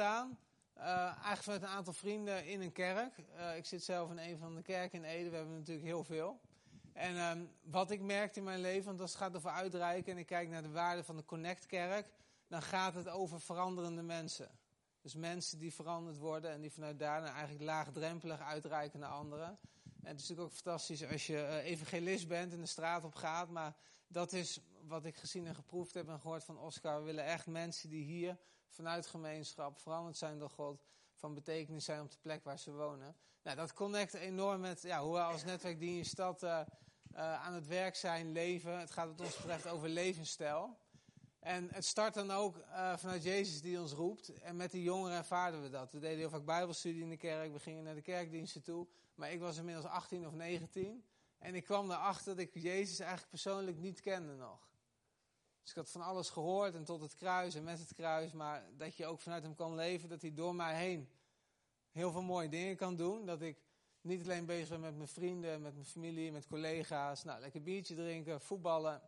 ontstaan. 0.00 0.38
Uh, 0.76 0.84
eigenlijk 1.04 1.42
vanuit 1.42 1.62
een 1.62 1.68
aantal 1.68 1.92
vrienden 1.92 2.46
in 2.46 2.60
een 2.60 2.72
kerk. 2.72 3.14
Uh, 3.36 3.56
ik 3.56 3.66
zit 3.66 3.84
zelf 3.84 4.10
in 4.10 4.18
een 4.18 4.38
van 4.38 4.54
de 4.54 4.62
kerken 4.62 5.04
in 5.04 5.10
Ede. 5.10 5.30
We 5.30 5.36
hebben 5.36 5.56
natuurlijk 5.56 5.86
heel 5.86 6.04
veel. 6.04 6.40
En 6.92 7.16
um, 7.16 7.50
wat 7.62 7.90
ik 7.90 8.00
merkte 8.00 8.38
in 8.38 8.44
mijn 8.44 8.60
leven, 8.60 8.84
want 8.84 9.00
als 9.00 9.10
het 9.10 9.20
gaat 9.20 9.36
over 9.36 9.50
uitreiken 9.50 10.12
en 10.12 10.18
ik 10.18 10.26
kijk 10.26 10.48
naar 10.48 10.62
de 10.62 10.70
waarde 10.70 11.04
van 11.04 11.16
de 11.16 11.24
Connect 11.24 11.66
Kerk, 11.66 12.12
dan 12.48 12.62
gaat 12.62 12.94
het 12.94 13.08
over 13.08 13.40
veranderende 13.40 14.02
mensen. 14.02 14.50
Dus 15.00 15.14
mensen 15.14 15.58
die 15.58 15.74
veranderd 15.74 16.16
worden 16.16 16.50
en 16.50 16.60
die 16.60 16.72
vanuit 16.72 16.98
daarna 16.98 17.32
eigenlijk 17.32 17.64
laagdrempelig 17.64 18.40
uitreiken 18.40 19.00
naar 19.00 19.10
anderen. 19.10 19.58
En 20.02 20.06
het 20.10 20.20
is 20.20 20.28
natuurlijk 20.28 20.40
ook 20.40 20.62
fantastisch 20.62 21.06
als 21.06 21.26
je 21.26 21.32
uh, 21.32 21.70
evangelist 21.70 22.28
bent 22.28 22.52
en 22.52 22.60
de 22.60 22.66
straat 22.66 23.04
op 23.04 23.14
gaat. 23.14 23.48
Maar 23.50 23.76
dat 24.06 24.32
is 24.32 24.60
wat 24.86 25.04
ik 25.04 25.16
gezien 25.16 25.46
en 25.46 25.54
geproefd 25.54 25.94
heb 25.94 26.08
en 26.08 26.20
gehoord 26.20 26.44
van 26.44 26.58
Oscar. 26.58 26.98
We 26.98 27.04
willen 27.04 27.24
echt 27.24 27.46
mensen 27.46 27.90
die 27.90 28.04
hier 28.04 28.38
vanuit 28.70 29.06
gemeenschap 29.06 29.78
veranderd 29.78 30.16
zijn 30.16 30.38
door 30.38 30.50
God. 30.50 30.84
Van 31.14 31.34
betekenis 31.34 31.84
zijn 31.84 32.00
op 32.00 32.10
de 32.10 32.18
plek 32.20 32.44
waar 32.44 32.58
ze 32.58 32.72
wonen. 32.72 33.16
Nou, 33.42 33.56
dat 33.56 33.72
connect 33.72 34.14
enorm 34.14 34.60
met 34.60 34.82
ja, 34.82 35.02
hoe 35.02 35.12
we 35.12 35.22
als 35.22 35.44
netwerk 35.44 35.78
die 35.78 35.88
in 35.88 35.96
je 35.96 36.04
stad 36.04 36.42
uh, 36.42 36.60
uh, 37.12 37.44
aan 37.44 37.54
het 37.54 37.66
werk 37.66 37.96
zijn, 37.96 38.32
leven. 38.32 38.78
Het 38.78 38.90
gaat 38.90 39.08
wat 39.08 39.20
ons 39.20 39.36
betreft 39.36 39.66
over 39.68 39.88
levensstijl. 39.88 40.78
En 41.40 41.68
het 41.72 41.84
start 41.84 42.14
dan 42.14 42.30
ook 42.30 42.56
uh, 42.56 42.96
vanuit 42.96 43.22
Jezus 43.22 43.60
die 43.60 43.80
ons 43.80 43.92
roept. 43.92 44.32
En 44.40 44.56
met 44.56 44.70
die 44.70 44.82
jongeren 44.82 45.16
ervaarden 45.16 45.62
we 45.62 45.70
dat. 45.70 45.92
We 45.92 45.98
deden 45.98 46.18
heel 46.18 46.30
vaak 46.30 46.44
bijbelstudie 46.44 47.02
in 47.02 47.08
de 47.08 47.16
kerk. 47.16 47.52
We 47.52 47.58
gingen 47.58 47.84
naar 47.84 47.94
de 47.94 48.02
kerkdiensten 48.02 48.62
toe. 48.62 48.86
Maar 49.14 49.32
ik 49.32 49.40
was 49.40 49.56
inmiddels 49.56 49.86
18 49.86 50.26
of 50.26 50.32
19. 50.32 51.04
En 51.38 51.54
ik 51.54 51.64
kwam 51.64 51.90
erachter 51.90 52.36
dat 52.36 52.44
ik 52.44 52.54
Jezus 52.54 52.98
eigenlijk 52.98 53.30
persoonlijk 53.30 53.78
niet 53.78 54.00
kende 54.00 54.34
nog. 54.34 54.69
Dus 55.60 55.70
ik 55.70 55.76
had 55.76 55.90
van 55.90 56.00
alles 56.00 56.30
gehoord 56.30 56.74
en 56.74 56.84
tot 56.84 57.00
het 57.00 57.14
kruis 57.14 57.54
en 57.54 57.64
met 57.64 57.78
het 57.78 57.94
kruis. 57.94 58.32
Maar 58.32 58.64
dat 58.76 58.96
je 58.96 59.06
ook 59.06 59.20
vanuit 59.20 59.42
hem 59.42 59.54
kan 59.54 59.74
leven. 59.74 60.08
Dat 60.08 60.22
hij 60.22 60.34
door 60.34 60.54
mij 60.54 60.76
heen 60.76 61.08
heel 61.90 62.12
veel 62.12 62.22
mooie 62.22 62.48
dingen 62.48 62.76
kan 62.76 62.96
doen. 62.96 63.26
Dat 63.26 63.42
ik 63.42 63.58
niet 64.00 64.22
alleen 64.22 64.46
bezig 64.46 64.68
ben 64.68 64.80
met 64.80 64.96
mijn 64.96 65.08
vrienden, 65.08 65.62
met 65.62 65.74
mijn 65.74 65.86
familie, 65.86 66.32
met 66.32 66.46
collega's. 66.46 67.24
Nou, 67.24 67.40
lekker 67.40 67.62
biertje 67.62 67.94
drinken, 67.94 68.40
voetballen. 68.40 69.02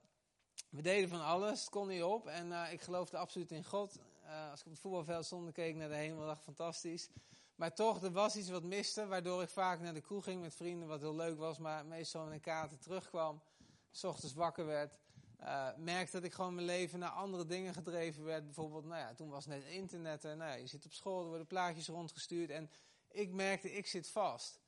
We 0.70 0.83
deden 0.83 1.09
van 1.09 1.25
alles, 1.25 1.61
het 1.61 1.70
kon 1.70 1.89
niet 1.89 2.03
op. 2.03 2.27
En 2.27 2.48
uh, 2.48 2.72
ik 2.72 2.81
geloofde 2.81 3.16
absoluut 3.16 3.50
in 3.50 3.64
God. 3.64 3.98
Uh, 4.25 4.50
als 4.50 4.61
ik 4.61 4.66
op 4.66 4.72
het 4.72 4.81
voetbalveld 4.81 5.25
stond 5.25 5.53
keek 5.53 5.75
naar 5.75 5.89
de 5.89 5.94
hemel, 5.94 6.27
dacht 6.27 6.42
fantastisch. 6.42 7.09
Maar 7.55 7.75
toch, 7.75 8.03
er 8.03 8.12
was 8.12 8.37
iets 8.37 8.48
wat 8.48 8.62
miste, 8.62 9.06
waardoor 9.06 9.42
ik 9.42 9.48
vaak 9.48 9.81
naar 9.81 9.94
de 9.94 10.00
kroeg 10.00 10.25
ging 10.25 10.41
met 10.41 10.55
vrienden, 10.55 10.89
wat 10.89 11.00
heel 11.00 11.14
leuk 11.14 11.39
was. 11.39 11.59
Maar 11.59 11.87
meestal 11.87 12.27
in 12.27 12.33
een 12.33 12.41
kaarten 12.41 12.78
terugkwam, 12.78 13.42
s 13.91 14.05
ochtends 14.05 14.34
wakker 14.34 14.66
werd. 14.66 14.94
Uh, 15.42 15.68
merkte 15.76 16.12
dat 16.12 16.24
ik 16.24 16.32
gewoon 16.32 16.54
mijn 16.54 16.66
leven 16.66 16.98
naar 16.98 17.10
andere 17.10 17.46
dingen 17.46 17.74
gedreven 17.74 18.24
werd. 18.24 18.44
Bijvoorbeeld, 18.44 18.84
nou 18.84 19.00
ja, 19.00 19.14
toen 19.14 19.28
was 19.28 19.46
net 19.46 19.64
internet. 19.64 20.24
En, 20.24 20.38
nou 20.38 20.50
ja, 20.50 20.56
je 20.56 20.66
zit 20.66 20.84
op 20.84 20.92
school, 20.92 21.22
er 21.22 21.28
worden 21.28 21.46
plaatjes 21.46 21.88
rondgestuurd. 21.88 22.50
En 22.50 22.70
ik 23.08 23.32
merkte, 23.32 23.72
ik 23.72 23.86
zit 23.86 24.08
vast. 24.08 24.60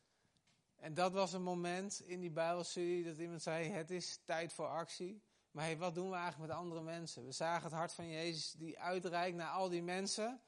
En 0.77 0.95
dat 0.95 1.13
was 1.13 1.33
een 1.33 1.43
moment 1.43 2.01
in 2.01 2.21
die 2.21 2.31
Bijbelstudie 2.31 3.05
dat 3.05 3.19
iemand 3.19 3.43
zei: 3.43 3.69
Het 3.69 3.91
is 3.91 4.21
tijd 4.25 4.53
voor 4.53 4.67
actie. 4.67 5.23
Maar 5.51 5.65
hey, 5.65 5.79
wat 5.79 5.95
doen 5.95 6.11
we 6.11 6.17
eigenlijk 6.17 6.49
met 6.51 6.59
andere 6.61 6.83
mensen? 6.83 7.25
We 7.25 7.33
zagen 7.33 7.63
het 7.63 7.73
hart 7.73 7.93
van 7.93 8.09
Jezus 8.09 8.53
die 8.53 8.79
uitreikt 8.79 9.37
naar 9.37 9.51
al 9.51 9.69
die 9.69 9.83
mensen 9.83 10.41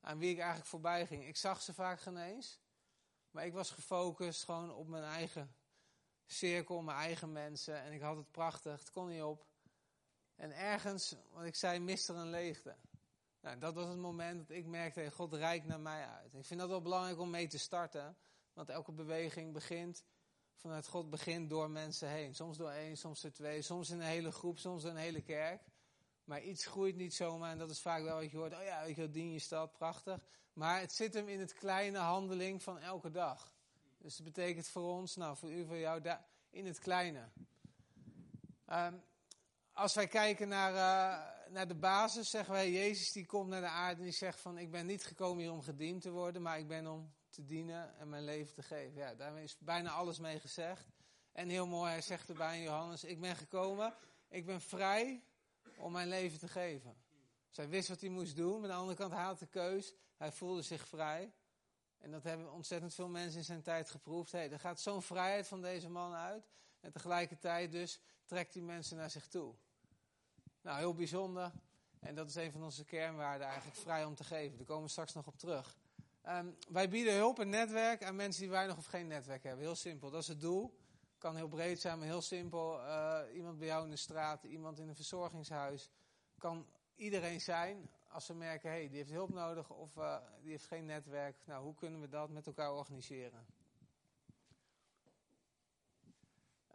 aan 0.00 0.18
wie 0.18 0.30
ik 0.30 0.38
eigenlijk 0.38 0.68
voorbij 0.68 1.06
ging. 1.06 1.26
Ik 1.26 1.36
zag 1.36 1.62
ze 1.62 1.74
vaak 1.74 2.00
geen 2.00 2.16
eens, 2.16 2.60
maar 3.30 3.46
ik 3.46 3.52
was 3.52 3.70
gefocust 3.70 4.44
gewoon 4.44 4.74
op 4.74 4.86
mijn 4.86 5.04
eigen 5.04 5.56
cirkel, 6.26 6.82
mijn 6.82 6.98
eigen 6.98 7.32
mensen. 7.32 7.82
En 7.82 7.92
ik 7.92 8.00
had 8.00 8.16
het 8.16 8.30
prachtig, 8.30 8.78
het 8.78 8.90
kon 8.90 9.08
niet 9.08 9.22
op. 9.22 9.46
En 10.36 10.56
ergens, 10.56 11.14
wat 11.32 11.44
ik 11.44 11.54
zei, 11.54 11.78
miste 11.78 12.12
er 12.12 12.18
een 12.18 12.30
leegte. 12.30 12.76
Nou, 13.40 13.58
dat 13.58 13.74
was 13.74 13.88
het 13.88 13.98
moment 13.98 14.48
dat 14.48 14.56
ik 14.56 14.66
merkte, 14.66 15.10
God 15.10 15.32
reikt 15.32 15.66
naar 15.66 15.80
mij 15.80 16.06
uit. 16.06 16.34
Ik 16.34 16.44
vind 16.44 16.60
dat 16.60 16.68
wel 16.68 16.82
belangrijk 16.82 17.18
om 17.18 17.30
mee 17.30 17.46
te 17.46 17.58
starten, 17.58 18.16
want 18.52 18.68
elke 18.68 18.92
beweging 18.92 19.52
begint 19.52 20.04
vanuit 20.64 20.86
God 20.86 21.10
begint 21.10 21.50
door 21.50 21.70
mensen 21.70 22.08
heen. 22.08 22.34
Soms 22.34 22.56
door 22.56 22.70
één, 22.70 22.96
soms 22.96 23.20
door 23.20 23.32
twee, 23.32 23.62
soms 23.62 23.90
in 23.90 24.00
een 24.00 24.06
hele 24.06 24.32
groep, 24.32 24.58
soms 24.58 24.82
door 24.82 24.90
een 24.90 24.96
hele 24.96 25.22
kerk. 25.22 25.62
Maar 26.24 26.42
iets 26.42 26.66
groeit 26.66 26.96
niet 26.96 27.14
zomaar 27.14 27.50
en 27.50 27.58
dat 27.58 27.70
is 27.70 27.80
vaak 27.80 28.02
wel 28.02 28.20
wat 28.20 28.30
je 28.30 28.36
hoort. 28.36 28.54
Oh 28.54 28.62
ja, 28.62 28.82
je, 28.82 29.10
dien 29.10 29.32
je 29.32 29.38
stad, 29.38 29.72
prachtig. 29.72 30.26
Maar 30.52 30.80
het 30.80 30.92
zit 30.92 31.14
hem 31.14 31.28
in 31.28 31.40
het 31.40 31.54
kleine 31.54 31.98
handeling 31.98 32.62
van 32.62 32.78
elke 32.78 33.10
dag. 33.10 33.54
Dus 33.98 34.16
dat 34.16 34.26
betekent 34.26 34.68
voor 34.68 34.82
ons, 34.82 35.16
nou 35.16 35.36
voor 35.36 35.52
u, 35.52 35.66
voor 35.66 35.78
jou, 35.78 36.02
in 36.50 36.66
het 36.66 36.78
kleine. 36.78 37.28
Um, 38.72 39.02
als 39.74 39.94
wij 39.94 40.06
kijken 40.06 40.48
naar, 40.48 40.72
uh, 40.72 41.52
naar 41.52 41.68
de 41.68 41.74
basis, 41.74 42.30
zeggen 42.30 42.52
wij, 42.52 42.70
Jezus 42.70 43.12
die 43.12 43.26
komt 43.26 43.48
naar 43.48 43.60
de 43.60 43.66
aarde 43.66 43.98
en 43.98 44.04
die 44.04 44.12
zegt 44.12 44.40
van, 44.40 44.58
ik 44.58 44.70
ben 44.70 44.86
niet 44.86 45.04
gekomen 45.04 45.42
hier 45.42 45.52
om 45.52 45.62
gediend 45.62 46.02
te 46.02 46.10
worden, 46.10 46.42
maar 46.42 46.58
ik 46.58 46.68
ben 46.68 46.86
om 46.86 47.14
te 47.28 47.44
dienen 47.44 47.98
en 47.98 48.08
mijn 48.08 48.24
leven 48.24 48.54
te 48.54 48.62
geven. 48.62 48.94
Ja, 48.94 49.14
daarmee 49.14 49.44
is 49.44 49.56
bijna 49.58 49.90
alles 49.90 50.18
mee 50.18 50.40
gezegd. 50.40 50.86
En 51.32 51.48
heel 51.48 51.66
mooi, 51.66 51.90
hij 51.90 52.00
zegt 52.00 52.28
erbij 52.28 52.56
in 52.56 52.62
Johannes, 52.62 53.04
ik 53.04 53.20
ben 53.20 53.36
gekomen, 53.36 53.94
ik 54.28 54.46
ben 54.46 54.60
vrij 54.60 55.24
om 55.76 55.92
mijn 55.92 56.08
leven 56.08 56.38
te 56.38 56.48
geven. 56.48 56.96
Dus 57.50 57.66
wist 57.66 57.88
wat 57.88 58.00
hij 58.00 58.10
moest 58.10 58.36
doen, 58.36 58.60
maar 58.60 58.70
aan 58.70 58.76
de 58.76 58.80
andere 58.80 58.98
kant, 58.98 59.12
had 59.12 59.38
de 59.38 59.46
keus, 59.46 59.94
hij 60.16 60.32
voelde 60.32 60.62
zich 60.62 60.88
vrij. 60.88 61.32
En 61.98 62.10
dat 62.10 62.22
hebben 62.22 62.52
ontzettend 62.52 62.94
veel 62.94 63.08
mensen 63.08 63.38
in 63.38 63.44
zijn 63.44 63.62
tijd 63.62 63.90
geproefd. 63.90 64.32
Hey, 64.32 64.50
er 64.50 64.60
gaat 64.60 64.80
zo'n 64.80 65.02
vrijheid 65.02 65.48
van 65.48 65.62
deze 65.62 65.88
man 65.88 66.14
uit. 66.14 66.50
En 66.84 66.92
tegelijkertijd 66.92 67.72
dus 67.72 68.00
trekt 68.24 68.54
hij 68.54 68.62
mensen 68.62 68.96
naar 68.96 69.10
zich 69.10 69.26
toe. 69.26 69.54
Nou, 70.60 70.78
heel 70.78 70.94
bijzonder. 70.94 71.52
En 72.00 72.14
dat 72.14 72.28
is 72.28 72.34
een 72.34 72.52
van 72.52 72.62
onze 72.62 72.84
kernwaarden 72.84 73.46
eigenlijk, 73.46 73.76
vrij 73.76 74.04
om 74.04 74.14
te 74.14 74.24
geven. 74.24 74.56
Daar 74.56 74.66
komen 74.66 74.84
we 74.84 74.90
straks 74.90 75.12
nog 75.12 75.26
op 75.26 75.38
terug. 75.38 75.76
Um, 76.28 76.56
wij 76.68 76.88
bieden 76.88 77.14
hulp 77.14 77.38
en 77.38 77.48
netwerk 77.48 78.04
aan 78.04 78.16
mensen 78.16 78.42
die 78.42 78.50
weinig 78.50 78.76
of 78.76 78.86
geen 78.86 79.06
netwerk 79.06 79.42
hebben. 79.42 79.64
Heel 79.64 79.74
simpel, 79.74 80.10
dat 80.10 80.22
is 80.22 80.28
het 80.28 80.40
doel. 80.40 80.78
Kan 81.18 81.36
heel 81.36 81.48
breed 81.48 81.80
zijn, 81.80 81.98
maar 81.98 82.06
heel 82.06 82.22
simpel. 82.22 82.78
Uh, 82.80 83.20
iemand 83.34 83.58
bij 83.58 83.66
jou 83.66 83.84
in 83.84 83.90
de 83.90 83.96
straat, 83.96 84.44
iemand 84.44 84.78
in 84.78 84.88
een 84.88 84.94
verzorgingshuis. 84.94 85.90
Kan 86.38 86.66
iedereen 86.94 87.40
zijn 87.40 87.90
als 88.08 88.26
ze 88.26 88.34
merken, 88.34 88.70
hé, 88.70 88.76
hey, 88.76 88.88
die 88.88 88.96
heeft 88.96 89.10
hulp 89.10 89.32
nodig 89.32 89.70
of 89.70 89.96
uh, 89.96 90.16
die 90.40 90.50
heeft 90.50 90.66
geen 90.66 90.84
netwerk. 90.84 91.36
Nou, 91.44 91.64
hoe 91.64 91.74
kunnen 91.74 92.00
we 92.00 92.08
dat 92.08 92.30
met 92.30 92.46
elkaar 92.46 92.72
organiseren? 92.72 93.46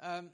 Um, 0.03 0.31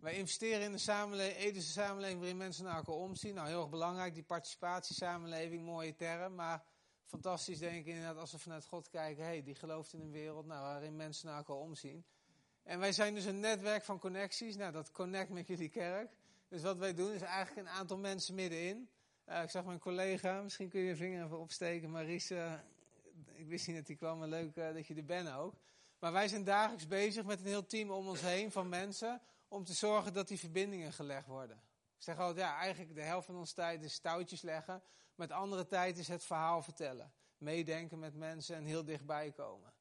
wij 0.00 0.14
investeren 0.14 0.60
in 0.60 0.72
de 0.72 0.78
samenleving, 0.78 1.62
samenleving 1.62 2.18
waarin 2.18 2.36
mensen 2.36 2.64
naar 2.64 2.76
elkaar 2.76 2.94
omzien. 2.94 3.34
Nou, 3.34 3.48
heel 3.48 3.60
erg 3.60 3.70
belangrijk, 3.70 4.14
die 4.14 4.22
participatiesamenleving, 4.22 5.64
mooie 5.64 5.94
term. 5.94 6.34
Maar 6.34 6.62
fantastisch 7.04 7.58
denk 7.58 7.76
ik 7.76 7.86
inderdaad 7.86 8.16
als 8.16 8.32
we 8.32 8.38
vanuit 8.38 8.66
God 8.66 8.88
kijken. 8.88 9.24
Hey, 9.24 9.42
die 9.42 9.54
gelooft 9.54 9.92
in 9.92 10.00
een 10.00 10.10
wereld 10.10 10.46
nou, 10.46 10.62
waarin 10.62 10.96
mensen 10.96 11.26
naar 11.26 11.36
elkaar 11.36 11.56
omzien. 11.56 12.04
En 12.62 12.78
wij 12.78 12.92
zijn 12.92 13.14
dus 13.14 13.24
een 13.24 13.40
netwerk 13.40 13.84
van 13.84 13.98
connecties. 13.98 14.56
Nou, 14.56 14.72
dat 14.72 14.90
connect 14.90 15.30
met 15.30 15.46
jullie 15.46 15.68
kerk. 15.68 16.10
Dus 16.48 16.62
wat 16.62 16.76
wij 16.76 16.94
doen 16.94 17.12
is 17.12 17.20
eigenlijk 17.20 17.68
een 17.68 17.74
aantal 17.74 17.98
mensen 17.98 18.34
middenin. 18.34 18.88
Uh, 19.28 19.42
ik 19.42 19.50
zag 19.50 19.64
mijn 19.64 19.78
collega, 19.78 20.42
misschien 20.42 20.68
kun 20.68 20.80
je 20.80 20.86
je 20.86 20.96
vinger 20.96 21.24
even 21.24 21.38
opsteken. 21.38 21.90
Maries, 21.90 22.30
ik 23.32 23.48
wist 23.48 23.66
niet 23.66 23.76
dat 23.76 23.86
hij 23.86 23.96
kwam, 23.96 24.18
maar 24.18 24.28
leuk 24.28 24.56
uh, 24.56 24.72
dat 24.72 24.86
je 24.86 24.94
er 24.94 25.04
bent 25.04 25.32
ook. 25.32 25.54
Maar 26.00 26.12
wij 26.12 26.28
zijn 26.28 26.44
dagelijks 26.44 26.86
bezig 26.86 27.24
met 27.24 27.40
een 27.40 27.46
heel 27.46 27.66
team 27.66 27.90
om 27.90 28.08
ons 28.08 28.20
heen 28.20 28.52
van 28.52 28.68
mensen 28.68 29.20
om 29.48 29.64
te 29.64 29.72
zorgen 29.72 30.12
dat 30.12 30.28
die 30.28 30.38
verbindingen 30.38 30.92
gelegd 30.92 31.26
worden. 31.26 31.56
Ik 31.96 32.02
zeg 32.02 32.18
altijd, 32.18 32.46
ja, 32.46 32.56
eigenlijk 32.56 32.94
de 32.94 33.02
helft 33.02 33.26
van 33.26 33.36
onze 33.36 33.54
tijd 33.54 33.82
is 33.82 33.98
touwtjes 33.98 34.42
leggen. 34.42 34.82
Met 35.14 35.32
andere 35.32 35.66
tijd 35.66 35.98
is 35.98 36.08
het 36.08 36.24
verhaal 36.24 36.62
vertellen. 36.62 37.12
Meedenken 37.38 37.98
met 37.98 38.14
mensen 38.14 38.56
en 38.56 38.64
heel 38.64 38.84
dichtbij 38.84 39.32
komen. 39.32 39.72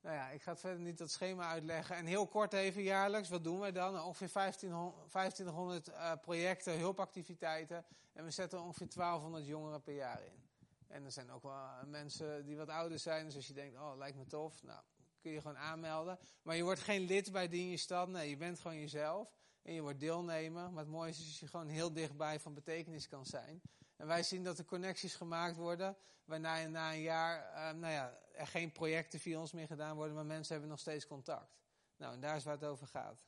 Nou 0.00 0.16
ja, 0.16 0.28
ik 0.28 0.42
ga 0.42 0.50
het 0.50 0.60
verder 0.60 0.80
niet 0.80 0.98
dat 0.98 1.10
schema 1.10 1.48
uitleggen. 1.48 1.96
En 1.96 2.06
heel 2.06 2.26
kort 2.26 2.52
even 2.52 2.82
jaarlijks, 2.82 3.28
wat 3.28 3.44
doen 3.44 3.58
wij 3.58 3.72
dan? 3.72 4.02
Ongeveer 4.02 4.30
1500 4.32 5.88
uh, 5.88 6.12
projecten, 6.20 6.78
hulpactiviteiten. 6.78 7.84
En 8.12 8.24
we 8.24 8.30
zetten 8.30 8.62
ongeveer 8.62 8.88
1200 8.94 9.46
jongeren 9.46 9.82
per 9.82 9.94
jaar 9.94 10.22
in. 10.24 10.48
En 10.86 11.04
er 11.04 11.12
zijn 11.12 11.30
ook 11.30 11.42
wel 11.42 11.56
mensen 11.86 12.44
die 12.44 12.56
wat 12.56 12.68
ouder 12.68 12.98
zijn. 12.98 13.24
Dus 13.24 13.36
als 13.36 13.46
je 13.46 13.54
denkt, 13.54 13.76
oh, 13.76 13.96
lijkt 13.96 14.16
me 14.16 14.26
tof. 14.26 14.62
Nou, 14.62 14.80
kun 15.22 15.32
je 15.32 15.40
gewoon 15.40 15.58
aanmelden. 15.58 16.18
Maar 16.42 16.56
je 16.56 16.62
wordt 16.62 16.80
geen 16.80 17.00
lid 17.00 17.32
bij 17.32 17.48
Dien 17.48 17.70
je 17.70 17.76
Stad. 17.76 18.08
Nee, 18.08 18.28
je 18.28 18.36
bent 18.36 18.60
gewoon 18.60 18.78
jezelf. 18.78 19.36
En 19.62 19.72
je 19.72 19.80
wordt 19.80 20.00
deelnemer. 20.00 20.70
Maar 20.70 20.82
het 20.82 20.92
mooie 20.92 21.10
is 21.10 21.18
dat 21.18 21.36
je 21.36 21.46
gewoon 21.46 21.68
heel 21.68 21.92
dichtbij 21.92 22.40
van 22.40 22.54
betekenis 22.54 23.08
kan 23.08 23.26
zijn. 23.26 23.62
En 23.96 24.06
wij 24.06 24.22
zien 24.22 24.44
dat 24.44 24.58
er 24.58 24.64
connecties 24.64 25.14
gemaakt 25.14 25.56
worden. 25.56 25.96
Waarna 26.24 26.66
na 26.66 26.92
een 26.92 27.00
jaar 27.00 27.52
uh, 27.54 27.80
nou 27.80 27.92
ja, 27.92 28.18
er 28.32 28.46
geen 28.46 28.72
projecten 28.72 29.20
via 29.20 29.40
ons 29.40 29.52
meer 29.52 29.66
gedaan 29.66 29.96
worden. 29.96 30.14
Maar 30.14 30.26
mensen 30.26 30.52
hebben 30.52 30.70
nog 30.70 30.80
steeds 30.80 31.06
contact. 31.06 31.60
Nou, 31.96 32.14
en 32.14 32.20
daar 32.20 32.36
is 32.36 32.44
waar 32.44 32.54
het 32.54 32.64
over 32.64 32.86
gaat. 32.86 33.24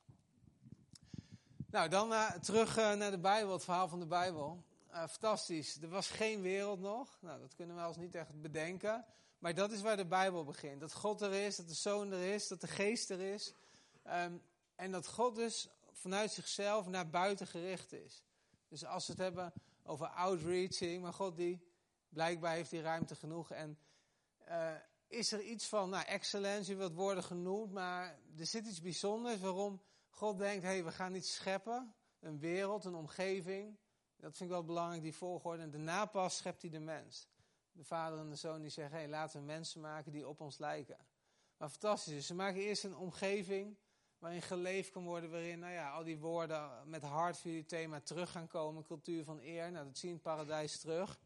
Nou, 1.70 1.88
dan 1.88 2.10
uh, 2.10 2.30
terug 2.30 2.78
uh, 2.78 2.92
naar 2.92 3.10
de 3.10 3.18
Bijbel, 3.18 3.52
het 3.52 3.64
verhaal 3.64 3.88
van 3.88 4.00
de 4.00 4.06
Bijbel. 4.06 4.64
Fantastisch. 4.90 5.82
Er 5.82 5.88
was 5.88 6.10
geen 6.10 6.40
wereld 6.40 6.80
nog. 6.80 7.18
Nou, 7.20 7.40
dat 7.40 7.54
kunnen 7.54 7.76
we 7.76 7.82
als 7.82 7.96
niet 7.96 8.14
echt 8.14 8.40
bedenken. 8.40 9.04
Maar 9.44 9.54
dat 9.54 9.72
is 9.72 9.80
waar 9.80 9.96
de 9.96 10.06
Bijbel 10.06 10.44
begint. 10.44 10.80
Dat 10.80 10.92
God 10.92 11.20
er 11.20 11.32
is, 11.32 11.56
dat 11.56 11.68
de 11.68 11.74
Zoon 11.74 12.12
er 12.12 12.32
is, 12.32 12.48
dat 12.48 12.60
de 12.60 12.66
Geest 12.66 13.10
er 13.10 13.20
is. 13.20 13.54
Um, 14.06 14.42
en 14.74 14.90
dat 14.90 15.06
God 15.06 15.34
dus 15.34 15.68
vanuit 15.92 16.32
zichzelf 16.32 16.86
naar 16.86 17.10
buiten 17.10 17.46
gericht 17.46 17.92
is. 17.92 18.22
Dus 18.68 18.84
als 18.84 19.06
we 19.06 19.12
het 19.12 19.22
hebben 19.22 19.52
over 19.82 20.06
outreaching, 20.06 21.02
maar 21.02 21.12
God 21.12 21.36
die, 21.36 21.66
Blijkbaar 22.08 22.54
heeft 22.54 22.70
hij 22.70 22.80
ruimte 22.80 23.14
genoeg. 23.14 23.50
En 23.50 23.78
uh, 24.48 24.70
is 25.06 25.32
er 25.32 25.42
iets 25.42 25.66
van, 25.66 25.90
nou, 25.90 26.04
excellentie, 26.04 26.76
wat 26.76 26.94
worden 26.94 27.24
genoemd, 27.24 27.72
maar 27.72 28.18
er 28.38 28.46
zit 28.46 28.66
iets 28.66 28.80
bijzonders 28.80 29.40
waarom 29.40 29.82
God 30.08 30.38
denkt, 30.38 30.62
hé, 30.62 30.68
hey, 30.68 30.84
we 30.84 30.92
gaan 30.92 31.14
iets 31.14 31.34
scheppen. 31.34 31.94
Een 32.20 32.38
wereld, 32.38 32.84
een 32.84 32.94
omgeving. 32.94 33.78
Dat 34.16 34.36
vind 34.36 34.50
ik 34.50 34.56
wel 34.56 34.64
belangrijk, 34.64 35.02
die 35.02 35.14
volgorde. 35.14 35.62
En 35.62 35.70
daarna 35.70 36.06
pas 36.06 36.36
schept 36.36 36.62
hij 36.62 36.70
de 36.70 36.80
mens. 36.80 37.28
De 37.74 37.84
vader 37.84 38.18
en 38.18 38.30
de 38.30 38.36
zoon 38.36 38.60
die 38.60 38.70
zeggen, 38.70 38.96
hey, 38.96 39.08
laten 39.08 39.40
we 39.40 39.46
mensen 39.46 39.80
maken 39.80 40.12
die 40.12 40.28
op 40.28 40.40
ons 40.40 40.58
lijken. 40.58 40.96
Maar 41.56 41.68
fantastisch 41.68 42.14
is, 42.14 42.26
ze 42.26 42.34
maken 42.34 42.60
eerst 42.60 42.84
een 42.84 42.96
omgeving 42.96 43.76
waarin 44.18 44.42
geleefd 44.42 44.90
kan 44.90 45.04
worden, 45.04 45.30
waarin 45.30 45.58
nou 45.58 45.72
ja, 45.72 45.90
al 45.90 46.04
die 46.04 46.18
woorden 46.18 46.70
met 46.84 47.02
hart 47.02 47.38
voor 47.38 47.50
jullie 47.50 47.66
thema 47.66 48.00
terug 48.00 48.30
gaan 48.30 48.46
komen. 48.46 48.84
Cultuur 48.84 49.24
van 49.24 49.40
eer, 49.40 49.70
nou 49.72 49.84
dat 49.84 49.98
zie 49.98 50.08
je 50.08 50.14
in 50.14 50.20
het 50.22 50.32
paradijs 50.32 50.80
terug. 50.80 51.20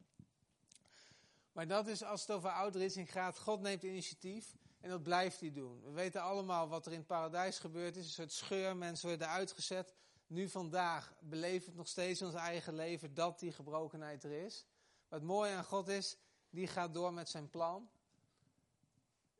Maar 1.52 1.66
dat 1.66 1.86
is 1.86 2.02
als 2.04 2.20
het 2.20 2.30
over 2.30 2.50
outreaching 2.50 3.12
gaat, 3.12 3.38
God 3.38 3.60
neemt 3.60 3.82
initiatief 3.82 4.56
en 4.80 4.90
dat 4.90 5.02
blijft 5.02 5.40
hij 5.40 5.52
doen. 5.52 5.82
We 5.82 5.90
weten 5.90 6.22
allemaal 6.22 6.68
wat 6.68 6.86
er 6.86 6.92
in 6.92 6.98
het 6.98 7.06
paradijs 7.06 7.58
gebeurd 7.58 7.96
is, 7.96 8.04
een 8.04 8.12
soort 8.12 8.32
scheur, 8.32 8.76
mensen 8.76 9.08
worden 9.08 9.28
uitgezet. 9.28 9.94
Nu 10.26 10.48
vandaag 10.48 11.14
beleven 11.20 11.66
het 11.66 11.76
nog 11.76 11.88
steeds 11.88 12.20
in 12.20 12.26
ons 12.26 12.36
eigen 12.36 12.74
leven 12.74 13.14
dat 13.14 13.38
die 13.38 13.52
gebrokenheid 13.52 14.24
er 14.24 14.32
is. 14.32 14.66
Wat 15.08 15.22
mooi 15.22 15.52
aan 15.52 15.64
God 15.64 15.88
is, 15.88 16.16
die 16.50 16.66
gaat 16.66 16.94
door 16.94 17.12
met 17.12 17.28
zijn 17.28 17.50
plan. 17.50 17.88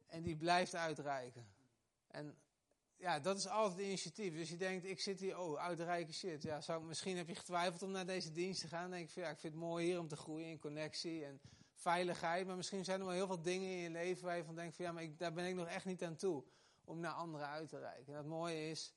En 0.06 0.22
die 0.22 0.36
blijft 0.36 0.74
uitreiken. 0.74 1.46
En 2.06 2.36
ja, 2.96 3.20
dat 3.20 3.36
is 3.36 3.48
altijd 3.48 3.80
initiatief. 3.80 4.34
Dus 4.34 4.50
je 4.50 4.56
denkt, 4.56 4.84
ik 4.84 5.00
zit 5.00 5.20
hier, 5.20 5.38
oh, 5.38 5.58
uitreiken 5.58 6.14
shit. 6.14 6.42
Ja, 6.42 6.60
zou, 6.60 6.84
misschien 6.84 7.16
heb 7.16 7.28
je 7.28 7.34
getwijfeld 7.34 7.82
om 7.82 7.90
naar 7.90 8.06
deze 8.06 8.32
dienst 8.32 8.60
te 8.60 8.68
gaan. 8.68 8.82
Dan 8.82 8.90
denk 8.90 9.04
ik 9.04 9.10
van, 9.10 9.22
ja, 9.22 9.28
ik 9.28 9.38
vind 9.38 9.52
het 9.52 9.62
mooi 9.62 9.86
hier 9.86 9.98
om 9.98 10.08
te 10.08 10.16
groeien 10.16 10.48
in 10.48 10.58
connectie 10.58 11.24
en 11.24 11.40
veiligheid. 11.72 12.46
Maar 12.46 12.56
misschien 12.56 12.84
zijn 12.84 13.00
er 13.00 13.06
wel 13.06 13.14
heel 13.14 13.26
veel 13.26 13.42
dingen 13.42 13.70
in 13.70 13.78
je 13.78 13.90
leven 13.90 14.24
waar 14.24 14.36
je 14.36 14.44
van 14.44 14.54
denkt 14.54 14.76
van, 14.76 14.84
ja, 14.84 14.92
maar 14.92 15.02
ik, 15.02 15.18
daar 15.18 15.32
ben 15.32 15.44
ik 15.44 15.54
nog 15.54 15.66
echt 15.66 15.84
niet 15.84 16.04
aan 16.04 16.16
toe. 16.16 16.44
Om 16.84 17.00
naar 17.00 17.12
anderen 17.12 17.48
uit 17.48 17.68
te 17.68 17.78
reiken. 17.78 18.12
En 18.12 18.18
het 18.18 18.28
mooie 18.28 18.70
is, 18.70 18.94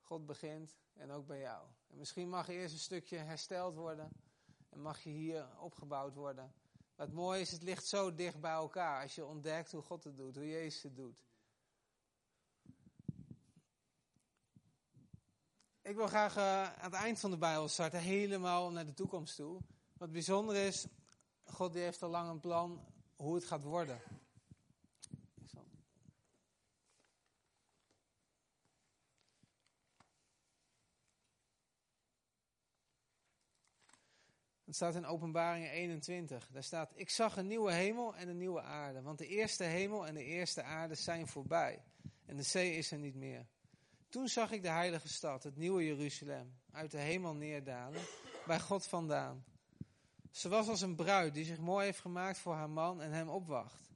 God 0.00 0.26
begint 0.26 0.76
en 0.94 1.10
ook 1.10 1.26
bij 1.26 1.40
jou. 1.40 1.66
En 1.90 1.98
misschien 1.98 2.28
mag 2.28 2.48
eerst 2.48 2.74
een 2.74 2.80
stukje 2.80 3.16
hersteld 3.16 3.74
worden. 3.74 4.08
En 4.68 4.80
mag 4.80 5.00
je 5.00 5.10
hier 5.10 5.46
opgebouwd 5.60 6.14
worden. 6.14 6.52
Wat 6.98 7.12
mooi 7.12 7.40
is, 7.40 7.50
het 7.50 7.62
ligt 7.62 7.86
zo 7.86 8.14
dicht 8.14 8.40
bij 8.40 8.52
elkaar. 8.52 9.02
Als 9.02 9.14
je 9.14 9.26
ontdekt 9.26 9.72
hoe 9.72 9.82
God 9.82 10.04
het 10.04 10.16
doet, 10.16 10.34
hoe 10.34 10.48
Jezus 10.48 10.82
het 10.82 10.96
doet. 10.96 11.24
Ik 15.82 15.96
wil 15.96 16.06
graag 16.06 16.36
uh, 16.36 16.62
aan 16.62 16.90
het 16.90 16.92
eind 16.92 17.18
van 17.18 17.30
de 17.30 17.36
Bijbel 17.36 17.68
starten, 17.68 18.00
helemaal 18.00 18.70
naar 18.70 18.86
de 18.86 18.94
toekomst 18.94 19.36
toe. 19.36 19.60
Wat 19.92 20.12
bijzonder 20.12 20.56
is, 20.56 20.86
God 21.44 21.72
die 21.72 21.82
heeft 21.82 22.02
al 22.02 22.08
lang 22.08 22.30
een 22.30 22.40
plan 22.40 22.84
hoe 23.16 23.34
het 23.34 23.44
gaat 23.44 23.62
worden. 23.62 24.00
Het 34.68 34.76
staat 34.76 34.94
in 34.94 35.06
Openbaring 35.06 35.70
21. 35.70 36.48
Daar 36.52 36.62
staat: 36.62 36.92
Ik 36.94 37.10
zag 37.10 37.36
een 37.36 37.46
nieuwe 37.46 37.72
hemel 37.72 38.16
en 38.16 38.28
een 38.28 38.36
nieuwe 38.36 38.62
aarde. 38.62 39.02
Want 39.02 39.18
de 39.18 39.26
eerste 39.26 39.64
hemel 39.64 40.06
en 40.06 40.14
de 40.14 40.24
eerste 40.24 40.62
aarde 40.62 40.94
zijn 40.94 41.26
voorbij. 41.26 41.82
En 42.26 42.36
de 42.36 42.42
zee 42.42 42.76
is 42.76 42.90
er 42.90 42.98
niet 42.98 43.14
meer. 43.14 43.46
Toen 44.08 44.28
zag 44.28 44.50
ik 44.50 44.62
de 44.62 44.68
heilige 44.68 45.08
stad, 45.08 45.42
het 45.42 45.56
nieuwe 45.56 45.84
Jeruzalem, 45.84 46.58
uit 46.70 46.90
de 46.90 46.98
hemel 46.98 47.34
neerdalen, 47.34 48.00
bij 48.46 48.60
God 48.60 48.86
vandaan. 48.86 49.44
Ze 50.30 50.48
was 50.48 50.68
als 50.68 50.80
een 50.80 50.96
bruid 50.96 51.34
die 51.34 51.44
zich 51.44 51.58
mooi 51.58 51.84
heeft 51.84 52.00
gemaakt 52.00 52.38
voor 52.38 52.54
haar 52.54 52.70
man 52.70 53.02
en 53.02 53.12
hem 53.12 53.28
opwacht. 53.28 53.90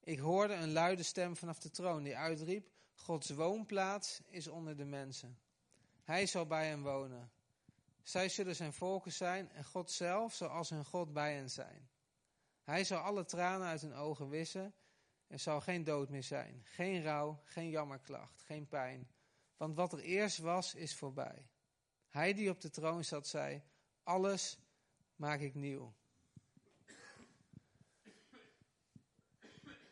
Ik 0.00 0.18
hoorde 0.18 0.54
een 0.54 0.72
luide 0.72 1.02
stem 1.02 1.36
vanaf 1.36 1.58
de 1.58 1.70
troon 1.70 2.02
die 2.02 2.16
uitriep: 2.16 2.68
Gods 2.94 3.30
woonplaats 3.30 4.20
is 4.28 4.48
onder 4.48 4.76
de 4.76 4.84
mensen. 4.84 5.38
Hij 6.02 6.26
zal 6.26 6.46
bij 6.46 6.68
hen 6.68 6.82
wonen. 6.82 7.30
Zij 8.06 8.28
zullen 8.28 8.56
zijn 8.56 8.72
volken 8.72 9.12
zijn 9.12 9.50
en 9.50 9.64
God 9.64 9.90
zelf 9.90 10.34
zal 10.34 10.48
als 10.48 10.70
hun 10.70 10.84
God 10.84 11.12
bij 11.12 11.34
hen 11.34 11.50
zijn. 11.50 11.90
Hij 12.62 12.84
zal 12.84 12.98
alle 12.98 13.24
tranen 13.24 13.66
uit 13.66 13.80
hun 13.80 13.94
ogen 13.94 14.28
wissen. 14.28 14.74
Er 15.26 15.38
zal 15.38 15.60
geen 15.60 15.84
dood 15.84 16.08
meer 16.08 16.22
zijn, 16.22 16.62
geen 16.64 17.02
rouw, 17.02 17.40
geen 17.44 17.70
jammerklacht, 17.70 18.42
geen 18.42 18.68
pijn. 18.68 19.10
Want 19.56 19.74
wat 19.74 19.92
er 19.92 19.98
eerst 19.98 20.38
was, 20.38 20.74
is 20.74 20.96
voorbij. 20.96 21.48
Hij 22.08 22.34
die 22.34 22.50
op 22.50 22.60
de 22.60 22.70
troon 22.70 23.04
zat, 23.04 23.26
zei: 23.26 23.62
Alles 24.02 24.58
maak 25.16 25.40
ik 25.40 25.54
nieuw. 25.54 25.94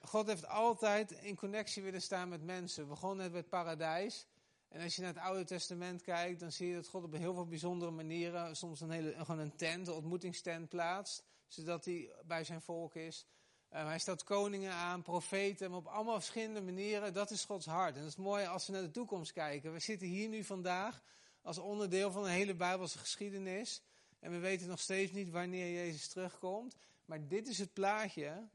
God 0.01 0.27
heeft 0.27 0.47
altijd 0.47 1.11
in 1.11 1.37
connectie 1.37 1.83
willen 1.83 2.03
staan 2.03 2.29
met 2.29 2.43
mensen. 2.43 2.83
We 2.83 2.89
begonnen 2.89 3.33
net 3.33 3.49
paradijs. 3.49 4.27
En 4.75 4.81
als 4.81 4.97
je 4.97 5.03
naar 5.03 5.15
het 5.15 5.23
Oude 5.23 5.45
Testament 5.45 6.03
kijkt, 6.03 6.41
dan 6.41 6.53
zie 6.53 6.69
je 6.69 6.75
dat 6.75 6.89
God 6.89 7.05
op 7.05 7.13
heel 7.13 7.35
veel 7.35 7.47
bijzondere 7.47 7.91
manieren, 7.91 8.57
soms 8.57 8.81
een 8.81 8.91
hele, 8.91 9.15
gewoon 9.19 9.39
een 9.39 9.57
tent, 9.57 9.87
een 9.87 9.95
ontmoetingstent 9.95 10.69
plaatst, 10.69 11.25
zodat 11.47 11.85
hij 11.85 12.15
bij 12.27 12.45
zijn 12.45 12.61
volk 12.61 12.95
is. 12.95 13.27
Uh, 13.73 13.87
hij 13.87 13.99
stelt 13.99 14.25
koningen 14.25 14.73
aan, 14.73 15.03
profeten, 15.03 15.71
maar 15.71 15.79
op 15.79 15.87
allemaal 15.87 16.15
verschillende 16.15 16.63
manieren. 16.63 17.13
Dat 17.13 17.31
is 17.31 17.45
Gods 17.45 17.67
hart. 17.67 17.95
En 17.95 18.01
dat 18.01 18.11
is 18.11 18.17
mooi 18.17 18.47
als 18.47 18.67
we 18.67 18.73
naar 18.73 18.83
de 18.83 18.91
toekomst 18.91 19.33
kijken. 19.33 19.73
We 19.73 19.79
zitten 19.79 20.07
hier 20.07 20.29
nu 20.29 20.45
vandaag 20.45 21.03
als 21.43 21.59
onderdeel 21.59 22.11
van 22.11 22.25
een 22.25 22.31
hele 22.31 22.55
Bijbelse 22.55 22.99
geschiedenis. 22.99 23.83
En 24.21 24.31
we 24.31 24.39
weten 24.39 24.69
nog 24.69 24.81
steeds 24.81 25.13
niet 25.13 25.31
wanneer 25.31 25.73
Jezus 25.73 26.09
terugkomt. 26.09 26.77
Maar 27.05 27.29
dit 27.29 27.49
is 27.49 27.59
het 27.59 27.73
plaatje 27.73 28.49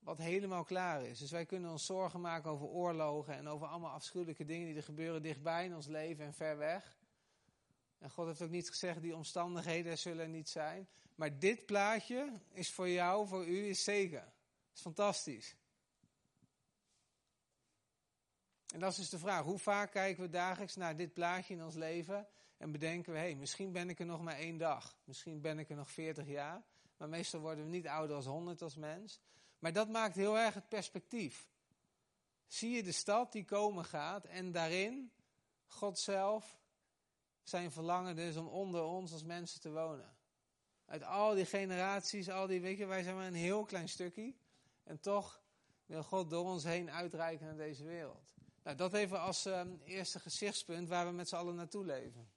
wat 0.00 0.18
helemaal 0.18 0.64
klaar 0.64 1.06
is. 1.06 1.18
Dus 1.18 1.30
wij 1.30 1.46
kunnen 1.46 1.70
ons 1.70 1.86
zorgen 1.86 2.20
maken 2.20 2.50
over 2.50 2.66
oorlogen 2.66 3.34
en 3.34 3.48
over 3.48 3.66
allemaal 3.66 3.90
afschuwelijke 3.90 4.44
dingen 4.44 4.66
die 4.66 4.76
er 4.76 4.82
gebeuren 4.82 5.22
dichtbij 5.22 5.64
in 5.64 5.74
ons 5.74 5.86
leven 5.86 6.24
en 6.24 6.34
ver 6.34 6.58
weg. 6.58 6.98
En 7.98 8.10
God 8.10 8.26
heeft 8.26 8.42
ook 8.42 8.50
niet 8.50 8.68
gezegd, 8.68 9.02
die 9.02 9.16
omstandigheden 9.16 9.98
zullen 9.98 10.30
niet 10.30 10.48
zijn. 10.48 10.88
Maar 11.14 11.38
dit 11.38 11.66
plaatje 11.66 12.40
is 12.52 12.70
voor 12.70 12.88
jou, 12.88 13.26
voor 13.26 13.46
u, 13.46 13.68
is 13.68 13.84
zeker. 13.84 14.32
Is 14.74 14.80
fantastisch. 14.80 15.56
En 18.72 18.80
dat 18.80 18.90
is 18.90 18.96
dus 18.96 19.08
de 19.08 19.18
vraag, 19.18 19.44
hoe 19.44 19.58
vaak 19.58 19.90
kijken 19.90 20.22
we 20.22 20.30
dagelijks 20.30 20.76
naar 20.76 20.96
dit 20.96 21.12
plaatje 21.12 21.54
in 21.54 21.64
ons 21.64 21.74
leven 21.74 22.28
en 22.56 22.72
bedenken 22.72 23.12
we, 23.12 23.18
hé, 23.18 23.24
hey, 23.24 23.34
misschien 23.34 23.72
ben 23.72 23.88
ik 23.88 23.98
er 23.98 24.06
nog 24.06 24.22
maar 24.22 24.36
één 24.36 24.58
dag. 24.58 24.96
Misschien 25.04 25.40
ben 25.40 25.58
ik 25.58 25.70
er 25.70 25.76
nog 25.76 25.90
veertig 25.90 26.26
jaar. 26.26 26.62
Maar 26.96 27.08
meestal 27.08 27.40
worden 27.40 27.64
we 27.64 27.70
niet 27.70 27.86
ouder 27.86 28.16
als 28.16 28.26
honderd 28.26 28.62
als 28.62 28.76
mens. 28.76 29.20
Maar 29.60 29.72
dat 29.72 29.88
maakt 29.88 30.14
heel 30.14 30.38
erg 30.38 30.54
het 30.54 30.68
perspectief. 30.68 31.48
Zie 32.46 32.70
je 32.70 32.82
de 32.82 32.92
stad 32.92 33.32
die 33.32 33.44
komen 33.44 33.84
gaat 33.84 34.24
en 34.24 34.52
daarin 34.52 35.12
God 35.66 35.98
zelf 35.98 36.58
zijn 37.42 37.70
verlangen 37.70 38.16
dus 38.16 38.36
om 38.36 38.46
onder 38.46 38.82
ons 38.82 39.12
als 39.12 39.24
mensen 39.24 39.60
te 39.60 39.70
wonen. 39.70 40.16
Uit 40.84 41.02
al 41.02 41.34
die 41.34 41.46
generaties, 41.46 42.28
al 42.28 42.46
die, 42.46 42.76
je, 42.76 42.86
wij 42.86 43.02
zijn 43.02 43.16
maar 43.16 43.26
een 43.26 43.34
heel 43.34 43.64
klein 43.64 43.88
stukje. 43.88 44.34
En 44.84 45.00
toch 45.00 45.42
wil 45.86 46.02
God 46.02 46.30
door 46.30 46.44
ons 46.44 46.64
heen 46.64 46.90
uitreiken 46.90 47.46
naar 47.46 47.56
deze 47.56 47.84
wereld. 47.84 48.28
Nou, 48.62 48.76
dat 48.76 48.94
even 48.94 49.20
als 49.20 49.44
um, 49.44 49.80
eerste 49.84 50.20
gezichtspunt 50.20 50.88
waar 50.88 51.06
we 51.06 51.12
met 51.12 51.28
z'n 51.28 51.36
allen 51.36 51.54
naartoe 51.54 51.84
leven. 51.84 52.30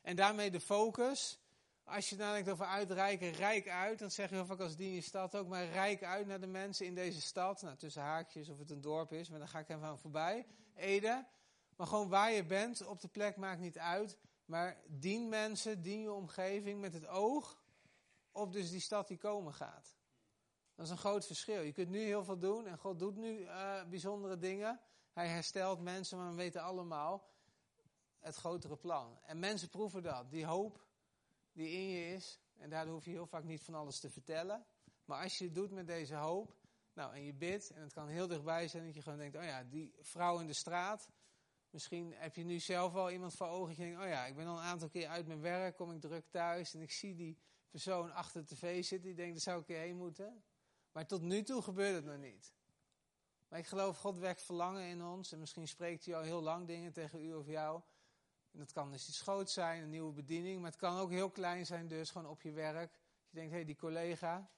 En 0.00 0.16
daarmee 0.16 0.50
de 0.50 0.60
focus 0.60 1.38
als 1.90 2.10
je 2.10 2.16
nadenkt 2.16 2.50
over 2.50 2.66
uitreiken, 2.66 3.32
rijk 3.32 3.68
uit, 3.68 3.98
dan 3.98 4.10
zeg 4.10 4.28
je 4.28 4.34
heel 4.34 4.46
vaak 4.46 4.60
als 4.60 4.76
dien 4.76 4.94
je 4.94 5.00
stad 5.00 5.36
ook, 5.36 5.48
maar 5.48 5.66
rijk 5.66 6.04
uit 6.04 6.26
naar 6.26 6.40
de 6.40 6.46
mensen 6.46 6.86
in 6.86 6.94
deze 6.94 7.20
stad. 7.20 7.62
Nou, 7.62 7.76
tussen 7.76 8.02
haakjes 8.02 8.48
of 8.48 8.58
het 8.58 8.70
een 8.70 8.80
dorp 8.80 9.12
is, 9.12 9.28
maar 9.28 9.38
daar 9.38 9.48
ga 9.48 9.58
ik 9.58 9.68
even 9.68 9.82
aan 9.82 9.98
voorbij. 9.98 10.46
Ede. 10.74 11.26
Maar 11.76 11.86
gewoon 11.86 12.08
waar 12.08 12.32
je 12.32 12.44
bent, 12.44 12.86
op 12.86 13.00
de 13.00 13.08
plek 13.08 13.36
maakt 13.36 13.60
niet 13.60 13.78
uit. 13.78 14.18
Maar 14.44 14.80
dien 14.86 15.28
mensen, 15.28 15.82
dien 15.82 16.00
je 16.00 16.12
omgeving 16.12 16.80
met 16.80 16.92
het 16.92 17.06
oog 17.06 17.62
op 18.32 18.52
dus 18.52 18.70
die 18.70 18.80
stad 18.80 19.08
die 19.08 19.18
komen 19.18 19.54
gaat. 19.54 19.96
Dat 20.74 20.84
is 20.84 20.90
een 20.90 20.98
groot 20.98 21.26
verschil. 21.26 21.62
Je 21.62 21.72
kunt 21.72 21.88
nu 21.88 21.98
heel 21.98 22.24
veel 22.24 22.38
doen 22.38 22.66
en 22.66 22.78
God 22.78 22.98
doet 22.98 23.16
nu 23.16 23.38
uh, 23.38 23.84
bijzondere 23.84 24.38
dingen. 24.38 24.80
Hij 25.12 25.28
herstelt 25.28 25.80
mensen, 25.80 26.18
maar 26.18 26.28
we 26.28 26.36
weten 26.36 26.62
allemaal 26.62 27.28
het 28.18 28.36
grotere 28.36 28.76
plan. 28.76 29.18
En 29.26 29.38
mensen 29.38 29.68
proeven 29.68 30.02
dat, 30.02 30.30
die 30.30 30.46
hoop 30.46 30.88
die 31.52 31.68
in 31.68 31.88
je 31.88 32.14
is. 32.14 32.40
En 32.56 32.70
daardoor 32.70 32.94
hoef 32.94 33.04
je 33.04 33.10
heel 33.10 33.26
vaak 33.26 33.44
niet 33.44 33.62
van 33.62 33.74
alles 33.74 34.00
te 34.00 34.10
vertellen. 34.10 34.66
Maar 35.04 35.22
als 35.22 35.38
je 35.38 35.44
het 35.44 35.54
doet 35.54 35.70
met 35.70 35.86
deze 35.86 36.14
hoop, 36.14 36.56
nou, 36.92 37.14
en 37.14 37.24
je 37.24 37.34
bidt, 37.34 37.70
en 37.70 37.82
het 37.82 37.92
kan 37.92 38.08
heel 38.08 38.26
dichtbij 38.26 38.68
zijn 38.68 38.84
dat 38.84 38.94
je 38.94 39.02
gewoon 39.02 39.18
denkt, 39.18 39.36
oh 39.36 39.44
ja, 39.44 39.64
die 39.64 39.94
vrouw 40.00 40.38
in 40.38 40.46
de 40.46 40.52
straat. 40.52 41.10
Misschien 41.70 42.12
heb 42.16 42.36
je 42.36 42.44
nu 42.44 42.58
zelf 42.58 42.92
wel 42.92 43.10
iemand 43.10 43.34
voor 43.34 43.46
ogen. 43.46 43.74
Je 43.76 43.82
denkt, 43.82 44.00
oh 44.00 44.08
ja, 44.08 44.26
ik 44.26 44.36
ben 44.36 44.46
al 44.46 44.56
een 44.56 44.62
aantal 44.62 44.88
keer 44.88 45.08
uit 45.08 45.26
mijn 45.26 45.40
werk, 45.40 45.76
kom 45.76 45.92
ik 45.92 46.00
druk 46.00 46.26
thuis 46.30 46.74
en 46.74 46.80
ik 46.80 46.90
zie 46.90 47.14
die 47.14 47.38
persoon 47.70 48.12
achter 48.12 48.46
de 48.46 48.54
tv 48.54 48.84
zitten. 48.84 49.08
Die 49.08 49.16
denkt, 49.16 49.32
daar 49.32 49.42
zou 49.42 49.60
ik 49.60 49.76
heen 49.76 49.96
moeten. 49.96 50.42
Maar 50.92 51.06
tot 51.06 51.22
nu 51.22 51.42
toe 51.42 51.62
gebeurt 51.62 51.94
het 51.94 52.04
nog 52.04 52.18
niet. 52.18 52.54
Maar 53.48 53.58
ik 53.58 53.66
geloof, 53.66 53.98
God 53.98 54.18
wekt 54.18 54.42
verlangen 54.42 54.88
in 54.88 55.02
ons. 55.02 55.32
En 55.32 55.38
misschien 55.38 55.68
spreekt 55.68 56.04
hij 56.04 56.16
al 56.16 56.22
heel 56.22 56.42
lang 56.42 56.66
dingen 56.66 56.92
tegen 56.92 57.24
u 57.24 57.34
of 57.34 57.46
jou. 57.46 57.82
Dat 58.52 58.72
kan 58.72 58.90
dus 58.90 59.08
iets 59.08 59.20
groots 59.20 59.52
zijn, 59.52 59.82
een 59.82 59.90
nieuwe 59.90 60.12
bediening. 60.12 60.60
Maar 60.60 60.70
het 60.70 60.80
kan 60.80 60.96
ook 60.96 61.10
heel 61.10 61.30
klein 61.30 61.66
zijn, 61.66 61.88
dus 61.88 62.10
gewoon 62.10 62.30
op 62.30 62.42
je 62.42 62.52
werk. 62.52 62.92
Je 63.28 63.36
denkt, 63.36 63.50
hé, 63.50 63.56
hey, 63.56 63.66
die 63.66 63.76
collega 63.76 64.50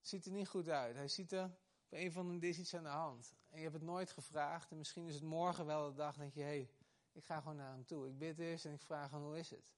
ziet 0.00 0.26
er 0.26 0.32
niet 0.32 0.48
goed 0.48 0.68
uit. 0.68 0.94
Hij 0.94 1.08
ziet 1.08 1.32
er, 1.32 1.44
op 1.84 1.92
een 1.92 2.12
van 2.12 2.38
de 2.38 2.48
is 2.48 2.58
iets 2.58 2.74
aan 2.74 2.82
de 2.82 2.88
hand. 2.88 3.34
En 3.48 3.56
je 3.56 3.62
hebt 3.62 3.74
het 3.74 3.84
nooit 3.84 4.10
gevraagd. 4.10 4.70
En 4.70 4.76
misschien 4.76 5.06
is 5.06 5.14
het 5.14 5.22
morgen 5.22 5.66
wel 5.66 5.88
de 5.88 5.94
dag 5.94 6.16
dat 6.16 6.34
je, 6.34 6.40
hé, 6.40 6.46
hey, 6.46 6.70
ik 7.12 7.24
ga 7.24 7.40
gewoon 7.40 7.56
naar 7.56 7.72
hem 7.72 7.84
toe. 7.84 8.08
Ik 8.08 8.18
bid 8.18 8.38
eerst 8.38 8.64
en 8.64 8.72
ik 8.72 8.82
vraag 8.82 9.10
hem, 9.10 9.22
hoe 9.22 9.38
is 9.38 9.50
het? 9.50 9.72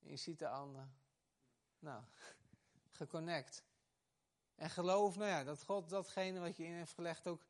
En 0.00 0.10
je 0.10 0.16
ziet 0.16 0.38
de 0.38 0.48
ander. 0.48 0.88
Nou, 1.78 2.02
geconnect. 3.00 3.64
En 4.54 4.70
geloof, 4.70 5.16
nou 5.16 5.30
ja, 5.30 5.44
dat 5.44 5.62
God 5.62 5.88
datgene 5.88 6.40
wat 6.40 6.56
je 6.56 6.64
in 6.64 6.72
heeft 6.72 6.92
gelegd 6.92 7.26
ook 7.26 7.46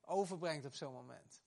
overbrengt 0.00 0.66
op 0.66 0.74
zo'n 0.74 0.92
moment. 0.92 1.40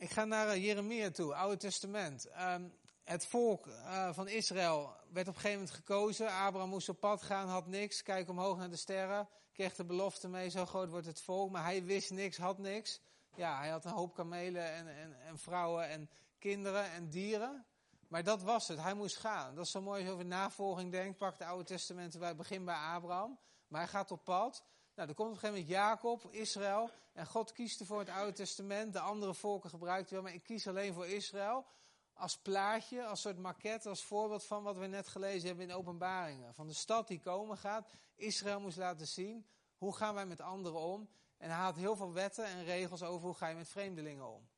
Ik 0.00 0.10
ga 0.10 0.24
naar 0.24 0.56
uh, 0.56 0.64
Jeremia 0.64 1.10
toe, 1.10 1.34
Oude 1.34 1.56
Testament. 1.56 2.28
Um, 2.38 2.72
het 3.04 3.26
volk 3.26 3.66
uh, 3.66 4.12
van 4.12 4.28
Israël 4.28 4.94
werd 5.12 5.28
op 5.28 5.34
een 5.34 5.40
gegeven 5.40 5.58
moment 5.58 5.70
gekozen. 5.70 6.26
Abraham 6.26 6.68
moest 6.68 6.88
op 6.88 7.00
pad 7.00 7.22
gaan, 7.22 7.48
had 7.48 7.66
niks. 7.66 8.02
Kijk 8.02 8.28
omhoog 8.28 8.56
naar 8.56 8.70
de 8.70 8.76
sterren. 8.76 9.28
Kreeg 9.52 9.74
de 9.74 9.84
belofte 9.84 10.28
mee, 10.28 10.48
zo 10.48 10.66
groot 10.66 10.90
wordt 10.90 11.06
het 11.06 11.20
volk. 11.20 11.50
Maar 11.50 11.64
hij 11.64 11.84
wist 11.84 12.10
niks, 12.10 12.36
had 12.36 12.58
niks. 12.58 13.00
Ja, 13.34 13.58
hij 13.58 13.68
had 13.68 13.84
een 13.84 13.90
hoop 13.90 14.14
kamelen 14.14 14.72
en, 14.72 14.88
en, 14.96 15.16
en 15.26 15.38
vrouwen 15.38 15.88
en 15.88 16.10
kinderen 16.38 16.90
en 16.90 17.08
dieren. 17.08 17.64
Maar 18.08 18.24
dat 18.24 18.42
was 18.42 18.68
het, 18.68 18.82
hij 18.82 18.94
moest 18.94 19.16
gaan. 19.16 19.54
Dat 19.54 19.64
is 19.64 19.70
zo 19.70 19.80
mooi 19.80 19.98
als 19.98 20.06
je 20.08 20.14
over 20.14 20.26
navolging 20.26 20.92
denkt. 20.92 21.18
Pak 21.18 21.38
de 21.38 21.44
Oude 21.44 21.64
Testament 21.64 22.18
bij, 22.18 22.36
begin 22.36 22.64
bij 22.64 22.76
Abraham. 22.76 23.38
Maar 23.68 23.80
hij 23.80 23.90
gaat 23.90 24.10
op 24.10 24.24
pad. 24.24 24.64
Nou, 25.00 25.12
dan 25.12 25.24
komt 25.24 25.36
op 25.36 25.42
een 25.42 25.50
gegeven 25.50 25.68
moment 25.68 25.84
Jacob, 25.84 26.32
Israël. 26.32 26.90
En 27.12 27.26
God 27.26 27.52
kiest 27.52 27.80
ervoor 27.80 27.98
het 27.98 28.08
Oude 28.08 28.32
Testament. 28.32 28.92
De 28.92 29.00
andere 29.00 29.34
volken 29.34 29.70
gebruikt 29.70 30.10
wel, 30.10 30.22
maar 30.22 30.34
ik 30.34 30.42
kies 30.42 30.68
alleen 30.68 30.94
voor 30.94 31.06
Israël. 31.06 31.66
Als 32.12 32.38
plaatje, 32.38 33.04
als 33.04 33.20
soort 33.20 33.38
maquette, 33.38 33.88
als 33.88 34.04
voorbeeld 34.04 34.44
van 34.44 34.62
wat 34.62 34.76
we 34.76 34.86
net 34.86 35.08
gelezen 35.08 35.48
hebben 35.48 35.68
in 35.68 35.74
openbaringen. 35.74 36.54
Van 36.54 36.66
de 36.66 36.72
stad 36.72 37.08
die 37.08 37.20
komen 37.20 37.56
gaat. 37.56 37.88
Israël 38.14 38.60
moest 38.60 38.76
laten 38.76 39.06
zien, 39.06 39.46
hoe 39.76 39.96
gaan 39.96 40.14
wij 40.14 40.26
met 40.26 40.40
anderen 40.40 40.80
om? 40.80 41.08
En 41.36 41.50
hij 41.50 41.64
had 41.64 41.76
heel 41.76 41.96
veel 41.96 42.12
wetten 42.12 42.44
en 42.44 42.64
regels 42.64 43.02
over 43.02 43.26
hoe 43.26 43.36
ga 43.36 43.48
je 43.48 43.54
met 43.54 43.68
vreemdelingen 43.68 44.34
om. 44.34 44.48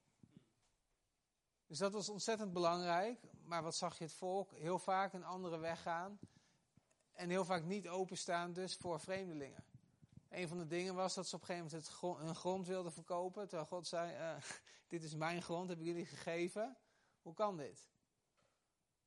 Dus 1.66 1.78
dat 1.78 1.92
was 1.92 2.08
ontzettend 2.08 2.52
belangrijk. 2.52 3.20
Maar 3.44 3.62
wat 3.62 3.74
zag 3.74 3.98
je 3.98 4.04
het 4.04 4.12
volk? 4.12 4.52
Heel 4.54 4.78
vaak 4.78 5.12
een 5.12 5.24
andere 5.24 5.58
weg 5.58 5.82
gaan. 5.82 6.18
En 7.12 7.28
heel 7.28 7.44
vaak 7.44 7.64
niet 7.64 7.88
openstaan 7.88 8.52
dus 8.52 8.76
voor 8.76 9.00
vreemdelingen. 9.00 9.71
Een 10.32 10.48
van 10.48 10.58
de 10.58 10.66
dingen 10.66 10.94
was 10.94 11.14
dat 11.14 11.26
ze 11.26 11.34
op 11.34 11.40
een 11.40 11.46
gegeven 11.46 11.82
moment 12.00 12.20
hun 12.26 12.34
grond 12.34 12.66
wilden 12.66 12.92
verkopen. 12.92 13.48
Terwijl 13.48 13.68
God 13.68 13.86
zei, 13.86 14.12
uh, 14.12 14.42
dit 14.88 15.02
is 15.02 15.14
mijn 15.14 15.42
grond, 15.42 15.68
heb 15.68 15.78
ik 15.78 15.84
jullie 15.84 16.06
gegeven. 16.06 16.76
Hoe 17.22 17.34
kan 17.34 17.56
dit? 17.56 17.90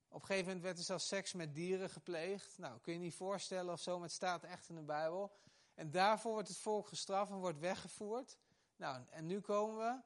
Op 0.08 0.22
een 0.22 0.28
gegeven 0.28 0.46
moment 0.46 0.64
werd 0.64 0.78
er 0.78 0.84
zelfs 0.84 1.08
seks 1.08 1.34
met 1.34 1.56
dieren 1.56 1.90
gepleegd. 1.90 2.58
Nou, 2.58 2.80
kun 2.80 2.94
je 2.94 3.00
niet 3.00 3.16
voorstellen 3.16 3.74
of 3.74 3.80
zo, 3.80 3.94
maar 3.94 4.08
het 4.08 4.16
staat 4.16 4.44
echt 4.44 4.70
in 4.70 4.76
de 4.76 4.82
Bijbel. 4.82 5.36
En 5.74 5.92
daarvoor 5.92 6.32
wordt 6.32 6.48
het 6.48 6.58
volk 6.58 6.88
gestraft 6.88 7.32
en 7.32 7.38
wordt 7.38 7.60
weggevoerd. 7.60 8.38
Nou, 8.76 9.04
en 9.10 9.26
nu 9.26 9.40
komen 9.40 9.78
we 9.78 10.02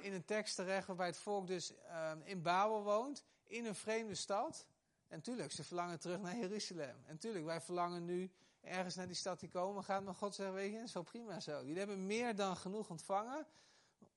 in 0.00 0.12
een 0.12 0.24
tekst 0.24 0.54
terecht 0.54 0.86
waarbij 0.86 1.06
het 1.06 1.18
volk 1.18 1.46
dus 1.46 1.72
uh, 1.72 2.12
in 2.24 2.42
Babel 2.42 2.82
woont, 2.82 3.24
in 3.44 3.64
een 3.64 3.74
vreemde 3.74 4.14
stad. 4.14 4.66
En 5.08 5.20
tuurlijk, 5.20 5.52
ze 5.52 5.64
verlangen 5.64 6.00
terug 6.00 6.20
naar 6.20 6.36
Jeruzalem. 6.36 7.02
En 7.06 7.18
tuurlijk, 7.18 7.44
wij 7.44 7.60
verlangen 7.60 8.04
nu 8.04 8.32
ergens 8.64 8.94
naar 8.94 9.06
die 9.06 9.16
stad 9.16 9.40
die 9.40 9.48
komen 9.48 9.84
gaat. 9.84 10.04
Maar 10.04 10.14
God 10.14 10.34
zegt, 10.34 10.52
weet 10.52 10.72
je, 10.72 10.88
zo 10.88 11.02
prima 11.02 11.40
zo. 11.40 11.58
Jullie 11.58 11.78
hebben 11.78 12.06
meer 12.06 12.36
dan 12.36 12.56
genoeg 12.56 12.90
ontvangen. 12.90 13.46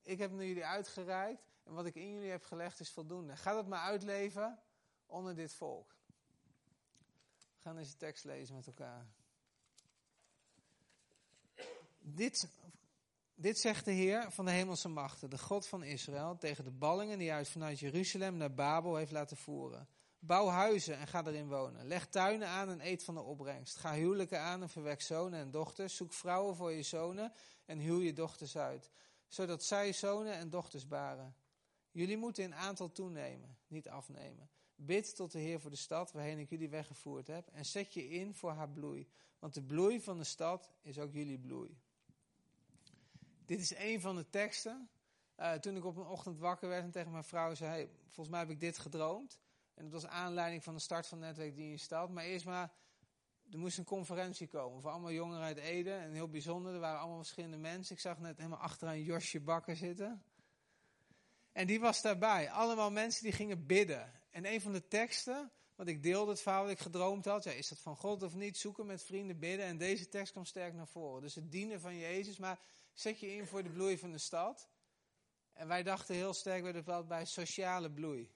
Ik 0.02 0.18
heb 0.18 0.32
nu 0.32 0.46
jullie 0.46 0.66
uitgereikt. 0.66 1.42
En 1.64 1.74
wat 1.74 1.86
ik 1.86 1.96
in 1.96 2.12
jullie 2.12 2.30
heb 2.30 2.44
gelegd 2.44 2.80
is 2.80 2.90
voldoende. 2.90 3.36
Ga 3.36 3.54
dat 3.54 3.68
maar 3.68 3.82
uitleven 3.82 4.60
onder 5.06 5.36
dit 5.36 5.54
volk. 5.54 5.96
We 7.36 7.64
gaan 7.64 7.76
deze 7.76 7.98
tekst 7.98 8.24
lezen 8.24 8.56
met 8.56 8.68
elkaar. 8.68 9.06
Dit, 12.00 12.48
dit 13.36 13.60
zegt 13.60 13.86
de 13.86 13.92
Heer 13.92 14.32
van 14.32 14.46
de 14.46 14.52
hemelse 14.52 14.90
machten, 14.90 15.30
de 15.30 15.38
God 15.38 15.68
van 15.68 15.84
Israël, 15.84 16.38
tegen 16.38 16.64
de 16.64 16.72
ballingen 16.72 17.18
die 17.18 17.30
hij 17.30 17.46
vanuit 17.46 17.80
Jeruzalem 17.80 18.38
naar 18.38 18.54
Babel 18.54 18.96
heeft 18.96 19.12
laten 19.12 19.38
voeren. 19.38 19.88
Bouw 20.20 20.48
huizen 20.48 20.98
en 20.98 21.08
ga 21.08 21.26
erin 21.26 21.48
wonen. 21.48 21.88
Leg 21.88 22.08
tuinen 22.08 22.48
aan 22.48 22.70
en 22.70 22.88
eet 22.88 23.04
van 23.04 23.16
de 23.16 23.22
opbrengst. 23.22 23.76
Ga 23.76 23.94
huwelijken 23.94 24.40
aan 24.40 24.62
en 24.62 24.70
verwek 24.70 25.02
zonen 25.02 25.40
en 25.40 25.52
dochters. 25.52 25.96
Zoek 25.96 26.14
vrouwen 26.14 26.56
voor 26.56 26.72
je 26.72 26.84
zonen 26.84 27.34
en 27.66 27.80
huw 27.80 28.00
je 28.00 28.14
dochters 28.14 28.58
uit, 28.58 28.92
zodat 29.28 29.64
zij 29.64 29.94
zonen 29.94 30.34
en 30.34 30.50
dochters 30.50 30.88
baren. 30.88 31.36
Jullie 31.92 32.18
moeten 32.18 32.44
in 32.44 32.56
aantal 32.56 32.92
toenemen, 32.92 33.58
niet 33.68 33.90
afnemen. 33.90 34.50
Bid 34.76 35.16
tot 35.16 35.32
de 35.32 35.40
Heer 35.40 35.60
voor 35.60 35.70
de 35.70 35.76
stad 35.76 36.12
waarheen 36.12 36.40
ik 36.40 36.50
jullie 36.50 36.70
weggevoerd 36.70 37.28
heb 37.28 37.48
en 37.48 37.66
zet 37.66 37.94
je 37.94 38.10
in 38.10 38.36
voor 38.36 38.52
haar 38.52 38.70
bloei. 38.70 39.08
Want 39.40 39.54
de 39.54 39.62
bloei 39.62 40.02
van 40.02 40.18
de 40.18 40.24
stad 40.24 40.70
is 40.82 41.00
ook 41.00 41.14
jullie 41.14 41.40
bloei. 41.40 41.78
Dit 43.46 43.60
is 43.60 43.76
een 43.76 44.02
van 44.02 44.16
de 44.16 44.30
teksten. 44.30 44.90
Uh, 45.40 45.54
toen 45.54 45.76
ik 45.76 45.86
op 45.86 45.98
een 45.98 46.06
ochtend 46.06 46.40
wakker 46.40 46.70
werd 46.70 46.84
en 46.84 46.92
tegen 46.92 47.12
mijn 47.12 47.24
vrouw 47.24 47.56
zei: 47.56 47.70
hey, 47.70 47.90
Volgens 48.04 48.30
mij 48.30 48.40
heb 48.40 48.50
ik 48.50 48.60
dit 48.60 48.78
gedroomd. 48.78 49.40
En 49.78 49.84
dat 49.84 50.02
was 50.02 50.12
aanleiding 50.12 50.64
van 50.64 50.74
de 50.74 50.80
start 50.80 51.08
van 51.08 51.20
Netwerk 51.20 51.56
die 51.56 51.72
in 51.72 51.80
stad. 51.80 52.10
Maar 52.10 52.24
eerst 52.24 52.46
maar, 52.46 52.72
er 53.52 53.58
moest 53.58 53.78
een 53.78 53.84
conferentie 53.84 54.48
komen 54.48 54.82
voor 54.82 54.92
allemaal 54.92 55.12
jongeren 55.12 55.44
uit 55.44 55.58
Ede. 55.58 55.92
En 55.92 56.12
heel 56.12 56.30
bijzonder, 56.30 56.74
er 56.74 56.80
waren 56.80 57.00
allemaal 57.00 57.18
verschillende 57.18 57.58
mensen. 57.58 57.96
Ik 57.96 58.02
zag 58.02 58.20
net 58.20 58.38
helemaal 58.38 58.60
achteraan 58.60 59.02
Josje 59.02 59.40
Bakker 59.40 59.76
zitten. 59.76 60.24
En 61.52 61.68
die 61.68 61.80
was 61.80 62.02
daarbij. 62.02 62.50
Allemaal 62.50 62.92
mensen 62.92 63.24
die 63.24 63.32
gingen 63.32 63.66
bidden. 63.66 64.12
En 64.30 64.46
een 64.46 64.62
van 64.62 64.72
de 64.72 64.88
teksten, 64.88 65.52
wat 65.76 65.88
ik 65.88 66.04
deelde, 66.04 66.32
het 66.32 66.42
verhaal 66.42 66.64
dat 66.64 66.72
ik 66.72 66.80
gedroomd 66.80 67.26
had. 67.26 67.44
Ja, 67.44 67.52
is 67.52 67.68
dat 67.68 67.80
van 67.80 67.96
God 67.96 68.24
of 68.24 68.36
niet? 68.36 68.58
Zoeken 68.58 68.86
met 68.86 69.04
vrienden, 69.04 69.40
bidden. 69.40 69.66
En 69.66 69.78
deze 69.78 70.10
tekst 70.10 70.32
kwam 70.32 70.46
sterk 70.46 70.74
naar 70.74 70.88
voren. 70.88 71.22
Dus 71.22 71.36
het 71.36 71.52
dienen 71.52 71.82
van 71.82 71.98
Jezus. 71.98 72.38
Maar 72.38 72.60
zet 72.94 73.20
je 73.20 73.36
in 73.36 73.48
voor 73.48 73.64
de 73.64 73.70
bloei 73.70 73.98
van 73.98 74.12
de 74.12 74.18
stad. 74.18 74.70
En 75.54 75.68
wij 75.68 75.84
dachten 75.84 76.16
heel 76.16 76.34
sterk 76.34 76.64
bij 76.64 76.72
de 76.72 77.04
bij 77.08 77.26
sociale 77.26 77.92
bloei. 77.92 78.36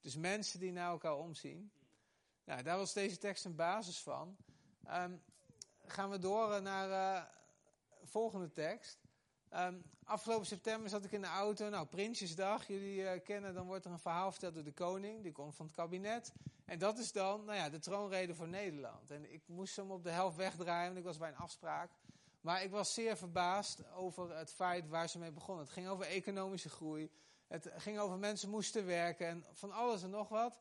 Dus 0.00 0.16
mensen 0.16 0.60
die 0.60 0.72
naar 0.72 0.90
elkaar 0.90 1.16
omzien. 1.16 1.72
Nou, 2.44 2.62
daar 2.62 2.76
was 2.76 2.92
deze 2.92 3.18
tekst 3.18 3.44
een 3.44 3.56
basis 3.56 3.98
van. 3.98 4.36
Um, 4.88 5.22
gaan 5.84 6.10
we 6.10 6.18
door 6.18 6.62
naar 6.62 6.88
de 6.88 7.26
uh, 7.26 7.36
volgende 8.02 8.52
tekst. 8.52 8.98
Um, 9.56 9.82
afgelopen 10.04 10.46
september 10.46 10.90
zat 10.90 11.04
ik 11.04 11.12
in 11.12 11.20
de 11.20 11.26
auto. 11.26 11.68
Nou, 11.68 11.86
Prinsjesdag, 11.86 12.66
jullie 12.66 13.00
uh, 13.00 13.10
kennen, 13.24 13.54
dan 13.54 13.66
wordt 13.66 13.84
er 13.84 13.90
een 13.90 13.98
verhaal 13.98 14.30
verteld 14.30 14.54
door 14.54 14.64
de 14.64 14.72
koning. 14.72 15.22
Die 15.22 15.32
komt 15.32 15.54
van 15.54 15.66
het 15.66 15.74
kabinet. 15.74 16.32
En 16.64 16.78
dat 16.78 16.98
is 16.98 17.12
dan, 17.12 17.44
nou 17.44 17.58
ja, 17.58 17.68
de 17.68 17.78
troonrede 17.78 18.34
voor 18.34 18.48
Nederland. 18.48 19.10
En 19.10 19.32
ik 19.32 19.42
moest 19.46 19.76
hem 19.76 19.90
op 19.90 20.02
de 20.02 20.10
helft 20.10 20.36
wegdraaien, 20.36 20.86
want 20.86 20.98
ik 20.98 21.04
was 21.04 21.18
bij 21.18 21.28
een 21.28 21.36
afspraak. 21.36 21.90
Maar 22.40 22.62
ik 22.62 22.70
was 22.70 22.94
zeer 22.94 23.16
verbaasd 23.16 23.92
over 23.92 24.36
het 24.36 24.52
feit 24.52 24.88
waar 24.88 25.08
ze 25.08 25.18
mee 25.18 25.32
begonnen. 25.32 25.64
Het 25.64 25.72
ging 25.72 25.88
over 25.88 26.06
economische 26.06 26.68
groei. 26.68 27.10
Het 27.50 27.70
ging 27.76 27.98
over 27.98 28.18
mensen 28.18 28.50
moesten 28.50 28.86
werken 28.86 29.26
en 29.26 29.44
van 29.52 29.72
alles 29.72 30.02
en 30.02 30.10
nog 30.10 30.28
wat. 30.28 30.60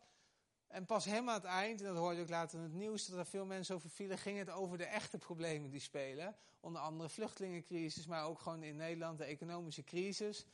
En 0.67 0.85
pas 0.85 1.05
helemaal 1.05 1.35
aan 1.35 1.41
het 1.41 1.49
eind, 1.49 1.81
en 1.81 1.87
dat 1.87 1.97
hoorde 1.97 2.21
ik 2.21 2.29
later 2.29 2.57
in 2.57 2.63
het 2.63 2.73
nieuws, 2.73 3.05
dat 3.05 3.19
er 3.19 3.25
veel 3.25 3.45
mensen 3.45 3.75
over 3.75 3.89
vielen, 3.89 4.17
ging 4.17 4.37
het 4.37 4.49
over 4.49 4.77
de 4.77 4.85
echte 4.85 5.17
problemen 5.17 5.69
die 5.69 5.79
spelen. 5.79 6.35
Onder 6.59 6.81
andere 6.81 7.09
vluchtelingencrisis, 7.09 8.05
maar 8.05 8.25
ook 8.25 8.39
gewoon 8.39 8.63
in 8.63 8.75
Nederland 8.75 9.17
de 9.17 9.23
economische 9.23 9.83
crisis. 9.83 10.45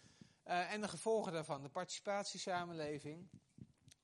Uh, 0.48 0.74
en 0.74 0.82
de 0.82 0.88
gevolgen 0.88 1.32
daarvan, 1.32 1.62
de 1.62 1.70
participatiesamenleving. 1.70 3.30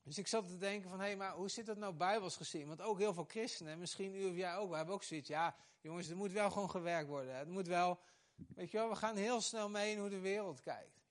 Dus 0.02 0.18
ik 0.18 0.26
zat 0.26 0.46
te 0.48 0.58
denken 0.58 0.90
van, 0.90 0.98
hé, 0.98 1.06
hey, 1.06 1.16
maar 1.16 1.32
hoe 1.32 1.48
zit 1.48 1.66
dat 1.66 1.76
nou 1.76 1.94
bijbels 1.94 2.36
gezien? 2.36 2.68
Want 2.68 2.80
ook 2.80 2.98
heel 2.98 3.14
veel 3.14 3.26
christenen, 3.28 3.78
misschien 3.78 4.14
u 4.14 4.24
of 4.24 4.36
jij 4.36 4.56
ook, 4.56 4.70
we 4.70 4.76
hebben 4.76 4.94
ook 4.94 5.02
zoiets, 5.02 5.28
ja, 5.28 5.56
jongens, 5.80 6.08
er 6.08 6.16
moet 6.16 6.32
wel 6.32 6.50
gewoon 6.50 6.70
gewerkt 6.70 7.08
worden. 7.08 7.36
Het 7.36 7.48
moet 7.48 7.66
wel, 7.66 7.98
weet 8.54 8.70
je 8.70 8.76
wel, 8.78 8.88
we 8.88 8.96
gaan 8.96 9.16
heel 9.16 9.40
snel 9.40 9.68
mee 9.68 9.92
in 9.92 9.98
hoe 9.98 10.08
de 10.08 10.20
wereld 10.20 10.60
kijkt. 10.60 11.01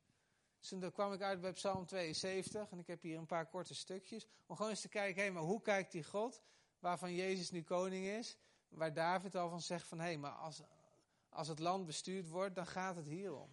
Dus 0.61 0.69
toen 0.69 0.91
kwam 0.91 1.13
ik 1.13 1.21
uit 1.21 1.41
bij 1.41 1.53
Psalm 1.53 1.85
72 1.85 2.71
en 2.71 2.79
ik 2.79 2.87
heb 2.87 3.01
hier 3.01 3.17
een 3.17 3.25
paar 3.25 3.45
korte 3.45 3.75
stukjes. 3.75 4.27
Om 4.45 4.55
gewoon 4.55 4.71
eens 4.71 4.81
te 4.81 4.89
kijken, 4.89 5.23
hé, 5.23 5.31
maar 5.31 5.43
hoe 5.43 5.61
kijkt 5.61 5.91
die 5.91 6.03
God, 6.03 6.41
waarvan 6.79 7.13
Jezus 7.13 7.51
nu 7.51 7.63
koning 7.63 8.05
is, 8.05 8.37
waar 8.69 8.93
David 8.93 9.35
al 9.35 9.49
van 9.49 9.61
zegt 9.61 9.87
van, 9.87 9.99
hé, 9.99 10.17
maar 10.17 10.31
als, 10.31 10.61
als 11.29 11.47
het 11.47 11.59
land 11.59 11.85
bestuurd 11.85 12.27
wordt, 12.27 12.55
dan 12.55 12.67
gaat 12.67 12.95
het 12.95 13.05
hierom. 13.05 13.49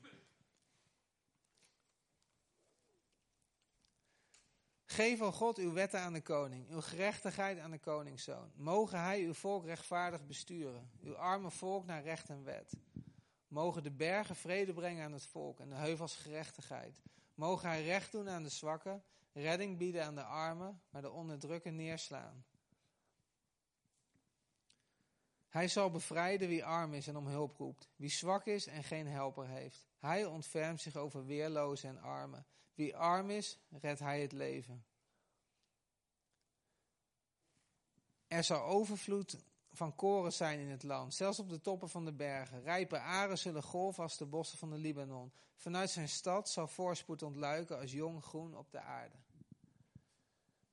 Geef, 4.84 5.20
al 5.20 5.32
God, 5.32 5.58
uw 5.58 5.72
wetten 5.72 6.00
aan 6.00 6.12
de 6.12 6.22
koning, 6.22 6.70
uw 6.70 6.80
gerechtigheid 6.80 7.58
aan 7.58 7.70
de 7.70 7.78
koningszoon. 7.78 8.52
Mogen 8.54 9.00
hij 9.00 9.20
uw 9.20 9.34
volk 9.34 9.64
rechtvaardig 9.64 10.26
besturen, 10.26 10.90
uw 11.00 11.16
arme 11.16 11.50
volk 11.50 11.86
naar 11.86 12.02
recht 12.02 12.28
en 12.28 12.44
wet. 12.44 12.72
Mogen 13.48 13.82
de 13.82 13.90
bergen 13.90 14.36
vrede 14.36 14.72
brengen 14.72 15.04
aan 15.04 15.12
het 15.12 15.26
volk 15.26 15.60
en 15.60 15.68
de 15.68 15.74
heuvels 15.74 16.16
gerechtigheid. 16.16 17.02
Mogen 17.34 17.68
hij 17.68 17.84
recht 17.84 18.12
doen 18.12 18.28
aan 18.28 18.42
de 18.42 18.48
zwakken, 18.48 19.04
redding 19.32 19.78
bieden 19.78 20.04
aan 20.04 20.14
de 20.14 20.22
armen, 20.22 20.82
maar 20.90 21.02
de 21.02 21.10
onderdrukken 21.10 21.76
neerslaan. 21.76 22.44
Hij 25.48 25.68
zal 25.68 25.90
bevrijden 25.90 26.48
wie 26.48 26.64
arm 26.64 26.94
is 26.94 27.06
en 27.06 27.16
om 27.16 27.26
hulp 27.26 27.56
roept, 27.56 27.88
wie 27.96 28.10
zwak 28.10 28.46
is 28.46 28.66
en 28.66 28.84
geen 28.84 29.06
helper 29.06 29.46
heeft. 29.46 29.88
Hij 29.98 30.24
ontfermt 30.24 30.80
zich 30.80 30.96
over 30.96 31.26
weerlozen 31.26 31.88
en 31.88 32.00
armen. 32.00 32.46
Wie 32.74 32.96
arm 32.96 33.30
is, 33.30 33.58
redt 33.68 33.98
hij 33.98 34.20
het 34.20 34.32
leven. 34.32 34.84
Er 38.26 38.44
zal 38.44 38.62
overvloed 38.62 39.38
van 39.78 39.94
koren 39.94 40.32
zijn 40.32 40.58
in 40.58 40.70
het 40.70 40.82
land, 40.82 41.14
zelfs 41.14 41.38
op 41.38 41.48
de 41.48 41.60
toppen 41.60 41.88
van 41.88 42.04
de 42.04 42.12
bergen. 42.12 42.62
Rijpe 42.62 42.98
aren 42.98 43.38
zullen 43.38 43.62
golven 43.62 44.02
als 44.02 44.16
de 44.16 44.26
bossen 44.26 44.58
van 44.58 44.70
de 44.70 44.76
Libanon. 44.76 45.32
Vanuit 45.56 45.90
zijn 45.90 46.08
stad 46.08 46.48
zal 46.48 46.68
voorspoed 46.68 47.22
ontluiken 47.22 47.78
als 47.78 47.92
jong 47.92 48.24
groen 48.24 48.56
op 48.56 48.70
de 48.70 48.80
aarde. 48.80 49.16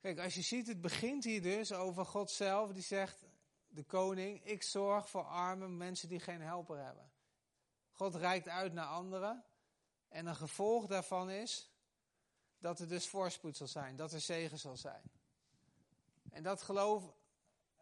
Kijk, 0.00 0.18
als 0.18 0.34
je 0.34 0.42
ziet, 0.42 0.66
het 0.66 0.80
begint 0.80 1.24
hier 1.24 1.42
dus 1.42 1.72
over 1.72 2.06
God 2.06 2.30
zelf, 2.30 2.72
die 2.72 2.82
zegt, 2.82 3.24
de 3.68 3.82
koning, 3.82 4.44
ik 4.44 4.62
zorg 4.62 5.08
voor 5.08 5.24
arme 5.24 5.68
mensen 5.68 6.08
die 6.08 6.20
geen 6.20 6.40
helper 6.40 6.84
hebben. 6.84 7.10
God 7.92 8.14
reikt 8.14 8.48
uit 8.48 8.72
naar 8.72 8.86
anderen. 8.86 9.44
En 10.08 10.26
een 10.26 10.36
gevolg 10.36 10.86
daarvan 10.86 11.30
is 11.30 11.70
dat 12.58 12.78
er 12.78 12.88
dus 12.88 13.08
voorspoed 13.08 13.56
zal 13.56 13.66
zijn, 13.66 13.96
dat 13.96 14.12
er 14.12 14.20
zegen 14.20 14.58
zal 14.58 14.76
zijn. 14.76 15.02
En 16.30 16.42
dat 16.42 16.62
geloof 16.62 17.15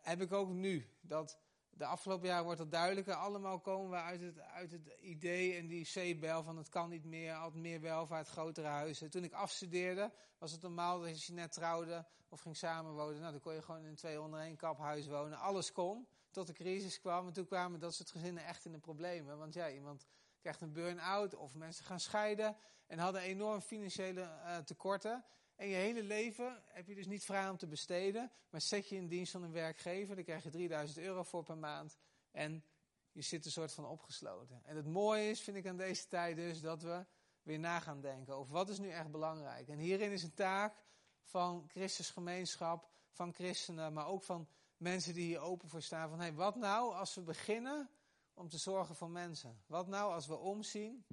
heb 0.05 0.21
ik 0.21 0.33
ook 0.33 0.49
nu. 0.49 0.89
Dat 1.01 1.39
de 1.71 1.87
afgelopen 1.87 2.27
jaren 2.27 2.45
wordt 2.45 2.61
het 2.61 2.71
duidelijker. 2.71 3.15
Allemaal 3.15 3.61
komen 3.61 3.91
we 3.91 3.97
uit 3.97 4.21
het, 4.21 4.41
uit 4.41 4.73
het 4.73 4.89
idee 5.01 5.57
en 5.57 5.67
die 5.67 5.87
zeebel 5.87 6.43
van 6.43 6.57
het 6.57 6.69
kan 6.69 6.91
niet 6.91 7.05
meer, 7.05 7.35
altijd 7.35 7.63
meer 7.63 7.81
welvaart, 7.81 8.29
grotere 8.29 8.67
huizen. 8.67 9.11
Toen 9.11 9.25
ik 9.25 9.33
afstudeerde 9.33 10.13
was 10.39 10.53
het 10.53 10.63
normaal 10.63 11.01
dat 11.01 11.09
als 11.09 11.27
je 11.27 11.33
net 11.33 11.53
trouwde 11.53 12.07
of 12.29 12.41
ging 12.41 12.57
samenwonen, 12.57 13.21
nou 13.21 13.33
dan 13.33 13.41
kon 13.41 13.55
je 13.55 13.63
gewoon 13.63 13.85
in 13.85 13.95
twee 13.95 14.21
onder 14.21 14.41
één 14.41 14.57
kap 14.57 14.79
huis 14.79 15.07
wonen. 15.07 15.39
Alles 15.39 15.73
kon, 15.73 16.09
tot 16.31 16.47
de 16.47 16.53
crisis 16.53 17.01
kwam. 17.01 17.27
En 17.27 17.33
toen 17.33 17.47
kwamen 17.47 17.81
dat 17.81 17.95
soort 17.95 18.11
gezinnen 18.11 18.45
echt 18.45 18.65
in 18.65 18.73
de 18.73 18.79
problemen. 18.79 19.39
Want 19.39 19.55
ja, 19.55 19.71
iemand 19.71 20.07
krijgt 20.41 20.61
een 20.61 20.73
burn-out 20.73 21.35
of 21.35 21.55
mensen 21.55 21.85
gaan 21.85 22.01
scheiden 22.01 22.57
en 22.87 22.99
hadden 22.99 23.21
enorm 23.21 23.61
financiële 23.61 24.21
uh, 24.21 24.57
tekorten. 24.57 25.25
En 25.57 25.69
je 25.69 25.75
hele 25.75 26.03
leven 26.03 26.63
heb 26.67 26.87
je 26.87 26.95
dus 26.95 27.07
niet 27.07 27.25
vrij 27.25 27.49
om 27.49 27.57
te 27.57 27.67
besteden, 27.67 28.31
maar 28.51 28.61
zet 28.61 28.89
je 28.89 28.97
in 28.97 29.09
dienst 29.09 29.33
van 29.33 29.43
een 29.43 29.53
werkgever, 29.53 30.15
dan 30.15 30.25
krijg 30.25 30.43
je 30.43 30.51
3000 30.51 30.99
euro 30.99 31.23
voor 31.23 31.43
per 31.43 31.59
maand 31.59 31.99
en 32.31 32.65
je 33.13 33.23
zit 33.23 33.45
een 33.45 33.51
soort 33.51 33.73
van 33.73 33.87
opgesloten. 33.87 34.61
En 34.65 34.77
het 34.77 34.87
mooie 34.87 35.31
is, 35.31 35.41
vind 35.41 35.57
ik 35.57 35.67
aan 35.67 35.77
deze 35.77 36.09
tijd 36.09 36.37
dus, 36.37 36.61
dat 36.61 36.83
we 36.83 37.05
weer 37.43 37.59
na 37.59 37.81
gaan 37.81 38.01
denken 38.01 38.35
over 38.35 38.53
wat 38.53 38.69
is 38.69 38.79
nu 38.79 38.91
echt 38.91 39.11
belangrijk. 39.11 39.69
En 39.69 39.79
hierin 39.79 40.13
is 40.13 40.23
een 40.23 40.35
taak 40.35 40.85
van 41.23 41.69
Christusgemeenschap, 41.69 42.91
van 43.11 43.33
christenen, 43.33 43.93
maar 43.93 44.07
ook 44.07 44.23
van 44.23 44.49
mensen 44.77 45.15
die 45.15 45.27
hier 45.27 45.41
open 45.41 45.69
voor 45.69 45.83
staan. 45.83 46.09
Van 46.09 46.21
hey, 46.21 46.33
wat 46.33 46.57
nou 46.57 46.95
als 46.95 47.15
we 47.15 47.23
beginnen 47.23 47.91
om 48.35 48.49
te 48.49 48.59
zorgen 48.59 48.95
voor 48.95 49.11
mensen? 49.11 49.63
Wat 49.67 49.87
nou 49.87 50.13
als 50.13 50.27
we 50.27 50.37
omzien 50.37 51.05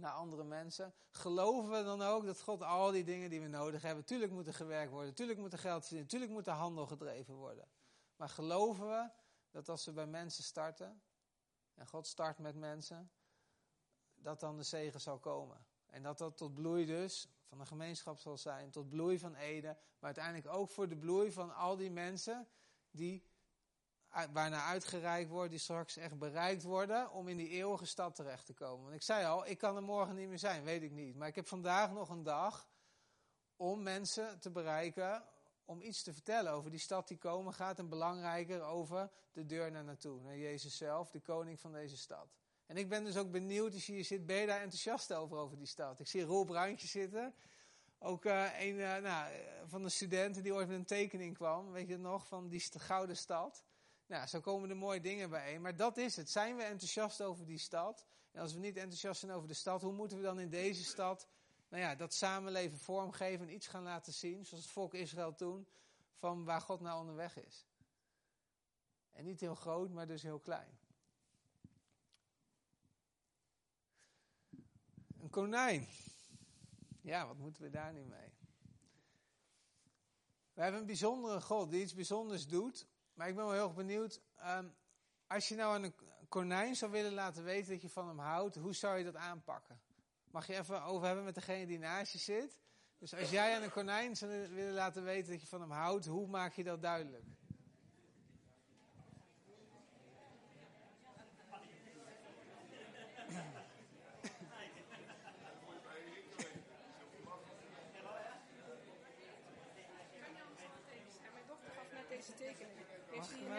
naar 0.00 0.12
andere 0.12 0.44
mensen. 0.44 0.94
Geloven 1.10 1.70
we 1.70 1.84
dan 1.84 2.02
ook 2.02 2.24
dat 2.24 2.40
God 2.40 2.62
al 2.62 2.90
die 2.90 3.04
dingen 3.04 3.30
die 3.30 3.40
we 3.40 3.48
nodig 3.48 3.82
hebben, 3.82 4.04
tuurlijk 4.04 4.32
moeten 4.32 4.54
gewerkt 4.54 4.92
worden, 4.92 5.14
tuurlijk 5.14 5.38
moet 5.38 5.52
er 5.52 5.58
geld 5.58 5.80
verdienen, 5.80 6.08
tuurlijk 6.08 6.30
moet 6.30 6.44
de 6.44 6.50
handel 6.50 6.86
gedreven 6.86 7.34
worden. 7.34 7.68
Maar 8.16 8.28
geloven 8.28 8.88
we 8.88 9.10
dat 9.50 9.68
als 9.68 9.84
we 9.84 9.92
bij 9.92 10.06
mensen 10.06 10.44
starten, 10.44 11.02
en 11.74 11.86
God 11.86 12.06
start 12.06 12.38
met 12.38 12.56
mensen, 12.56 13.10
dat 14.14 14.40
dan 14.40 14.56
de 14.56 14.62
zegen 14.62 15.00
zal 15.00 15.18
komen. 15.18 15.66
En 15.86 16.02
dat 16.02 16.18
dat 16.18 16.36
tot 16.36 16.54
bloei 16.54 16.86
dus 16.86 17.28
van 17.44 17.58
de 17.58 17.66
gemeenschap 17.66 18.18
zal 18.18 18.38
zijn, 18.38 18.70
tot 18.70 18.88
bloei 18.88 19.18
van 19.18 19.34
Ede, 19.34 19.68
maar 19.68 20.14
uiteindelijk 20.14 20.54
ook 20.54 20.68
voor 20.68 20.88
de 20.88 20.96
bloei 20.96 21.32
van 21.32 21.54
al 21.54 21.76
die 21.76 21.90
mensen 21.90 22.48
die 22.90 23.29
waarna 24.32 24.64
uitgereikt 24.64 25.30
wordt, 25.30 25.50
die 25.50 25.58
straks 25.58 25.96
echt 25.96 26.18
bereikt 26.18 26.62
worden 26.62 27.10
om 27.10 27.28
in 27.28 27.36
die 27.36 27.48
eeuwige 27.48 27.86
stad 27.86 28.14
terecht 28.14 28.46
te 28.46 28.52
komen. 28.52 28.82
Want 28.82 28.94
ik 28.94 29.02
zei 29.02 29.26
al, 29.26 29.46
ik 29.46 29.58
kan 29.58 29.76
er 29.76 29.82
morgen 29.82 30.14
niet 30.14 30.28
meer 30.28 30.38
zijn, 30.38 30.64
weet 30.64 30.82
ik 30.82 30.90
niet. 30.90 31.16
Maar 31.16 31.28
ik 31.28 31.34
heb 31.34 31.48
vandaag 31.48 31.92
nog 31.92 32.08
een 32.08 32.22
dag 32.22 32.68
om 33.56 33.82
mensen 33.82 34.40
te 34.40 34.50
bereiken, 34.50 35.24
om 35.64 35.80
iets 35.80 36.02
te 36.02 36.12
vertellen 36.12 36.52
over 36.52 36.70
die 36.70 36.80
stad 36.80 37.08
die 37.08 37.18
komen 37.18 37.54
gaat. 37.54 37.78
En 37.78 37.88
belangrijker 37.88 38.62
over 38.62 39.10
de 39.32 39.46
deur 39.46 39.70
naar 39.70 39.84
naartoe, 39.84 40.20
naar 40.20 40.36
Jezus 40.36 40.76
zelf, 40.76 41.10
de 41.10 41.20
koning 41.20 41.60
van 41.60 41.72
deze 41.72 41.96
stad. 41.96 42.38
En 42.66 42.76
ik 42.76 42.88
ben 42.88 43.04
dus 43.04 43.16
ook 43.16 43.30
benieuwd, 43.30 43.74
als 43.74 43.86
je 43.86 43.92
hier 43.92 44.04
zit, 44.04 44.26
ben 44.26 44.36
je 44.36 44.46
daar 44.46 44.60
enthousiast 44.60 45.12
over, 45.12 45.36
over 45.36 45.56
die 45.56 45.66
stad? 45.66 46.00
Ik 46.00 46.06
zie 46.06 46.22
Roel 46.22 46.44
Bruintje 46.44 46.86
zitten. 46.86 47.34
Ook 47.98 48.24
uh, 48.24 48.60
een 48.60 48.74
uh, 48.74 48.96
nou, 48.96 49.32
van 49.66 49.82
de 49.82 49.88
studenten 49.88 50.42
die 50.42 50.54
ooit 50.54 50.68
met 50.68 50.76
een 50.76 50.84
tekening 50.84 51.34
kwam, 51.34 51.72
weet 51.72 51.88
je 51.88 51.96
nog, 51.96 52.26
van 52.26 52.48
die 52.48 52.60
gouden 52.76 53.16
stad. 53.16 53.64
Nou, 54.10 54.26
zo 54.26 54.40
komen 54.40 54.70
er 54.70 54.76
mooie 54.76 55.00
dingen 55.00 55.30
bijeen. 55.30 55.60
Maar 55.60 55.76
dat 55.76 55.96
is 55.96 56.16
het. 56.16 56.30
Zijn 56.30 56.56
we 56.56 56.62
enthousiast 56.62 57.22
over 57.22 57.46
die 57.46 57.58
stad? 57.58 58.06
En 58.32 58.40
als 58.40 58.52
we 58.52 58.58
niet 58.58 58.76
enthousiast 58.76 59.20
zijn 59.20 59.32
over 59.32 59.48
de 59.48 59.54
stad, 59.54 59.82
hoe 59.82 59.92
moeten 59.92 60.16
we 60.16 60.22
dan 60.22 60.40
in 60.40 60.48
deze 60.48 60.84
stad 60.84 61.28
nou 61.68 61.82
ja, 61.82 61.94
dat 61.94 62.14
samenleven 62.14 62.78
vormgeven 62.78 63.46
en 63.46 63.54
iets 63.54 63.66
gaan 63.66 63.82
laten 63.82 64.12
zien, 64.12 64.46
zoals 64.46 64.64
het 64.64 64.72
volk 64.72 64.94
Israël 64.94 65.34
toen, 65.34 65.68
van 66.14 66.44
waar 66.44 66.60
God 66.60 66.80
nou 66.80 67.00
onderweg 67.00 67.36
is? 67.36 67.66
En 69.10 69.24
niet 69.24 69.40
heel 69.40 69.54
groot, 69.54 69.90
maar 69.90 70.06
dus 70.06 70.22
heel 70.22 70.40
klein. 70.40 70.78
Een 75.20 75.30
konijn. 75.30 75.88
Ja, 77.00 77.26
wat 77.26 77.36
moeten 77.36 77.62
we 77.62 77.70
daar 77.70 77.92
nu 77.92 78.04
mee? 78.04 78.32
We 80.52 80.62
hebben 80.62 80.80
een 80.80 80.86
bijzondere 80.86 81.40
God 81.40 81.70
die 81.70 81.82
iets 81.82 81.94
bijzonders 81.94 82.46
doet 82.46 82.86
maar 83.20 83.28
ik 83.28 83.34
ben 83.34 83.44
wel 83.44 83.54
heel 83.54 83.64
erg 83.64 83.74
benieuwd. 83.74 84.20
Ehm, 84.36 84.68
als 85.26 85.48
je 85.48 85.54
nou 85.54 85.74
aan 85.74 85.82
een 85.82 85.94
konijn 86.28 86.76
zou 86.76 86.90
willen 86.90 87.12
laten 87.12 87.44
weten 87.44 87.72
dat 87.72 87.82
je 87.82 87.88
van 87.88 88.08
hem 88.08 88.18
houdt, 88.18 88.56
hoe 88.56 88.74
zou 88.74 88.98
je 88.98 89.04
dat 89.04 89.16
aanpakken? 89.16 89.80
Mag 90.30 90.46
je 90.46 90.56
even 90.56 90.82
over 90.82 91.06
hebben 91.06 91.24
met 91.24 91.34
degene 91.34 91.66
die 91.66 91.78
naast 91.78 92.12
je 92.12 92.18
zit? 92.18 92.58
Dus 92.98 93.14
als 93.14 93.30
jij 93.30 93.56
aan 93.56 93.62
een 93.62 93.70
konijn 93.70 94.16
zou 94.16 94.48
willen 94.48 94.72
laten 94.72 95.04
weten 95.04 95.30
dat 95.30 95.40
je 95.40 95.46
van 95.46 95.60
hem 95.60 95.70
houdt, 95.70 96.06
hoe 96.06 96.26
maak 96.26 96.52
je 96.52 96.64
dat 96.64 96.82
duidelijk? 96.82 97.24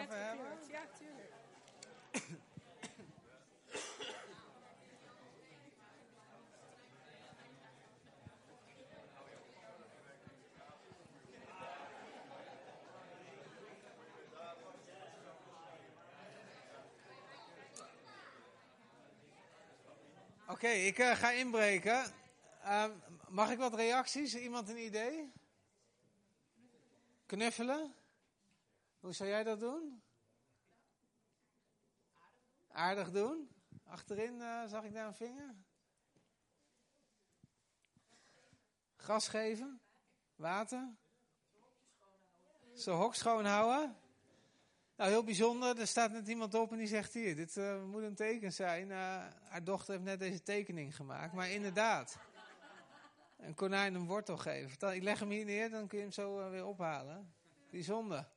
Hebben? 0.08 0.58
Ja, 0.68 0.86
tuurlijk. 0.98 1.32
Oké, 20.42 20.70
okay, 20.70 20.86
ik 20.86 20.98
uh, 20.98 21.10
ga 21.16 21.30
inbreken. 21.30 22.04
Uh, 22.64 22.84
mag 23.28 23.50
ik 23.50 23.58
wat 23.58 23.74
reacties? 23.74 24.34
Iemand 24.34 24.68
een 24.68 24.84
idee? 24.84 25.32
Knuffelen? 27.26 28.01
Hoe 29.02 29.12
zou 29.12 29.28
jij 29.28 29.42
dat 29.42 29.60
doen? 29.60 30.02
Aardig 32.68 33.10
doen. 33.10 33.50
Achterin 33.84 34.34
uh, 34.34 34.64
zag 34.66 34.84
ik 34.84 34.92
daar 34.92 35.06
een 35.06 35.14
vinger. 35.14 35.54
Gas 38.96 39.28
geven. 39.28 39.80
Water. 40.36 40.88
Zijn 42.72 42.96
hok 42.96 43.14
schoonhouden. 43.14 43.96
Nou, 44.96 45.10
heel 45.10 45.24
bijzonder. 45.24 45.78
Er 45.78 45.86
staat 45.86 46.12
net 46.12 46.28
iemand 46.28 46.54
op 46.54 46.72
en 46.72 46.78
die 46.78 46.86
zegt 46.86 47.14
hier, 47.14 47.36
dit 47.36 47.56
uh, 47.56 47.84
moet 47.84 48.02
een 48.02 48.14
teken 48.14 48.52
zijn. 48.52 48.88
Uh, 48.88 48.96
haar 49.42 49.64
dochter 49.64 49.92
heeft 49.92 50.04
net 50.06 50.18
deze 50.18 50.42
tekening 50.42 50.96
gemaakt. 50.96 51.32
Maar 51.32 51.50
inderdaad. 51.50 52.18
Een 53.36 53.54
konijn 53.54 53.94
een 53.94 54.06
wortel 54.06 54.36
geven. 54.36 54.94
Ik 54.94 55.02
leg 55.02 55.18
hem 55.18 55.30
hier 55.30 55.44
neer, 55.44 55.70
dan 55.70 55.86
kun 55.86 55.98
je 55.98 56.04
hem 56.04 56.12
zo 56.12 56.50
weer 56.50 56.66
ophalen. 56.66 57.32
Bijzonder. 57.70 58.28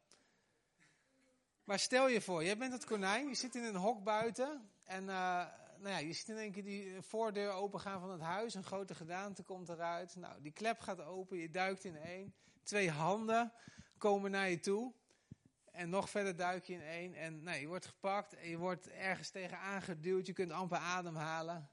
Maar 1.66 1.80
stel 1.80 2.08
je 2.08 2.22
voor, 2.22 2.44
jij 2.44 2.58
bent 2.58 2.74
het 2.74 2.86
konijn, 2.86 3.28
je 3.28 3.36
zit 3.36 3.56
in 3.56 3.64
een 3.64 3.76
hok 3.76 4.04
buiten. 4.04 4.70
En 4.84 5.02
uh, 5.02 5.46
nou 5.78 5.90
ja, 5.90 5.98
je 5.98 6.14
ziet 6.14 6.30
in 6.30 6.38
één 6.38 6.52
keer 6.52 6.64
die 6.64 7.02
voordeur 7.02 7.52
opengaan 7.52 8.00
van 8.00 8.12
het 8.12 8.22
huis. 8.22 8.54
Een 8.54 8.64
grote 8.64 8.96
gedaante 8.96 9.44
komt 9.44 9.70
eruit. 9.70 10.16
Nou, 10.16 10.42
die 10.42 10.52
klep 10.52 10.80
gaat 10.80 11.02
open, 11.02 11.38
je 11.38 11.50
duikt 11.50 11.84
in 11.84 11.98
één. 11.98 12.34
Twee 12.64 12.90
handen 12.90 13.52
komen 13.98 14.32
naar 14.32 14.50
je 14.50 14.60
toe. 14.60 14.94
En 15.72 15.90
nog 15.90 16.10
verder 16.10 16.36
duik 16.36 16.66
je 16.66 16.74
in 16.74 16.82
één. 16.82 17.16
En 17.16 17.44
nou, 17.44 17.58
je 17.58 17.68
wordt 17.68 17.86
gepakt 17.86 18.34
en 18.34 18.50
je 18.50 18.58
wordt 18.58 18.90
ergens 18.90 19.30
tegen 19.30 19.60
aangeduwd. 19.60 20.26
Je 20.26 20.34
kunt 20.34 20.52
amper 20.52 20.78
ademhalen. 20.78 21.70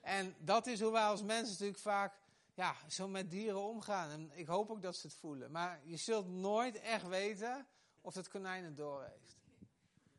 En 0.00 0.34
dat 0.38 0.66
is 0.66 0.80
hoe 0.80 0.92
wij 0.92 1.02
als 1.02 1.22
mensen 1.22 1.52
natuurlijk 1.52 1.78
vaak 1.78 2.12
ja, 2.58 2.76
zo 2.88 3.08
met 3.08 3.30
dieren 3.30 3.60
omgaan. 3.60 4.10
En 4.10 4.30
ik 4.32 4.46
hoop 4.46 4.70
ook 4.70 4.82
dat 4.82 4.96
ze 4.96 5.06
het 5.06 5.16
voelen. 5.16 5.50
Maar 5.50 5.80
je 5.84 5.96
zult 5.96 6.28
nooit 6.28 6.80
echt 6.80 7.06
weten 7.06 7.66
of 8.00 8.14
het 8.14 8.28
konijn 8.28 8.64
het 8.64 8.76
door 8.76 9.04
heeft. 9.04 9.36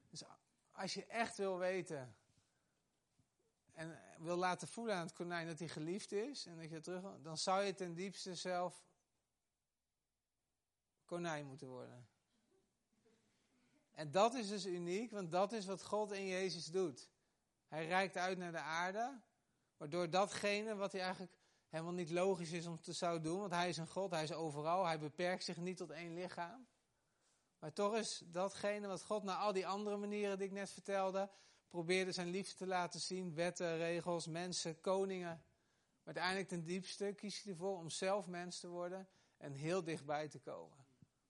Dus 0.09 0.23
als 0.71 0.93
je 0.93 1.05
echt 1.05 1.37
wil 1.37 1.57
weten 1.57 2.15
en 3.73 3.99
wil 4.17 4.37
laten 4.37 4.67
voelen 4.67 4.95
aan 4.95 5.05
het 5.05 5.13
konijn 5.13 5.47
dat 5.47 5.59
hij 5.59 5.67
geliefd 5.67 6.11
is 6.11 6.45
en 6.45 6.57
dat 6.57 6.69
je 6.69 6.79
terug, 6.79 7.21
dan 7.21 7.37
zou 7.37 7.63
je 7.63 7.73
ten 7.73 7.93
diepste 7.93 8.35
zelf 8.35 8.87
konijn 11.05 11.45
moeten 11.45 11.67
worden. 11.67 12.07
En 13.91 14.11
dat 14.11 14.33
is 14.33 14.47
dus 14.47 14.65
uniek, 14.65 15.11
want 15.11 15.31
dat 15.31 15.51
is 15.51 15.65
wat 15.65 15.83
God 15.83 16.11
in 16.11 16.27
Jezus 16.27 16.65
doet. 16.65 17.09
Hij 17.67 17.87
reikt 17.87 18.17
uit 18.17 18.37
naar 18.37 18.51
de 18.51 18.59
aarde, 18.61 19.19
waardoor 19.77 20.09
datgene 20.09 20.75
wat 20.75 20.91
hij 20.91 21.01
eigenlijk 21.01 21.37
helemaal 21.69 21.93
niet 21.93 22.09
logisch 22.09 22.51
is 22.51 22.65
om 22.65 22.81
te 22.81 22.93
zou 22.93 23.21
doen, 23.21 23.39
want 23.39 23.51
hij 23.51 23.69
is 23.69 23.77
een 23.77 23.87
God, 23.87 24.11
hij 24.11 24.23
is 24.23 24.33
overal, 24.33 24.85
hij 24.85 24.99
beperkt 24.99 25.43
zich 25.43 25.57
niet 25.57 25.77
tot 25.77 25.89
één 25.89 26.13
lichaam. 26.13 26.67
Maar 27.59 27.73
toch 27.73 27.95
is 27.95 28.23
datgene 28.25 28.87
wat 28.87 29.03
God 29.03 29.23
naar 29.23 29.35
al 29.35 29.53
die 29.53 29.67
andere 29.67 29.97
manieren 29.97 30.37
die 30.37 30.47
ik 30.47 30.53
net 30.53 30.71
vertelde, 30.71 31.29
probeerde 31.67 32.11
zijn 32.11 32.29
liefde 32.29 32.55
te 32.55 32.67
laten 32.67 32.99
zien, 32.99 33.33
wetten, 33.33 33.77
regels, 33.77 34.27
mensen, 34.27 34.81
koningen. 34.81 35.43
Maar 36.03 36.15
uiteindelijk 36.15 36.47
ten 36.47 36.63
diepste 36.63 37.13
kies 37.15 37.41
hij 37.43 37.51
ervoor 37.51 37.77
om 37.77 37.89
zelf 37.89 38.27
mens 38.27 38.59
te 38.59 38.67
worden 38.67 39.07
en 39.37 39.53
heel 39.53 39.83
dichtbij 39.83 40.27
te 40.27 40.39
komen. 40.39 40.77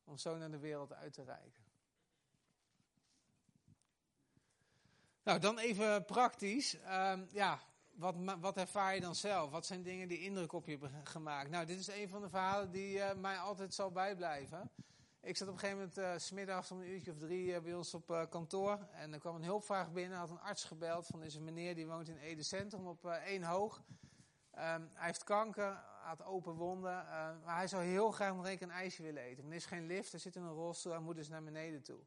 Om 0.03 0.17
zo 0.17 0.37
naar 0.37 0.51
de 0.51 0.59
wereld 0.59 0.93
uit 0.93 1.13
te 1.13 1.23
reiken. 1.23 1.67
Nou, 5.23 5.39
dan 5.39 5.57
even 5.57 6.05
praktisch. 6.05 6.73
Um, 6.73 7.27
ja, 7.31 7.61
wat, 7.99 8.15
wat 8.39 8.57
ervaar 8.57 8.95
je 8.95 9.01
dan 9.01 9.15
zelf? 9.15 9.51
Wat 9.51 9.65
zijn 9.65 9.83
dingen 9.83 10.07
die 10.07 10.19
indruk 10.19 10.53
op 10.53 10.65
je 10.65 10.71
hebben 10.71 11.05
gemaakt? 11.05 11.49
Nou, 11.49 11.65
dit 11.65 11.79
is 11.79 11.87
een 11.87 12.09
van 12.09 12.21
de 12.21 12.29
verhalen 12.29 12.71
die 12.71 12.97
uh, 12.97 13.13
mij 13.13 13.37
altijd 13.37 13.73
zal 13.73 13.91
bijblijven. 13.91 14.71
Ik 15.21 15.37
zat 15.37 15.47
op 15.47 15.53
een 15.53 15.59
gegeven 15.59 15.79
moment 15.79 15.97
uh, 15.97 16.17
smiddags 16.17 16.71
om 16.71 16.79
een 16.79 16.89
uurtje 16.89 17.11
of 17.11 17.17
drie 17.17 17.45
uh, 17.45 17.59
bij 17.59 17.73
ons 17.73 17.93
op 17.93 18.27
kantoor. 18.29 18.87
En 18.91 19.13
er 19.13 19.19
kwam 19.19 19.35
een 19.35 19.43
hulpvraag 19.43 19.91
binnen. 19.91 20.17
Had 20.17 20.29
een 20.29 20.39
arts 20.39 20.63
gebeld 20.63 21.07
van 21.07 21.19
deze 21.19 21.41
meneer 21.41 21.75
die 21.75 21.87
woont 21.87 22.07
in 22.07 22.17
Ede 22.17 22.43
Centrum 22.43 22.87
op 22.87 23.05
één 23.05 23.43
hoog. 23.43 23.83
Um, 24.53 24.89
hij 24.93 25.05
heeft 25.05 25.23
kanker, 25.23 25.83
had 26.01 26.23
open 26.23 26.53
wonden. 26.53 27.05
maar 27.43 27.55
hij 27.55 27.67
zou 27.67 27.83
heel 27.83 28.11
graag 28.11 28.35
nog 28.35 28.49
een 28.49 28.71
ijsje 28.71 29.03
willen 29.03 29.23
eten. 29.23 29.43
Maar 29.43 29.51
er 29.51 29.57
is 29.57 29.65
geen 29.65 29.85
lift, 29.85 30.13
er 30.13 30.19
zit 30.19 30.35
in 30.35 30.41
een 30.41 30.53
rolstoel. 30.53 30.91
Hij 30.91 31.01
moet 31.01 31.15
dus 31.15 31.29
naar 31.29 31.43
beneden 31.43 31.81
toe. 31.81 31.99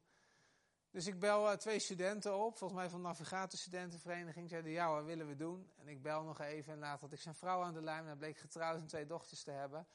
Dus 0.92 1.06
ik 1.06 1.18
bel 1.20 1.50
uh, 1.50 1.56
twee 1.56 1.78
studenten 1.78 2.38
op, 2.38 2.58
volgens 2.58 2.80
mij 2.80 2.90
van 2.90 3.02
de 3.02 3.06
Navigatorstudentenvereniging. 3.06 4.48
Zeiden, 4.48 4.70
ja, 4.70 4.90
wat 4.90 5.04
willen 5.04 5.26
we 5.26 5.36
doen? 5.36 5.70
En 5.76 5.88
ik 5.88 6.02
bel 6.02 6.22
nog 6.22 6.40
even 6.40 6.72
en 6.72 6.78
later 6.78 7.00
had 7.00 7.12
ik 7.12 7.20
zijn 7.20 7.34
vrouw 7.34 7.62
aan 7.62 7.74
de 7.74 7.82
lijn. 7.82 8.06
Hij 8.06 8.16
bleek 8.16 8.38
getrouwd 8.38 8.80
en 8.80 8.86
twee 8.86 9.06
dochters 9.06 9.42
te 9.42 9.50
hebben. 9.50 9.86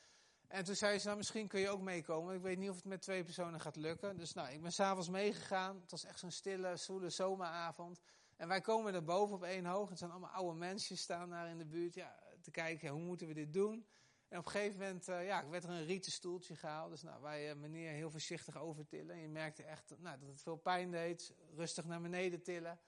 En 0.48 0.64
toen 0.64 0.76
zei 0.76 1.00
ze, 1.00 1.06
nou 1.06 1.18
misschien 1.18 1.48
kun 1.48 1.60
je 1.60 1.70
ook 1.70 1.82
meekomen. 1.82 2.36
Ik 2.36 2.42
weet 2.42 2.58
niet 2.58 2.70
of 2.70 2.76
het 2.76 2.86
met 2.86 3.02
twee 3.02 3.24
personen 3.24 3.60
gaat 3.62 3.76
lukken. 3.76 4.18
Dus 4.18 4.34
nou, 4.34 4.50
ik 4.50 4.62
ben 4.62 4.72
s'avonds 4.72 5.10
meegegaan. 5.10 5.80
Het 5.82 5.92
was 5.92 6.06
echt 6.06 6.20
zo'n 6.20 6.32
stille, 6.32 6.78
zoele 6.78 7.10
zomeravond. 7.10 8.00
En 8.36 8.48
wij 8.48 8.62
komen 8.62 8.94
er 8.94 9.04
boven 9.04 9.36
op 9.36 9.44
één 9.44 9.66
hoog. 9.66 9.90
Het 9.90 9.98
zijn 9.98 10.12
allemaal 10.12 10.30
oude 10.30 10.58
mensen 10.58 10.98
staan 10.98 11.30
daar 11.30 11.50
in 11.50 11.58
de 11.58 11.66
buurt. 11.66 11.94
Ja, 11.94 12.20
te 12.42 12.52
kijken, 12.52 12.90
hoe 12.90 13.02
moeten 13.02 13.28
we 13.28 13.34
dit 13.34 13.54
doen? 13.54 13.86
En 14.28 14.40
op 14.40 14.46
een 14.46 14.52
gegeven 14.52 14.80
moment 14.80 15.10
uh, 15.10 15.26
ja, 15.26 15.50
werd 15.50 15.64
er 15.64 15.70
een 15.70 15.86
rieten 15.86 16.12
stoeltje 16.12 16.56
gehaald. 16.56 16.90
Dus 16.90 17.02
nou, 17.02 17.22
wij 17.22 17.50
uh, 17.50 17.56
meneer 17.56 17.92
heel 17.92 18.10
voorzichtig 18.10 18.58
overtillen. 18.58 19.16
En 19.16 19.22
je 19.22 19.30
merkte 19.30 19.64
echt 19.64 19.94
nou, 19.98 20.20
dat 20.20 20.30
het 20.30 20.42
veel 20.42 20.56
pijn 20.56 20.92
deed. 20.92 21.34
Rustig 21.56 21.86
naar 21.86 22.02
beneden 22.02 22.44
tillen. 22.44 22.80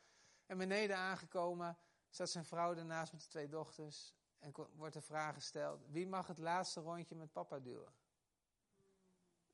En 0.45 0.58
beneden 0.58 0.97
aangekomen 0.97 1.78
staat 2.10 2.30
zijn 2.30 2.45
vrouw 2.45 2.75
ernaast 2.75 3.12
met 3.12 3.21
de 3.21 3.28
twee 3.28 3.47
dochters. 3.47 4.13
En 4.39 4.54
wordt 4.75 4.93
de 4.93 5.02
vraag 5.02 5.34
gesteld: 5.34 5.82
wie 5.88 6.08
mag 6.08 6.28
het 6.28 6.38
laatste 6.38 6.82
rondje 6.82 7.15
met 7.15 7.32
papa 7.32 7.60
duwen? 7.60 7.93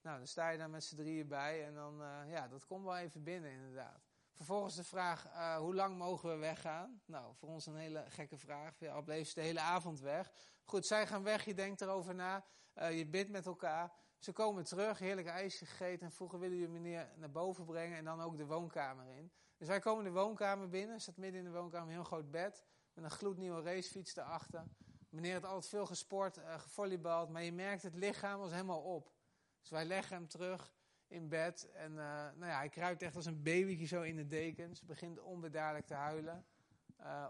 Nou, 0.02 0.18
dan 0.18 0.28
sta 0.28 0.50
je 0.50 0.58
daar 0.58 0.70
met 0.70 0.84
z'n 0.84 0.96
drieën 0.96 1.28
bij. 1.28 1.66
En 1.66 1.74
dan, 1.74 1.98
ja, 2.28 2.48
dat 2.48 2.66
komt 2.66 2.84
wel 2.84 2.98
even 2.98 3.24
binnen 3.24 3.52
inderdaad. 3.52 4.08
Vervolgens 4.32 4.76
de 4.76 4.84
vraag, 4.84 5.24
hoe 5.58 5.76
lang 5.76 5.98
mogen 5.98 6.30
we 6.30 6.36
weggaan? 6.36 7.02
Nou, 7.06 7.36
voor 7.36 7.50
ons 7.50 7.66
een 7.66 7.76
hele 7.76 8.06
gekke 8.08 8.38
vraag. 8.38 8.80
Ja, 8.80 8.94
al 8.94 9.02
bleef 9.02 9.28
ze 9.28 9.34
de 9.34 9.42
hele 9.42 9.60
avond 9.60 10.00
weg. 10.00 10.32
Goed, 10.66 10.86
zij 10.86 11.08
gaan 11.08 11.24
weg, 11.24 11.46
je 11.46 11.54
denkt 11.54 11.82
erover 11.82 12.16
na. 12.16 12.46
Uh, 12.76 12.98
je 12.98 13.06
bidt 13.06 13.30
met 13.30 13.46
elkaar. 13.46 13.94
Ze 14.18 14.32
komen 14.32 14.64
terug, 14.64 15.00
heerlijk 15.00 15.28
ijsje 15.28 15.66
gegeten. 15.66 16.06
En 16.06 16.12
vroegen, 16.12 16.40
willen 16.40 16.58
jullie 16.58 16.74
meneer 16.74 17.12
naar 17.16 17.32
boven 17.32 17.66
brengen? 17.66 17.98
En 17.98 18.06
dan 18.06 18.22
ook 18.22 18.38
de 18.38 18.46
woonkamer 18.46 19.08
in. 19.08 19.32
Dus 19.58 19.68
wij 19.68 19.80
komen 19.80 20.04
de 20.04 20.12
woonkamer 20.12 20.70
binnen. 20.70 21.02
Zat 21.02 21.18
midden 21.18 21.40
in 21.40 21.46
de 21.46 21.58
woonkamer, 21.58 21.88
een 21.88 21.94
heel 21.94 22.04
groot 22.04 22.32
bed. 22.32 22.66
Met 22.94 23.04
een 23.04 23.12
gloednieuwe 23.12 23.62
racefiets 23.62 24.16
erachter. 24.16 24.64
Meneer 25.10 25.34
had 25.34 25.46
altijd 25.46 25.68
veel 25.68 25.86
gesport, 25.86 26.38
uh, 26.38 26.60
gevolleybald. 26.60 27.30
Maar 27.30 27.44
je 27.44 27.54
merkt, 27.54 27.84
het 27.84 27.96
lichaam 27.96 28.40
was 28.40 28.52
helemaal 28.52 28.82
op. 28.82 29.14
Dus 29.62 29.70
wij 29.70 29.86
leggen 29.86 30.16
hem 30.16 30.28
terug 30.28 30.74
in 31.08 31.30
bed. 31.30 31.72
En 31.72 31.92
uh, 31.92 31.98
nou 32.36 32.46
ja, 32.46 32.58
hij 32.58 32.70
kruipt 32.70 33.02
echt 33.02 33.16
als 33.16 33.26
een 33.26 33.44
babytje 33.44 33.86
zo 33.86 34.02
in 34.02 34.16
de 34.16 34.28
dekens. 34.28 34.82
Begint 34.82 35.20
onbedaarlijk 35.20 35.86
te 35.86 35.94
huilen. 35.94 36.46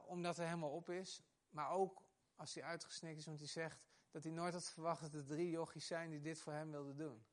Omdat 0.05 0.37
hij 0.37 0.45
helemaal 0.45 0.71
op 0.71 0.89
is. 0.89 1.21
Maar 1.49 1.69
ook 1.69 2.04
als 2.35 2.53
hij 2.53 2.63
uitgesnikt 2.63 3.17
is, 3.17 3.25
want 3.25 3.39
hij 3.39 3.47
zegt 3.47 3.83
dat 4.11 4.23
hij 4.23 4.31
nooit 4.31 4.53
had 4.53 4.69
verwacht 4.69 5.01
dat 5.01 5.13
er 5.13 5.25
drie 5.25 5.49
jochies 5.49 5.87
zijn 5.87 6.09
die 6.09 6.21
dit 6.21 6.39
voor 6.39 6.53
hem 6.53 6.71
wilden 6.71 6.97
doen. 6.97 7.25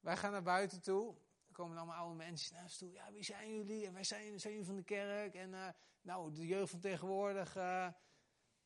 Wij 0.00 0.16
gaan 0.16 0.32
naar 0.32 0.42
buiten 0.42 0.82
toe. 0.82 1.14
Er 1.46 1.52
komen 1.52 1.76
allemaal 1.76 1.96
oude 1.96 2.14
mensen 2.14 2.54
naar 2.54 2.62
ons 2.62 2.78
toe. 2.78 2.92
Ja, 2.92 3.12
wie 3.12 3.24
zijn 3.24 3.56
jullie? 3.56 3.86
En 3.86 3.92
wij 3.92 4.04
zijn, 4.04 4.40
zijn 4.40 4.52
jullie 4.52 4.68
van 4.68 4.76
de 4.76 4.84
kerk. 4.84 5.34
En 5.34 5.52
uh, 5.52 5.68
nou, 6.00 6.32
de 6.32 6.46
jeugd 6.46 6.70
van 6.70 6.80
tegenwoordig. 6.80 7.56
Uh, 7.56 7.88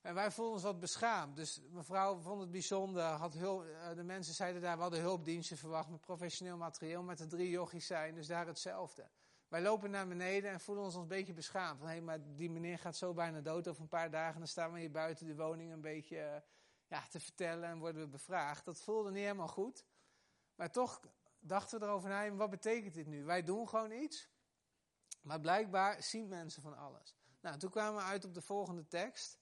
en 0.01 0.15
wij 0.15 0.31
voelden 0.31 0.55
ons 0.55 0.63
wat 0.63 0.81
beschaamd. 0.81 1.37
Dus 1.37 1.61
mevrouw 1.71 2.19
vond 2.19 2.41
het 2.41 2.51
bijzonder. 2.51 3.03
Had 3.03 3.35
hulp, 3.35 3.65
uh, 3.65 3.95
de 3.95 4.03
mensen 4.03 4.35
zeiden 4.35 4.63
daar, 4.63 4.77
we 4.77 4.83
hadden 4.83 5.01
hulpdiensten 5.01 5.57
verwacht 5.57 5.89
met 5.89 6.01
professioneel 6.01 6.57
materieel. 6.57 7.03
Met 7.03 7.19
de 7.19 7.27
drie 7.27 7.51
jochies 7.51 7.87
zijn, 7.87 8.15
dus 8.15 8.27
daar 8.27 8.47
hetzelfde. 8.47 9.09
Wij 9.51 9.63
lopen 9.63 9.91
naar 9.91 10.09
beneden 10.09 10.51
en 10.51 10.61
voelen 10.61 10.85
ons 10.85 10.95
een 10.95 11.07
beetje 11.07 11.33
beschaamd. 11.33 11.79
Van, 11.79 11.87
hé, 11.87 11.93
hey, 11.93 12.03
maar 12.03 12.19
die 12.37 12.51
meneer 12.51 12.79
gaat 12.79 12.97
zo 12.97 13.13
bijna 13.13 13.41
dood 13.41 13.69
over 13.69 13.83
een 13.83 13.89
paar 13.89 14.11
dagen. 14.11 14.39
Dan 14.39 14.49
staan 14.49 14.73
we 14.73 14.81
hier 14.81 14.91
buiten 14.91 15.27
de 15.27 15.35
woning 15.35 15.73
een 15.73 15.81
beetje 15.81 16.17
uh, 16.17 16.37
ja, 16.87 17.07
te 17.09 17.21
vertellen 17.21 17.69
en 17.69 17.79
worden 17.79 18.03
we 18.03 18.09
bevraagd. 18.09 18.65
Dat 18.65 18.81
voelde 18.81 19.11
niet 19.11 19.23
helemaal 19.23 19.49
goed. 19.49 19.85
Maar 20.55 20.71
toch 20.71 21.01
dachten 21.39 21.81
we 21.81 21.87
erover 21.87 22.09
na, 22.09 22.35
wat 22.35 22.51
betekent 22.51 22.95
dit 22.95 23.07
nu? 23.07 23.25
Wij 23.25 23.45
doen 23.45 23.69
gewoon 23.69 23.91
iets. 23.91 24.29
Maar 25.23 25.41
blijkbaar 25.41 26.03
zien 26.03 26.29
mensen 26.29 26.63
van 26.63 26.77
alles. 26.77 27.15
Nou, 27.41 27.59
toen 27.59 27.71
kwamen 27.71 28.03
we 28.03 28.09
uit 28.09 28.25
op 28.25 28.35
de 28.35 28.43
volgende 28.43 28.87
tekst 28.87 29.39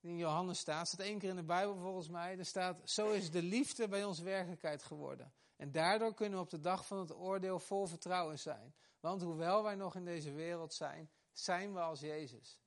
die 0.00 0.10
in 0.10 0.16
Johannes 0.16 0.58
staat. 0.58 0.88
staat 0.88 1.00
één 1.00 1.18
keer 1.18 1.30
in 1.30 1.36
de 1.36 1.42
Bijbel 1.42 1.76
volgens 1.76 2.08
mij. 2.08 2.38
Er 2.38 2.46
staat, 2.46 2.90
zo 2.90 3.10
is 3.10 3.30
de 3.30 3.42
liefde 3.42 3.88
bij 3.88 4.04
ons 4.04 4.18
werkelijkheid 4.18 4.82
geworden. 4.82 5.32
En 5.62 5.72
daardoor 5.72 6.14
kunnen 6.14 6.38
we 6.38 6.44
op 6.44 6.50
de 6.50 6.60
dag 6.60 6.86
van 6.86 6.98
het 6.98 7.14
oordeel 7.14 7.58
vol 7.58 7.86
vertrouwen 7.86 8.38
zijn. 8.38 8.74
Want 9.00 9.22
hoewel 9.22 9.62
wij 9.62 9.74
nog 9.74 9.94
in 9.94 10.04
deze 10.04 10.32
wereld 10.32 10.74
zijn, 10.74 11.10
zijn 11.32 11.72
we 11.74 11.80
als 11.80 12.00
Jezus. 12.00 12.60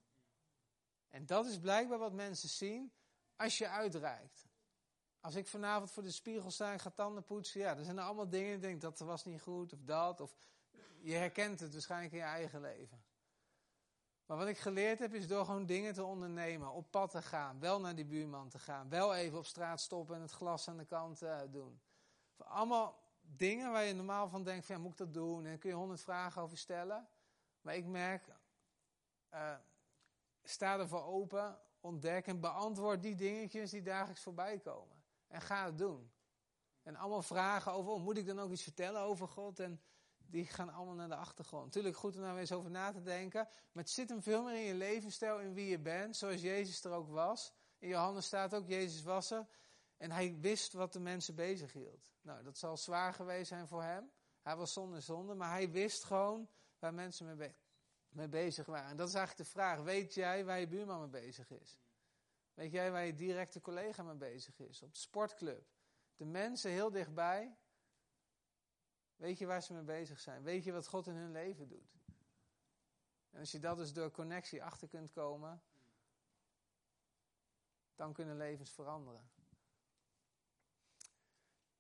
En 1.10 1.25
dat 1.25 1.45
is 1.45 1.60
blijkbaar 1.60 1.97
wat 1.97 2.13
mensen 2.13 2.49
zien 2.49 2.93
als 3.36 3.58
je 3.58 3.67
uitreikt. 3.67 4.47
Als 5.19 5.36
ik 5.36 5.47
vanavond 5.47 5.91
voor 5.91 6.03
de 6.03 6.12
spiegel 6.12 6.51
sta 6.51 6.71
en 6.71 6.79
ga 6.79 6.89
tanden 6.89 7.23
poetsen, 7.23 7.60
ja, 7.60 7.77
er 7.77 7.84
zijn 7.84 7.97
er 7.97 8.03
allemaal 8.03 8.29
dingen. 8.29 8.53
Ik 8.53 8.62
denk 8.62 8.81
dat 8.81 8.99
was 8.99 9.25
niet 9.25 9.41
goed 9.41 9.73
of 9.73 9.79
dat. 9.84 10.21
Of 10.21 10.36
je 11.01 11.15
herkent 11.15 11.60
het 11.60 11.73
waarschijnlijk 11.73 12.12
in 12.12 12.19
je 12.19 12.23
eigen 12.23 12.62
leven. 12.62 13.03
Maar 14.25 14.38
wat 14.38 14.47
ik 14.47 14.58
geleerd 14.58 14.99
heb 14.99 15.13
is 15.13 15.27
door 15.27 15.45
gewoon 15.45 15.65
dingen 15.65 15.93
te 15.93 16.03
ondernemen, 16.03 16.71
op 16.71 16.91
pad 16.91 17.12
te 17.12 17.21
gaan, 17.21 17.60
wel 17.60 17.79
naar 17.79 17.95
die 17.95 18.05
buurman 18.05 18.49
te 18.49 18.60
gaan, 18.60 18.89
wel 18.89 19.15
even 19.15 19.38
op 19.38 19.45
straat 19.45 19.81
stoppen 19.81 20.15
en 20.15 20.21
het 20.21 20.31
glas 20.31 20.67
aan 20.67 20.77
de 20.77 20.86
kant 20.86 21.21
uh, 21.21 21.41
doen. 21.51 21.81
Allemaal 22.37 22.99
dingen 23.21 23.71
waar 23.71 23.83
je 23.83 23.93
normaal 23.93 24.29
van 24.29 24.43
denkt, 24.43 24.65
van, 24.65 24.75
ja, 24.75 24.81
moet 24.81 24.91
ik 24.91 24.97
dat 24.97 25.13
doen? 25.13 25.45
En 25.45 25.57
kun 25.57 25.69
je 25.69 25.75
honderd 25.75 26.01
vragen 26.01 26.41
over 26.41 26.57
stellen. 26.57 27.07
Maar 27.61 27.75
ik 27.75 27.85
merk, 27.85 28.27
uh, 29.33 29.55
sta 30.43 30.79
ervoor 30.79 31.03
open, 31.03 31.59
ontdek 31.79 32.27
en 32.27 32.39
beantwoord 32.39 33.01
die 33.01 33.15
dingetjes 33.15 33.71
die 33.71 33.81
dagelijks 33.81 34.21
voorbij 34.21 34.59
komen. 34.59 35.03
En 35.27 35.41
ga 35.41 35.65
het 35.65 35.77
doen. 35.77 36.11
En 36.83 36.95
allemaal 36.95 37.21
vragen 37.21 37.71
over, 37.71 37.91
oh, 37.91 38.03
moet 38.03 38.17
ik 38.17 38.25
dan 38.25 38.39
ook 38.39 38.51
iets 38.51 38.63
vertellen 38.63 39.01
over 39.01 39.27
God? 39.27 39.59
En 39.59 39.81
die 40.17 40.45
gaan 40.45 40.69
allemaal 40.69 40.95
naar 40.95 41.09
de 41.09 41.15
achtergrond. 41.15 41.71
Tuurlijk 41.71 41.97
goed 41.97 42.15
om 42.15 42.21
daar 42.21 42.37
eens 42.37 42.51
over 42.51 42.71
na 42.71 42.91
te 42.91 43.01
denken. 43.01 43.47
Maar 43.71 43.83
het 43.83 43.89
zit 43.89 44.09
hem 44.09 44.21
veel 44.21 44.43
meer 44.43 44.55
in 44.55 44.61
je 44.61 44.73
levensstijl, 44.73 45.39
in 45.39 45.53
wie 45.53 45.69
je 45.69 45.79
bent. 45.79 46.15
Zoals 46.15 46.41
Jezus 46.41 46.83
er 46.83 46.91
ook 46.91 47.09
was. 47.09 47.53
In 47.77 47.87
Johannes 47.87 48.25
staat 48.25 48.53
ook, 48.53 48.67
Jezus 48.67 49.03
was 49.03 49.31
er. 49.31 49.47
En 49.97 50.12
hij 50.12 50.39
wist 50.39 50.73
wat 50.73 50.93
de 50.93 50.99
mensen 50.99 51.36
bezig 51.36 51.73
hield. 51.73 52.13
Nou, 52.21 52.43
dat 52.43 52.58
zal 52.58 52.77
zwaar 52.77 53.13
geweest 53.13 53.47
zijn 53.47 53.67
voor 53.67 53.84
hem. 53.84 54.12
Hij 54.41 54.55
was 54.55 54.73
zonder 54.73 55.01
zonde, 55.01 55.34
maar 55.34 55.49
hij 55.49 55.71
wist 55.71 56.03
gewoon 56.03 56.49
waar 56.79 56.93
mensen 56.93 57.38
mee, 57.38 57.55
mee 58.10 58.27
bezig 58.27 58.65
waren. 58.65 58.89
En 58.89 58.97
dat 58.97 59.08
is 59.08 59.13
eigenlijk 59.13 59.47
de 59.47 59.53
vraag. 59.53 59.81
Weet 59.81 60.13
jij 60.13 60.45
waar 60.45 60.60
je 60.60 60.67
buurman 60.67 60.99
mee 60.99 61.21
bezig 61.21 61.51
is? 61.51 61.79
Weet 62.53 62.71
jij 62.71 62.91
waar 62.91 63.05
je 63.05 63.13
directe 63.13 63.62
collega 63.62 64.03
mee 64.03 64.15
bezig 64.15 64.60
is? 64.60 64.81
Op 64.81 64.93
de 64.93 64.99
sportclub. 64.99 65.67
De 66.15 66.25
mensen 66.25 66.71
heel 66.71 66.91
dichtbij, 66.91 67.58
Weet 69.15 69.38
je 69.38 69.45
waar 69.45 69.63
ze 69.63 69.73
mee 69.73 69.84
bezig 69.84 70.19
zijn? 70.19 70.43
Weet 70.43 70.63
je 70.63 70.71
wat 70.71 70.88
God 70.88 71.08
in 71.08 71.15
hun 71.15 71.31
leven 71.31 71.67
doet? 71.67 71.93
En 73.29 73.39
als 73.39 73.51
je 73.51 73.60
dat 73.60 73.77
dus 73.77 73.93
door 73.93 74.12
connectie 74.12 74.63
achter 74.63 74.88
kunt 74.88 75.12
komen, 75.12 75.63
dan 77.95 78.13
kunnen 78.13 78.38
levens 78.38 78.71
veranderen. 78.71 79.29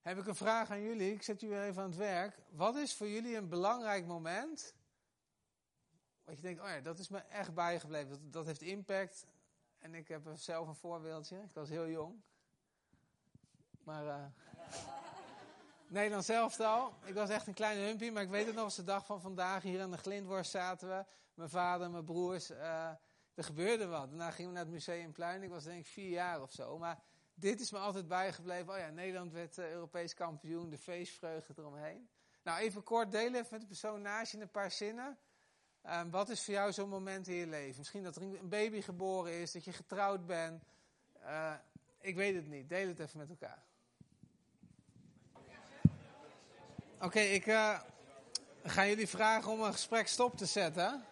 Heb 0.05 0.17
ik 0.17 0.27
een 0.27 0.35
vraag 0.35 0.69
aan 0.69 0.81
jullie? 0.81 1.13
Ik 1.13 1.23
zet 1.23 1.41
jullie 1.41 1.61
even 1.61 1.81
aan 1.81 1.89
het 1.89 1.97
werk. 1.97 2.37
Wat 2.49 2.75
is 2.75 2.95
voor 2.95 3.07
jullie 3.07 3.35
een 3.35 3.49
belangrijk 3.49 4.05
moment? 4.05 4.73
Wat 6.23 6.35
je 6.35 6.41
denkt, 6.41 6.61
oh 6.61 6.67
ja, 6.67 6.79
dat 6.79 6.99
is 6.99 7.09
me 7.09 7.17
echt 7.17 7.53
bijgebleven. 7.53 8.09
Dat, 8.09 8.19
dat 8.33 8.45
heeft 8.45 8.61
impact. 8.61 9.25
En 9.77 9.93
ik 9.93 10.07
heb 10.07 10.29
zelf 10.33 10.67
een 10.67 10.75
voorbeeldje. 10.75 11.37
Ik 11.37 11.53
was 11.53 11.69
heel 11.69 11.87
jong. 11.89 12.21
Maar 13.83 14.05
uh, 14.19 14.25
Nederland 15.87 16.25
zelf 16.25 16.59
al. 16.59 16.93
Ik 17.03 17.13
was 17.13 17.29
echt 17.29 17.47
een 17.47 17.53
kleine 17.53 17.81
humpie, 17.81 18.11
maar 18.11 18.23
ik 18.23 18.29
weet 18.29 18.45
het 18.45 18.55
nog 18.55 18.63
als 18.63 18.75
de 18.75 18.83
dag 18.83 19.05
van 19.05 19.21
vandaag. 19.21 19.63
Hier 19.63 19.81
aan 19.81 19.91
de 19.91 19.97
Glindworst 19.97 20.51
zaten 20.51 20.87
we. 20.87 21.05
Mijn 21.33 21.49
vader, 21.49 21.91
mijn 21.91 22.05
broers. 22.05 22.51
Uh, 22.51 22.89
er 23.33 23.43
gebeurde 23.43 23.87
wat. 23.87 24.09
Daarna 24.09 24.31
gingen 24.31 24.51
we 24.51 24.55
naar 24.57 24.65
het 24.65 24.73
Museumplein. 24.73 25.43
Ik 25.43 25.49
was 25.49 25.63
denk 25.63 25.79
ik 25.79 25.87
vier 25.87 26.09
jaar 26.09 26.41
of 26.41 26.51
zo. 26.51 26.77
Maar 26.77 26.99
dit 27.35 27.59
is 27.59 27.71
me 27.71 27.77
altijd 27.77 28.07
bijgebleven. 28.07 28.73
Oh 28.73 28.79
ja, 28.79 28.89
Nederland 28.89 29.31
werd 29.31 29.57
uh, 29.57 29.71
Europees 29.71 30.13
kampioen. 30.13 30.69
De 30.69 30.77
feestvreugde 30.77 31.53
eromheen. 31.57 32.09
Nou, 32.43 32.59
even 32.59 32.83
kort 32.83 33.11
delen 33.11 33.35
even 33.35 33.47
met 33.51 33.81
de 33.81 33.87
je 34.21 34.37
in 34.37 34.41
een 34.41 34.51
paar 34.51 34.71
zinnen. 34.71 35.17
Um, 35.89 36.09
wat 36.09 36.29
is 36.29 36.43
voor 36.43 36.53
jou 36.53 36.71
zo'n 36.71 36.89
moment 36.89 37.27
in 37.27 37.35
je 37.35 37.47
leven? 37.47 37.77
Misschien 37.77 38.03
dat 38.03 38.15
er 38.15 38.21
een 38.21 38.49
baby 38.49 38.81
geboren 38.81 39.33
is, 39.33 39.51
dat 39.51 39.63
je 39.63 39.73
getrouwd 39.73 40.25
bent. 40.25 40.63
Uh, 41.21 41.53
ik 41.99 42.15
weet 42.15 42.35
het 42.35 42.47
niet. 42.47 42.69
Deel 42.69 42.87
het 42.87 42.99
even 42.99 43.17
met 43.19 43.29
elkaar. 43.29 43.63
Oké, 46.99 47.19
ik 47.19 47.45
uh, 47.45 47.79
ga 48.63 48.85
jullie 48.85 49.07
vragen 49.07 49.51
om 49.51 49.61
een 49.61 49.71
gesprek 49.71 50.07
stop 50.07 50.37
te 50.37 50.45
zetten. 50.45 51.05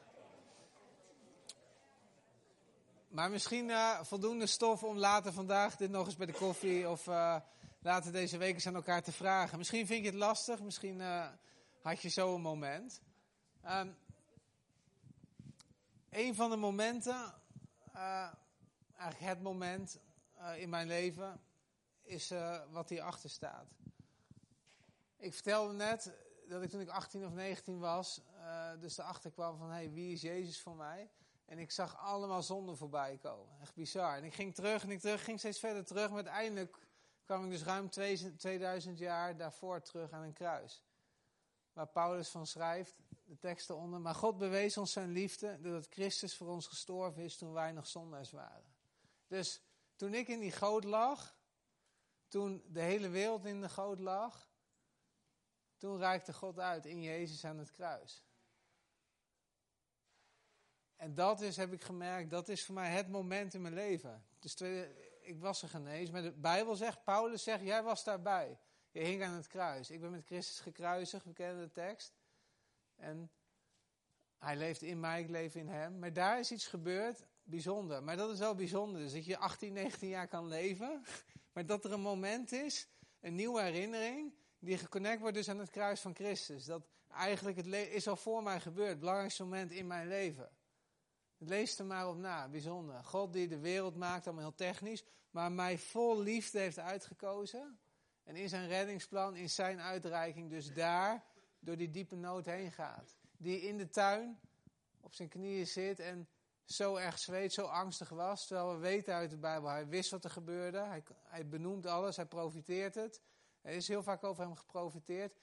Maar 3.14 3.30
misschien 3.30 3.70
uh, 3.70 4.04
voldoende 4.04 4.48
stof 4.48 4.84
om 4.84 4.98
later 4.98 5.34
vandaag 5.34 5.76
dit 5.76 5.90
nog 5.90 6.06
eens 6.06 6.16
bij 6.16 6.26
de 6.26 6.34
koffie 6.34 6.90
of 6.90 7.08
uh, 7.08 7.40
later 7.80 8.12
deze 8.12 8.38
week 8.38 8.54
eens 8.54 8.68
aan 8.68 8.76
elkaar 8.76 9.04
te 9.04 9.12
vragen. 9.12 9.58
Misschien 9.58 9.88
vind 9.88 10.04
je 10.04 10.10
het 10.10 10.20
lastig, 10.20 10.62
misschien 10.62 11.00
uh, 11.00 11.28
had 11.82 12.02
je 12.02 12.10
zo 12.10 12.36
een 12.36 12.42
moment. 12.42 13.02
Um, 13.66 13.98
een 16.10 16.36
van 16.36 16.50
de 16.50 16.56
momenten, 16.56 17.34
eigenlijk 18.96 19.20
het 19.20 19.42
moment 19.42 20.00
in 20.56 20.70
mijn 20.70 20.88
leven, 20.88 21.42
is 22.02 22.34
wat 22.72 22.90
hierachter 22.90 23.30
staat. 23.30 23.68
Ik 25.18 25.34
vertelde 25.34 25.74
net 25.74 26.14
dat 26.48 26.64
ik 26.64 26.70
toen 26.70 26.82
ik 26.82 26.90
18 26.90 27.26
of 27.26 27.34
19 27.34 27.80
was, 27.80 28.22
dus 28.80 28.98
erachter 28.98 29.32
kwam 29.32 29.58
van, 29.58 29.70
hey, 29.70 29.92
wie 29.92 30.14
is 30.14 30.22
Jezus 30.22 30.62
voor 30.62 30.76
mij? 30.76 31.10
En 31.46 31.60
ik 31.60 31.72
zag 31.72 31.98
allemaal 31.98 32.44
zonden 32.44 32.78
voorbij 32.78 33.18
komen. 33.18 33.60
Echt 33.62 33.76
bizar. 33.76 34.18
En 34.18 34.24
ik 34.24 34.34
ging 34.34 34.56
terug 34.56 34.84
en 34.84 34.92
ik 34.92 35.00
terug, 35.00 35.24
ging 35.24 35.40
steeds 35.40 35.60
verder 35.60 35.86
terug. 35.86 36.08
Maar 36.08 36.16
uiteindelijk 36.16 36.78
kwam 37.24 37.44
ik 37.44 37.50
dus 37.50 37.64
ruim 37.64 37.90
2000 37.90 39.00
jaar 39.00 39.38
daarvoor 39.38 39.82
terug 39.82 40.12
aan 40.12 40.24
een 40.24 40.34
kruis. 40.34 40.84
Waar 41.74 41.88
Paulus 41.88 42.30
van 42.30 42.48
schrijft, 42.48 42.96
de 43.26 43.38
tekst 43.38 43.70
eronder. 43.70 44.02
Maar 44.02 44.16
God 44.16 44.38
bewees 44.38 44.78
ons 44.78 44.92
zijn 44.92 45.12
liefde 45.12 45.60
doordat 45.62 45.88
Christus 45.90 46.36
voor 46.36 46.48
ons 46.48 46.68
gestorven 46.68 47.24
is 47.24 47.38
toen 47.38 47.54
wij 47.54 47.72
nog 47.72 47.88
zondaars 47.88 48.32
waren. 48.32 48.76
Dus 49.28 49.62
toen 49.96 50.14
ik 50.14 50.28
in 50.28 50.40
die 50.40 50.52
goot 50.52 50.84
lag, 50.84 51.36
toen 52.28 52.64
de 52.68 52.82
hele 52.82 53.10
wereld 53.10 53.46
in 53.46 53.62
de 53.62 53.70
goot 53.70 54.00
lag, 54.00 54.50
toen 55.78 55.98
reikte 55.98 56.34
God 56.34 56.60
uit 56.60 56.86
in 56.86 57.02
Jezus 57.02 57.46
aan 57.46 57.58
het 57.58 57.72
kruis. 57.72 58.24
En 61.04 61.14
dat 61.14 61.42
is, 61.42 61.58
heb 61.58 61.74
ik 61.74 61.84
gemerkt, 61.84 62.30
dat 62.30 62.50
is 62.50 62.66
voor 62.66 62.76
mij 62.76 62.90
het 62.90 63.10
moment 63.10 63.54
in 63.54 63.62
mijn 63.62 63.74
leven. 63.74 64.26
Dus 64.40 64.62
ik 65.22 65.40
was 65.40 65.62
er 65.62 65.70
genezen. 65.70 66.14
Maar 66.14 66.22
de 66.22 66.32
Bijbel 66.32 66.76
zegt, 66.76 67.04
Paulus 67.04 67.44
zegt, 67.44 67.64
jij 67.64 67.84
was 67.84 68.04
daarbij. 68.04 68.60
Je 68.92 69.00
hing 69.00 69.24
aan 69.24 69.34
het 69.34 69.48
kruis. 69.48 69.90
Ik 69.90 70.02
ben 70.02 70.12
met 70.12 70.26
Christus 70.26 70.60
gekruisigd, 70.60 71.26
we 71.26 71.34
kennen 71.34 71.64
de 71.64 71.72
tekst. 71.72 72.14
En 72.96 73.32
hij 74.38 74.56
leeft 74.56 74.82
in 74.82 75.00
mij, 75.00 75.22
ik 75.22 75.30
leef 75.30 75.56
in 75.56 75.68
hem. 75.68 76.00
Maar 76.00 76.14
daar 76.14 76.40
is 76.40 76.52
iets 76.52 76.68
gebeurd, 76.68 77.26
bijzonder. 77.44 78.04
Maar 78.04 78.18
dat 78.18 78.32
is 78.32 78.40
wel 78.40 78.56
bijzonder. 78.56 79.02
Dus 79.02 79.14
dat 79.14 79.26
je 79.26 79.38
18, 79.38 79.74
19 79.74 80.10
jaar 80.10 80.28
kan 80.28 80.48
leven. 80.48 81.04
Maar 81.54 81.66
dat 81.66 81.86
er 81.86 81.92
een 81.92 82.02
moment 82.02 82.52
is, 82.52 82.88
een 83.20 83.36
nieuwe 83.36 83.62
herinnering, 83.62 84.34
die 84.60 84.78
geconnect 84.78 85.22
wordt 85.22 85.36
dus 85.36 85.50
aan 85.50 85.60
het 85.60 85.70
kruis 85.70 86.00
van 86.00 86.16
Christus. 86.16 86.66
Dat 86.66 86.84
eigenlijk 87.08 87.58
het 87.58 87.66
is 87.66 88.08
al 88.08 88.16
voor 88.16 88.44
mij 88.44 88.60
gebeurd. 88.60 88.90
Het 88.90 89.00
belangrijkste 89.00 89.44
moment 89.44 89.72
in 89.72 89.88
mijn 89.88 90.08
leven. 90.08 90.52
Lees 91.38 91.80
er 91.80 91.86
maar 91.86 92.10
op 92.10 92.18
na, 92.18 92.48
bijzonder. 92.50 93.04
God 93.04 93.34
die 93.34 93.48
de 93.48 93.60
wereld 93.60 93.96
maakt, 93.96 94.26
allemaal 94.26 94.44
heel 94.44 94.56
technisch, 94.56 95.04
maar 95.32 95.52
mij 95.52 95.78
vol 95.78 96.22
liefde 96.22 96.60
heeft 96.60 96.80
uitgekozen. 96.80 97.80
En 98.24 98.36
in 98.36 98.50
zijn 98.50 98.68
reddingsplan, 98.68 99.36
in 99.36 99.50
zijn 99.50 99.80
uitreiking, 99.80 100.50
dus 100.50 100.74
daar 100.74 101.24
door 101.60 101.78
die 101.78 101.90
diepe 101.90 102.16
nood 102.16 102.46
heen 102.46 102.72
gaat. 102.72 103.18
Die 103.38 103.62
in 103.62 103.78
de 103.78 103.90
tuin 103.90 104.40
op 105.00 105.14
zijn 105.14 105.30
knieën 105.30 105.68
zit 105.68 106.00
en 106.00 106.28
zo 106.66 106.96
erg 106.96 107.20
zweet, 107.20 107.54
zo 107.54 107.66
angstig 107.66 108.10
was. 108.10 108.48
Terwijl 108.48 108.74
we 108.74 108.78
weten 108.78 109.14
uit 109.14 109.30
de 109.30 109.38
Bijbel, 109.38 109.70
hij 109.70 109.88
wist 109.88 110.12
wat 110.12 110.24
er 110.24 110.30
gebeurde. 110.30 110.80
Hij, 110.80 111.04
hij 111.24 111.48
benoemt 111.48 111.86
alles, 111.86 112.16
hij 112.16 112.26
profiteert 112.26 112.96
het. 112.96 113.22
Er 113.62 113.74
is 113.74 113.88
heel 113.88 114.04
vaak 114.04 114.24
over 114.24 114.44
hem 114.44 114.56
geprofiteerd. 114.56 115.36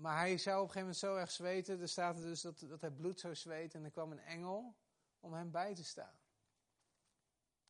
Maar 0.00 0.18
hij 0.18 0.38
zou 0.38 0.56
op 0.56 0.66
een 0.66 0.72
gegeven 0.72 0.80
moment 0.80 0.96
zo 0.98 1.16
erg 1.16 1.30
zweten. 1.30 1.80
Er 1.80 1.88
staat 1.88 2.16
dus 2.16 2.40
dat, 2.40 2.58
dat 2.58 2.80
hij 2.80 2.90
bloed 2.90 3.20
zou 3.20 3.34
zweten. 3.34 3.78
En 3.78 3.84
er 3.84 3.90
kwam 3.90 4.12
een 4.12 4.20
engel 4.20 4.76
om 5.20 5.32
hem 5.32 5.50
bij 5.50 5.74
te 5.74 5.84
staan. 5.84 6.18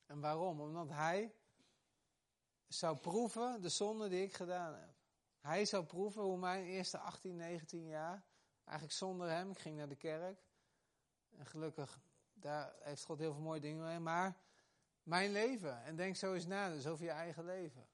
En 0.07 0.21
waarom? 0.21 0.61
Omdat 0.61 0.89
hij 0.89 1.35
zou 2.67 2.97
proeven 2.97 3.61
de 3.61 3.69
zonde 3.69 4.09
die 4.09 4.23
ik 4.23 4.35
gedaan 4.35 4.75
heb. 4.75 4.95
Hij 5.41 5.65
zou 5.65 5.85
proeven 5.85 6.23
hoe 6.23 6.39
mijn 6.39 6.65
eerste 6.65 6.99
18, 6.99 7.37
19 7.37 7.87
jaar, 7.87 8.25
eigenlijk 8.65 8.99
zonder 8.99 9.29
hem, 9.29 9.51
ik 9.51 9.59
ging 9.59 9.77
naar 9.77 9.89
de 9.89 9.97
kerk. 9.97 10.43
En 11.37 11.47
gelukkig, 11.47 12.01
daar 12.33 12.75
heeft 12.81 13.05
God 13.05 13.19
heel 13.19 13.33
veel 13.33 13.43
mooie 13.43 13.61
dingen 13.61 13.85
mee. 13.85 13.99
Maar 13.99 14.37
mijn 15.03 15.33
leven, 15.33 15.85
en 15.85 15.97
denk 15.97 16.17
zo 16.17 16.35
eens 16.35 16.47
na, 16.47 16.69
dus 16.69 16.87
over 16.87 17.05
je 17.05 17.11
eigen 17.11 17.45
leven. 17.45 17.89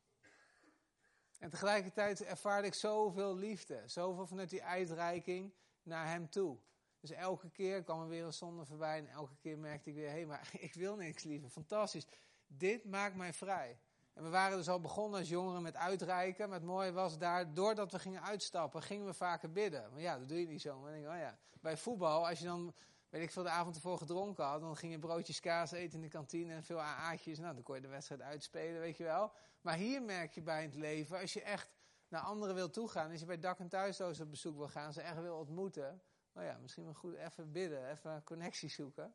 En 1.38 1.50
tegelijkertijd 1.50 2.24
ervaarde 2.24 2.66
ik 2.66 2.74
zoveel 2.74 3.36
liefde. 3.36 3.82
Zoveel 3.86 4.26
vanuit 4.26 4.50
die 4.50 4.64
uitreiking 4.64 5.54
naar 5.82 6.08
hem 6.08 6.30
toe. 6.30 6.58
Dus 7.00 7.10
elke 7.10 7.50
keer 7.50 7.82
kwam 7.82 8.00
er 8.00 8.08
weer 8.08 8.24
een 8.24 8.32
zonde 8.32 8.64
voorbij. 8.64 8.98
En 8.98 9.08
elke 9.08 9.36
keer 9.36 9.58
merkte 9.58 9.90
ik 9.90 9.94
weer, 9.94 10.08
hé, 10.08 10.12
hey, 10.12 10.26
maar 10.26 10.50
ik 10.60 10.74
wil 10.74 10.96
niks 10.96 11.22
liever. 11.22 11.48
Fantastisch. 11.48 12.06
Dit 12.46 12.84
maakt 12.84 13.16
mij 13.16 13.32
vrij. 13.32 13.78
En 14.12 14.22
we 14.22 14.28
waren 14.28 14.56
dus 14.56 14.68
al 14.68 14.80
begonnen 14.80 15.18
als 15.18 15.28
jongeren 15.28 15.62
met 15.62 15.76
uitreiken. 15.76 16.48
Maar 16.48 16.58
het 16.58 16.66
mooie 16.66 16.92
was 16.92 17.18
daar, 17.18 17.54
doordat 17.54 17.92
we 17.92 17.98
gingen 17.98 18.22
uitstappen, 18.22 18.82
gingen 18.82 19.06
we 19.06 19.14
vaker 19.14 19.52
bidden. 19.52 19.92
Maar 19.92 20.00
ja, 20.00 20.18
dat 20.18 20.28
doe 20.28 20.40
je 20.40 20.46
niet 20.46 20.60
zo. 20.60 20.78
Maar 20.78 20.92
denk, 20.92 21.06
oh 21.06 21.16
ja. 21.16 21.38
Bij 21.60 21.76
voetbal, 21.76 22.28
als 22.28 22.38
je 22.38 22.44
dan, 22.44 22.74
weet 23.08 23.22
ik 23.22 23.30
veel, 23.30 23.42
de 23.42 23.48
avond 23.48 23.74
ervoor 23.74 23.98
gedronken 23.98 24.44
had, 24.44 24.60
dan 24.60 24.76
ging 24.76 24.92
je 24.92 24.98
broodjes 24.98 25.40
kaas 25.40 25.72
eten 25.72 25.96
in 25.96 26.02
de 26.02 26.08
kantine 26.08 26.54
en 26.54 26.62
veel 26.62 26.80
AA'tjes. 26.80 27.38
Nou, 27.38 27.54
dan 27.54 27.62
kon 27.62 27.74
je 27.74 27.80
de 27.80 27.88
wedstrijd 27.88 28.20
uitspelen, 28.20 28.80
weet 28.80 28.96
je 28.96 29.04
wel. 29.04 29.32
Maar 29.60 29.76
hier 29.76 30.02
merk 30.02 30.32
je 30.32 30.42
bij 30.42 30.62
het 30.62 30.74
leven, 30.74 31.20
als 31.20 31.32
je 31.32 31.42
echt 31.42 31.74
naar 32.08 32.20
anderen 32.20 32.54
wil 32.54 32.70
toegaan, 32.70 33.10
als 33.10 33.20
je 33.20 33.26
bij 33.26 33.38
dak- 33.38 33.58
en 33.58 33.68
thuisloos 33.68 34.20
op 34.20 34.30
bezoek 34.30 34.56
wil 34.56 34.68
gaan, 34.68 34.92
ze 34.92 35.00
echt 35.00 35.20
wil 35.20 35.36
ontmoeten, 35.38 36.02
nou 36.32 36.46
ja, 36.46 36.58
misschien 36.58 36.84
wel 36.84 36.94
goed 36.94 37.14
even 37.14 37.52
bidden, 37.52 37.90
even 37.90 38.22
connectie 38.24 38.68
zoeken. 38.68 39.14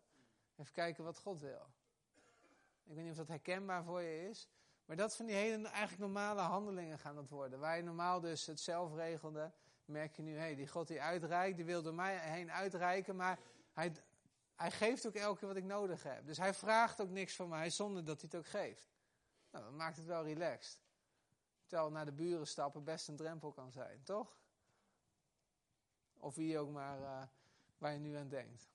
Even 0.58 0.74
kijken 0.74 1.04
wat 1.04 1.18
God 1.18 1.40
wil. 1.40 1.70
Ik 2.84 2.96
weet 2.96 3.04
niet 3.04 3.12
of 3.12 3.18
dat 3.18 3.28
herkenbaar 3.28 3.84
voor 3.84 4.02
je 4.02 4.30
is. 4.30 4.50
Maar 4.86 4.96
dat 4.96 5.16
van 5.16 5.26
die 5.26 5.36
hele 5.36 5.68
eigenlijk 5.68 6.00
normale 6.00 6.42
handelingen 6.42 7.00
gaan 7.00 7.16
dat 7.16 7.30
worden. 7.30 7.60
Waar 7.60 7.78
je 7.78 7.84
normaal 7.84 8.20
dus 8.20 8.46
het 8.46 8.60
zelf 8.60 8.96
regelde, 8.96 9.52
merk 9.86 10.16
je 10.16 10.22
nu, 10.22 10.32
hé, 10.34 10.40
hey, 10.40 10.56
die 10.56 10.68
God 10.68 10.88
die 10.88 11.02
uitreikt, 11.02 11.56
die 11.56 11.66
wil 11.66 11.82
door 11.82 11.94
mij 11.94 12.18
heen 12.18 12.52
uitreiken, 12.52 13.16
maar 13.16 13.40
hij, 13.74 13.92
hij 14.56 14.72
geeft 14.72 15.08
ook 15.08 15.16
elke 15.16 15.40
keer 15.40 15.48
wat 15.48 15.58
ik 15.58 15.64
nodig 15.64 16.04
heb. 16.04 16.26
Dus 16.26 16.38
hij 16.38 16.54
vraagt 16.54 17.02
ook 17.02 17.10
niks 17.10 17.36
van 17.36 17.50
mij 17.50 17.70
zonder 17.70 18.06
dat 18.06 18.22
hij 18.22 18.30
het 18.32 18.40
ook 18.40 18.48
geeft. 18.48 18.90
Nou, 19.52 19.64
dat 19.64 19.74
maakt 19.74 19.98
het 19.98 20.06
wel 20.06 20.24
relaxed. 20.24 20.80
Terwijl 21.66 21.92
naar 21.92 22.06
de 22.06 22.12
buren 22.12 22.48
stappen 22.48 22.84
best 22.84 23.08
een 23.08 23.16
drempel 23.16 23.52
kan 23.52 23.72
zijn, 23.72 24.04
toch? 24.04 24.40
Of 26.18 26.36
wie 26.36 26.60
ook 26.60 26.70
maar 26.70 27.00
uh, 27.00 27.22
waar 27.78 27.94
je 27.94 28.00
nu 28.00 28.16
aan 28.16 28.30
denkt. 28.30 28.70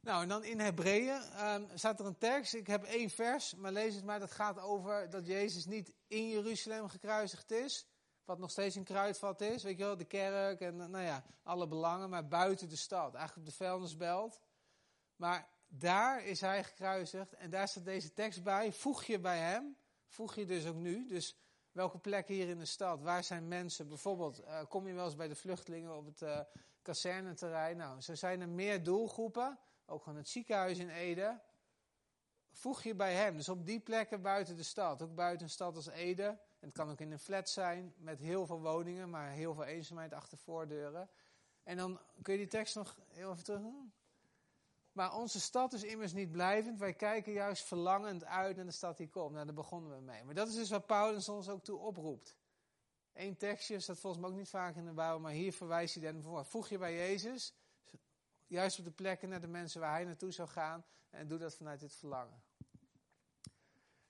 Nou, 0.00 0.22
en 0.22 0.28
dan 0.28 0.44
in 0.44 0.60
Hebreeën 0.60 1.46
um, 1.46 1.68
staat 1.74 2.00
er 2.00 2.06
een 2.06 2.18
tekst. 2.18 2.54
Ik 2.54 2.66
heb 2.66 2.84
één 2.84 3.10
vers, 3.10 3.54
maar 3.54 3.72
lees 3.72 3.94
het 3.94 4.04
maar. 4.04 4.18
Dat 4.18 4.30
gaat 4.30 4.58
over 4.58 5.10
dat 5.10 5.26
Jezus 5.26 5.64
niet 5.64 5.94
in 6.06 6.28
Jeruzalem 6.28 6.88
gekruisigd 6.88 7.50
is. 7.50 7.86
Wat 8.24 8.38
nog 8.38 8.50
steeds 8.50 8.76
een 8.76 8.84
kruidvat 8.84 9.40
is. 9.40 9.62
Weet 9.62 9.78
je 9.78 9.84
wel, 9.84 9.96
de 9.96 10.04
kerk 10.04 10.60
en 10.60 10.76
nou 10.76 11.04
ja, 11.04 11.24
alle 11.42 11.68
belangen. 11.68 12.10
Maar 12.10 12.28
buiten 12.28 12.68
de 12.68 12.76
stad. 12.76 13.14
Eigenlijk 13.14 13.46
op 13.46 13.52
de 13.52 13.64
vuilnisbelt. 13.64 14.40
Maar 15.16 15.48
daar 15.68 16.24
is 16.24 16.40
hij 16.40 16.64
gekruisigd 16.64 17.34
en 17.34 17.50
daar 17.50 17.68
staat 17.68 17.84
deze 17.84 18.12
tekst 18.12 18.42
bij. 18.42 18.72
Voeg 18.72 19.04
je 19.04 19.18
bij 19.18 19.38
hem, 19.38 19.76
voeg 20.06 20.34
je 20.34 20.46
dus 20.46 20.66
ook 20.66 20.76
nu. 20.76 21.06
Dus 21.06 21.36
welke 21.72 21.98
plekken 21.98 22.34
hier 22.34 22.48
in 22.48 22.58
de 22.58 22.64
stad, 22.64 23.00
waar 23.00 23.24
zijn 23.24 23.48
mensen? 23.48 23.88
Bijvoorbeeld, 23.88 24.40
uh, 24.40 24.64
kom 24.68 24.86
je 24.86 24.94
wel 24.94 25.04
eens 25.04 25.16
bij 25.16 25.28
de 25.28 25.34
vluchtelingen 25.34 25.96
op 25.96 26.06
het 26.06 26.20
uh, 26.20 26.40
kazerneterrein? 26.82 27.76
Nou, 27.76 28.00
zo 28.00 28.14
zijn 28.14 28.40
er 28.40 28.48
meer 28.48 28.82
doelgroepen. 28.82 29.58
Ook 29.86 30.02
gewoon 30.02 30.18
het 30.18 30.28
ziekenhuis 30.28 30.78
in 30.78 30.88
Ede. 30.88 31.40
Voeg 32.52 32.82
je 32.82 32.94
bij 32.94 33.14
hem. 33.14 33.36
Dus 33.36 33.48
op 33.48 33.66
die 33.66 33.80
plekken 33.80 34.22
buiten 34.22 34.56
de 34.56 34.62
stad. 34.62 35.02
Ook 35.02 35.14
buiten 35.14 35.46
een 35.46 35.52
stad 35.52 35.76
als 35.76 35.86
Ede. 35.86 36.38
Het 36.64 36.72
kan 36.72 36.90
ook 36.90 37.00
in 37.00 37.12
een 37.12 37.18
flat 37.18 37.48
zijn 37.48 37.94
met 37.96 38.18
heel 38.18 38.46
veel 38.46 38.60
woningen, 38.60 39.10
maar 39.10 39.30
heel 39.30 39.54
veel 39.54 39.64
eenzaamheid 39.64 40.12
achter 40.12 40.38
voordeuren. 40.38 41.08
En 41.62 41.76
dan 41.76 42.00
kun 42.22 42.32
je 42.32 42.38
die 42.38 42.48
tekst 42.48 42.74
nog 42.74 42.98
heel 43.08 43.32
even 43.32 43.44
terug 43.44 43.60
doen. 43.60 43.92
Maar 44.92 45.16
onze 45.16 45.40
stad 45.40 45.72
is 45.72 45.82
immers 45.82 46.12
niet 46.12 46.32
blijvend. 46.32 46.78
Wij 46.78 46.94
kijken 46.94 47.32
juist 47.32 47.64
verlangend 47.64 48.24
uit 48.24 48.56
naar 48.56 48.64
de 48.64 48.70
stad 48.70 48.96
die 48.96 49.08
komt. 49.08 49.32
Nou, 49.32 49.44
daar 49.44 49.54
begonnen 49.54 49.96
we 49.96 50.00
mee. 50.00 50.24
Maar 50.24 50.34
dat 50.34 50.48
is 50.48 50.54
dus 50.54 50.70
wat 50.70 50.86
Paulus 50.86 51.28
ons 51.28 51.48
ook 51.48 51.64
toe 51.64 51.78
oproept. 51.78 52.36
Eén 53.12 53.36
tekstje 53.36 53.80
staat 53.80 53.98
volgens 53.98 54.22
mij 54.22 54.30
ook 54.30 54.36
niet 54.36 54.48
vaak 54.48 54.76
in 54.76 54.84
de 54.84 54.92
Bijbel, 54.92 55.20
maar 55.20 55.32
hier 55.32 55.52
verwijst 55.52 55.94
hij 55.94 56.12
dan 56.12 56.22
voor. 56.22 56.44
Voeg 56.44 56.68
je 56.68 56.78
bij 56.78 56.94
Jezus, 56.94 57.54
juist 58.46 58.78
op 58.78 58.84
de 58.84 58.90
plekken 58.90 59.28
naar 59.28 59.40
de 59.40 59.46
mensen 59.46 59.80
waar 59.80 59.92
hij 59.92 60.04
naartoe 60.04 60.32
zou 60.32 60.48
gaan. 60.48 60.84
En 61.10 61.28
doe 61.28 61.38
dat 61.38 61.54
vanuit 61.54 61.80
dit 61.80 61.94
verlangen. 61.94 62.42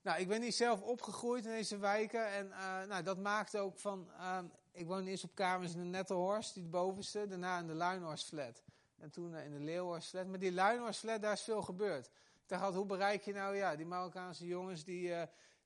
Nou, 0.04 0.20
ik 0.20 0.28
ben 0.28 0.42
hier 0.42 0.52
zelf 0.52 0.82
opgegroeid 0.82 1.44
in 1.44 1.50
deze 1.50 1.78
wijken. 1.78 2.32
En 2.32 2.46
uh, 2.46 2.84
nou, 2.88 3.02
dat 3.02 3.18
maakt 3.18 3.56
ook 3.56 3.78
van. 3.78 4.08
Uh, 4.18 4.38
ik 4.72 4.86
woonde 4.86 5.10
eerst 5.10 5.24
op 5.24 5.34
kamers 5.34 5.72
in 5.72 5.78
de 5.78 5.84
Nettelhorst, 5.84 6.54
die 6.54 6.64
bovenste. 6.64 7.26
Daarna 7.26 7.58
in 7.58 7.66
de 7.66 7.74
Luinhorstflat. 7.74 8.62
En 8.98 9.10
toen 9.10 9.32
uh, 9.32 9.44
in 9.44 9.52
de 9.52 9.60
Leeuwhorstflat. 9.60 10.26
Maar 10.26 10.38
die 10.38 10.52
Luinhorstflat, 10.52 11.22
daar 11.22 11.32
is 11.32 11.42
veel 11.42 11.62
gebeurd. 11.62 12.06
Ik 12.06 12.48
dacht, 12.48 12.74
hoe 12.74 12.86
bereik 12.86 13.22
je 13.22 13.32
nou 13.32 13.56
ja, 13.56 13.76
die 13.76 13.86
Marokkaanse 13.86 14.46
jongens 14.46 14.84
die 14.84 15.12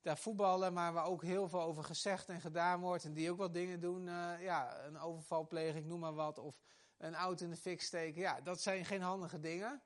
daar 0.03 0.19
voetballen, 0.19 0.73
maar 0.73 0.93
waar 0.93 1.07
ook 1.07 1.23
heel 1.23 1.49
veel 1.49 1.63
over 1.63 1.85
gezegd 1.85 2.29
en 2.29 2.41
gedaan 2.41 2.81
wordt. 2.81 3.05
En 3.05 3.13
die 3.13 3.31
ook 3.31 3.39
wat 3.39 3.55
dingen 3.55 3.81
doen. 3.81 4.05
ja, 4.41 4.85
een 4.85 4.99
overval 4.99 5.47
plegen, 5.47 5.81
ik 5.81 5.87
noem 5.87 6.01
maar 6.01 6.15
wat. 6.15 6.39
Of 6.39 6.61
een 6.99 7.15
auto 7.15 7.45
in 7.45 7.51
de 7.51 7.57
fik 7.57 7.83
steken. 7.83 8.21
Ja, 8.21 8.41
dat 8.41 8.61
zijn 8.61 8.85
geen 8.85 9.03
handige 9.03 9.41
dingen. 9.41 9.83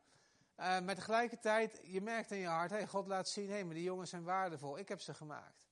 Uh, 0.62 0.80
maar 0.80 0.94
tegelijkertijd, 0.94 1.80
je 1.82 2.00
merkt 2.00 2.30
in 2.30 2.38
je 2.38 2.46
hart, 2.46 2.70
hey, 2.70 2.86
God 2.86 3.06
laat 3.06 3.28
zien, 3.28 3.46
hé, 3.46 3.52
hey, 3.52 3.64
maar 3.64 3.74
die 3.74 3.82
jongens 3.82 4.10
zijn 4.10 4.24
waardevol. 4.24 4.78
Ik 4.78 4.88
heb 4.88 5.00
ze 5.00 5.14
gemaakt. 5.14 5.62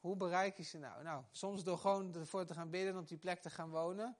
Hoe 0.00 0.16
bereik 0.16 0.56
je 0.56 0.62
ze 0.62 0.78
nou? 0.78 1.02
Nou, 1.02 1.24
soms 1.30 1.64
door 1.64 1.78
gewoon 1.78 2.14
ervoor 2.14 2.44
te 2.44 2.54
gaan 2.54 2.70
bidden, 2.70 2.98
op 2.98 3.08
die 3.08 3.18
plek 3.18 3.40
te 3.42 3.50
gaan 3.50 3.70
wonen. 3.70 4.16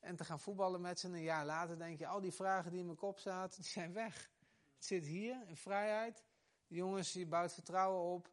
En 0.00 0.16
te 0.16 0.24
gaan 0.24 0.40
voetballen 0.40 0.80
met 0.80 1.00
ze. 1.00 1.06
En 1.06 1.12
een 1.12 1.22
jaar 1.22 1.44
later 1.44 1.78
denk 1.78 1.98
je, 1.98 2.06
al 2.06 2.20
die 2.20 2.32
vragen 2.32 2.70
die 2.70 2.80
in 2.80 2.86
mijn 2.86 2.98
kop 2.98 3.18
zaten, 3.18 3.62
die 3.62 3.70
zijn 3.70 3.92
weg. 3.92 4.30
Het 4.74 4.84
zit 4.84 5.06
hier, 5.06 5.42
in 5.46 5.56
vrijheid. 5.56 6.24
De 6.66 6.74
jongens, 6.74 7.12
je 7.12 7.26
bouwt 7.26 7.52
vertrouwen 7.52 8.14
op. 8.14 8.30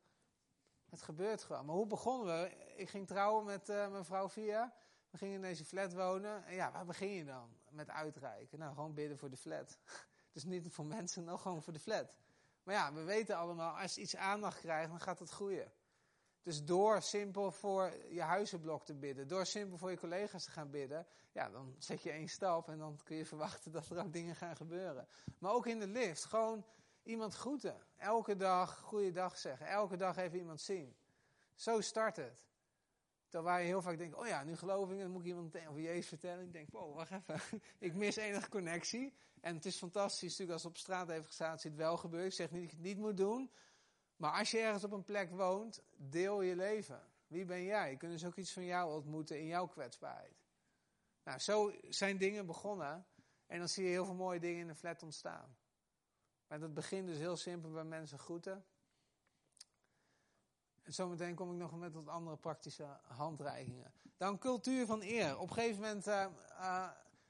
Het 0.90 1.02
gebeurt 1.02 1.44
gewoon. 1.44 1.66
Maar 1.66 1.76
hoe 1.76 1.88
begonnen 1.88 2.42
we? 2.42 2.74
Ik 2.76 2.90
ging 2.90 3.08
trouwen 3.08 3.46
met 3.46 3.70
uh, 3.70 3.92
mijn 3.92 4.30
Via. 4.30 4.74
We 5.10 5.18
gingen 5.18 5.36
in 5.36 5.42
deze 5.42 5.66
flat 5.66 5.94
wonen. 5.94 6.46
En 6.46 6.56
ja, 6.56 6.72
waar 6.72 6.86
begin 6.86 7.10
je 7.10 7.26
dan? 7.26 7.58
Met 7.70 7.90
uitreiken. 7.90 8.60
Nou, 8.60 8.74
gewoon 8.74 8.94
bidden 8.94 9.18
voor 9.18 9.30
de 9.30 9.38
flat. 9.38 9.78
Dus 10.34 10.44
niet 10.44 10.68
voor 10.70 10.86
mensen, 10.86 11.24
nog 11.24 11.42
gewoon 11.42 11.64
voor 11.64 11.74
de 11.74 11.80
flat. 11.80 12.14
Maar 12.64 12.76
ja, 12.76 12.94
we 12.94 13.04
weten 13.04 13.38
allemaal, 13.38 13.80
als 13.80 13.98
iets 13.98 14.16
aandacht 14.16 14.60
krijgt, 14.60 14.90
dan 14.90 15.00
gaat 15.00 15.20
het 15.20 15.30
groeien. 15.30 15.72
Dus 16.44 16.64
door 16.64 17.02
simpel 17.02 17.52
voor 17.52 17.94
je 18.10 18.22
huizenblok 18.22 18.86
te 18.86 18.94
bidden, 18.94 19.28
door 19.28 19.46
simpel 19.46 19.78
voor 19.78 19.92
je 19.92 19.98
collega's 19.98 20.44
te 20.44 20.52
gaan 20.52 20.70
bidden, 20.70 21.08
ja, 21.32 21.50
dan 21.50 21.76
zet 21.78 22.02
je 22.02 22.12
één 22.12 22.28
stap 22.28 22.70
en 22.70 22.78
dan 22.78 23.00
kun 23.04 23.16
je 23.16 23.26
verwachten 23.26 23.72
dat 23.72 23.90
er 23.90 24.00
ook 24.00 24.14
dingen 24.14 24.36
gaan 24.36 24.56
gebeuren. 24.56 25.08
Maar 25.40 25.52
ook 25.52 25.68
in 25.68 25.80
de 25.80 25.88
lift, 25.88 26.26
gewoon 26.26 26.66
iemand 27.04 27.34
groeten. 27.34 27.82
Elke 27.98 28.36
dag 28.36 28.78
goeiedag 28.80 29.38
zeggen, 29.38 29.68
elke 29.68 29.98
dag 29.98 30.18
even 30.18 30.38
iemand 30.38 30.62
zien. 30.62 30.96
Zo 31.56 31.82
start 31.82 32.16
het. 32.16 32.46
Terwijl 33.34 33.60
je 33.60 33.66
heel 33.66 33.82
vaak 33.82 33.98
denkt, 33.98 34.16
oh 34.16 34.28
ja, 34.28 34.44
nu 34.44 34.56
geloof 34.56 34.92
ik, 34.92 35.00
dan 35.00 35.12
moet 35.12 35.22
ik 35.22 35.28
iemand 35.28 35.68
over 35.68 35.82
Jezus 35.82 36.08
vertellen. 36.08 36.44
Ik 36.44 36.54
denk, 36.54 36.72
wow, 36.72 36.96
wacht 36.96 37.12
even, 37.12 37.62
ik 37.80 37.94
mis 37.94 38.16
enige 38.16 38.50
connectie. 38.50 39.14
En 39.42 39.56
het 39.56 39.66
is 39.66 39.78
fantastisch 39.78 40.22
natuurlijk 40.22 40.52
als 40.52 40.66
op 40.66 40.78
straat 40.78 41.12
gestaan, 41.26 41.58
het 41.62 41.76
wel 41.76 41.98
gebeurt. 41.98 42.26
Ik 42.26 42.34
zeg 42.34 42.52
niet 42.52 42.62
dat 42.62 42.70
je 42.70 42.76
het 42.76 42.86
niet 42.86 42.98
moet 42.98 43.18
doen. 43.18 43.52
Maar 44.16 44.32
als 44.32 44.52
je 44.52 44.60
ergens 44.60 44.84
op 44.84 44.92
een 44.92 45.04
plek 45.04 45.32
woont, 45.32 45.84
deel 45.96 46.42
je 46.42 46.56
leven. 46.56 47.02
Wie 47.28 47.46
ben 47.46 47.64
jij? 47.64 47.96
Kunnen 47.96 48.20
ze 48.20 48.28
ook 48.28 48.36
iets 48.36 48.54
van 48.54 48.66
jou 48.66 48.96
ontmoeten 48.96 49.40
in 49.40 49.48
jouw 49.48 49.68
kwetsbaarheid. 49.68 50.44
Nou, 51.24 51.40
zo 51.40 51.72
zijn 51.90 52.18
dingen 52.18 52.46
begonnen. 52.46 53.06
En 53.46 53.60
dan 53.60 53.70
zie 53.70 53.84
je 53.84 53.90
heel 53.90 54.06
veel 54.06 54.16
mooie 54.16 54.40
dingen 54.40 54.62
in 54.62 54.70
een 54.70 54.76
flat 54.76 55.04
ontstaan. 55.04 55.58
Maar 56.48 56.60
dat 56.60 56.74
begint 56.74 57.08
dus 57.08 57.18
heel 57.18 57.38
simpel 57.38 57.72
bij 57.72 57.84
mensen 57.84 58.20
groeten. 58.20 58.66
En 60.84 60.94
zometeen 60.94 61.36
kom 61.36 61.52
ik 61.52 61.58
nog 61.58 61.76
met 61.76 61.94
wat 61.94 62.08
andere 62.08 62.38
praktische 62.38 62.86
handreikingen. 63.08 63.92
Dan 64.18 64.38
cultuur 64.38 64.86
van 64.86 65.02
eer. 65.02 65.38
Op 65.40 65.48
een 65.50 65.54
gegeven 65.54 65.82
moment 65.82 66.08
uh, 66.08 66.26
uh, 66.60 66.88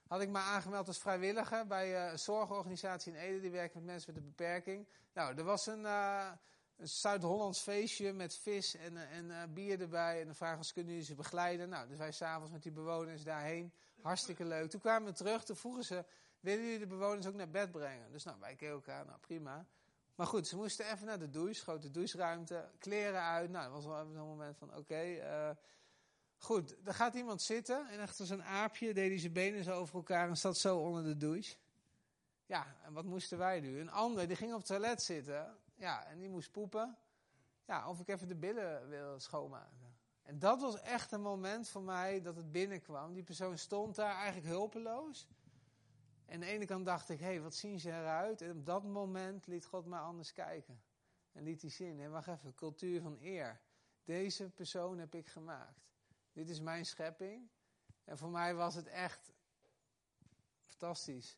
had 0.08 0.22
ik 0.22 0.30
me 0.30 0.40
aangemeld 0.40 0.88
als 0.88 1.00
vrijwilliger 1.00 1.68
bij 1.68 2.06
uh, 2.06 2.12
een 2.12 2.20
zorgorganisatie 2.20 3.14
in 3.14 3.20
Ede. 3.20 3.40
Die 3.40 3.52
werkt 3.52 3.74
met 3.74 3.84
mensen 3.84 4.14
met 4.14 4.24
een 4.24 4.30
beperking. 4.30 4.88
Nou, 5.14 5.36
er 5.36 5.44
was 5.44 5.66
een, 5.66 5.86
een 5.86 6.88
Zuid-Hollands 6.88 7.60
feestje 7.62 8.14
met 8.14 8.36
vis 8.36 8.76
en, 8.76 8.98
en 8.98 9.54
bier 9.54 9.82
erbij. 9.82 10.20
En 10.20 10.26
dan 10.26 10.36
vragen 10.36 10.66
ze, 10.66 10.74
kunnen 10.74 10.92
jullie 10.92 11.08
ze 11.08 11.16
begeleiden? 11.16 11.70
Nou, 11.70 11.88
dus 11.88 11.98
wij 11.98 12.12
s'avonds 12.12 12.52
met 12.52 12.64
die 12.64 12.72
bewoners 12.72 13.24
daarheen. 13.24 13.74
Hartstikke 14.02 14.46
leuk. 14.46 14.70
Toen 14.70 14.80
kwamen 14.80 15.10
we 15.10 15.18
terug, 15.18 15.44
toen 15.44 15.56
vroegen 15.56 15.84
ze, 15.84 16.06
willen 16.40 16.64
jullie 16.64 16.80
de 16.80 16.88
bewoners 16.88 17.28
ook 17.28 17.34
naar 17.34 17.50
bed 17.50 17.72
brengen? 17.72 18.12
Dus 18.12 18.24
nou, 18.24 18.40
wij 18.40 18.56
keken 18.56 18.74
elkaar, 18.74 19.06
nou 19.06 19.20
prima. 19.20 19.66
Maar 20.16 20.28
goed, 20.28 20.48
ze 20.48 20.56
moesten 20.56 20.92
even 20.92 21.06
naar 21.06 21.20
de 21.20 21.30
douche, 21.30 21.62
grote 21.62 21.92
doucheruimte, 21.92 22.70
kleren 22.78 23.22
uit. 23.22 23.50
Nou, 23.50 23.64
dat 23.64 23.74
was 23.74 23.86
wel 23.86 24.02
even 24.02 24.14
zo'n 24.14 24.28
moment 24.28 24.58
van, 24.58 24.76
oké, 24.76 25.04
uh, 25.04 25.50
goed. 26.38 26.76
Er 26.84 26.94
gaat 26.94 27.14
iemand 27.14 27.42
zitten 27.42 27.88
en 27.90 28.00
echt 28.00 28.20
als 28.20 28.30
een 28.30 28.44
aapje 28.44 28.94
deed 28.94 29.10
hij 29.10 29.20
zijn 29.20 29.34
benen 29.34 29.64
zo 29.64 29.72
over 29.72 29.96
elkaar 29.96 30.30
en 30.30 30.38
zat 30.38 30.58
zo 30.58 30.78
onder 30.78 31.04
de 31.04 31.18
douche. 31.18 31.56
Ja, 32.46 32.76
en 32.84 32.94
wat 32.94 33.06
moesten 33.06 33.38
wij 33.38 33.62
doen? 33.62 33.76
Een 33.76 33.92
ander, 33.92 34.28
die 34.28 34.36
ging 34.36 34.52
op 34.52 34.58
het 34.58 34.68
toilet 34.68 35.02
zitten, 35.02 35.58
ja, 35.76 36.06
en 36.06 36.20
die 36.20 36.30
moest 36.30 36.52
poepen. 36.52 36.98
Ja, 37.66 37.90
of 37.90 38.00
ik 38.00 38.08
even 38.08 38.28
de 38.28 38.36
billen 38.36 38.90
wil 38.90 39.20
schoonmaken. 39.20 39.96
En 40.24 40.40
dat 40.40 40.62
was 40.62 40.80
echt 40.80 41.12
een 41.12 41.22
moment 41.22 41.70
voor 41.70 41.82
mij 41.82 42.22
dat 42.22 42.36
het 42.36 42.52
binnenkwam. 42.52 43.14
Die 43.14 43.24
persoon 43.24 43.58
stond 43.58 43.96
daar 43.96 44.16
eigenlijk 44.16 44.48
hulpeloos. 44.48 45.28
En 46.34 46.40
aan 46.40 46.46
de 46.46 46.54
ene 46.54 46.66
kant 46.66 46.86
dacht 46.86 47.10
ik, 47.10 47.20
hé, 47.20 47.26
hey, 47.26 47.42
wat 47.42 47.56
zien 47.56 47.80
ze 47.80 47.90
eruit? 47.90 48.42
En 48.42 48.52
op 48.52 48.66
dat 48.66 48.84
moment 48.84 49.48
liet 49.48 49.66
God 49.66 49.86
mij 49.86 50.00
anders 50.00 50.34
kijken. 50.34 50.84
En 51.32 51.44
liet 51.44 51.62
hij 51.62 51.70
zien, 51.70 52.00
hé, 52.00 52.10
wacht 52.10 52.28
even, 52.28 52.54
cultuur 52.54 53.02
van 53.02 53.18
eer. 53.22 53.62
Deze 54.04 54.50
persoon 54.50 54.98
heb 54.98 55.16
ik 55.16 55.28
gemaakt. 55.28 55.92
Dit 56.32 56.50
is 56.50 56.60
mijn 56.60 56.86
schepping. 56.86 57.50
En 58.04 58.18
voor 58.18 58.30
mij 58.30 58.56
was 58.56 58.76
het 58.76 58.88
echt 58.88 59.32
fantastisch. 60.66 61.38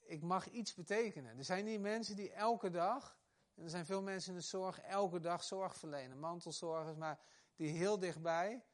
Ik 0.00 0.22
mag 0.22 0.48
iets 0.48 0.74
betekenen. 0.74 1.38
Er 1.38 1.44
zijn 1.44 1.64
die 1.64 1.78
mensen 1.78 2.16
die 2.16 2.32
elke 2.32 2.70
dag, 2.70 3.18
en 3.54 3.62
er 3.64 3.70
zijn 3.70 3.86
veel 3.86 4.02
mensen 4.02 4.32
in 4.32 4.38
de 4.38 4.44
zorg, 4.44 4.80
elke 4.80 5.20
dag 5.20 5.44
zorg 5.44 5.76
verlenen. 5.76 6.18
Mantelzorgers, 6.18 6.96
maar 6.96 7.18
die 7.56 7.68
heel 7.68 7.98
dichtbij 7.98 8.64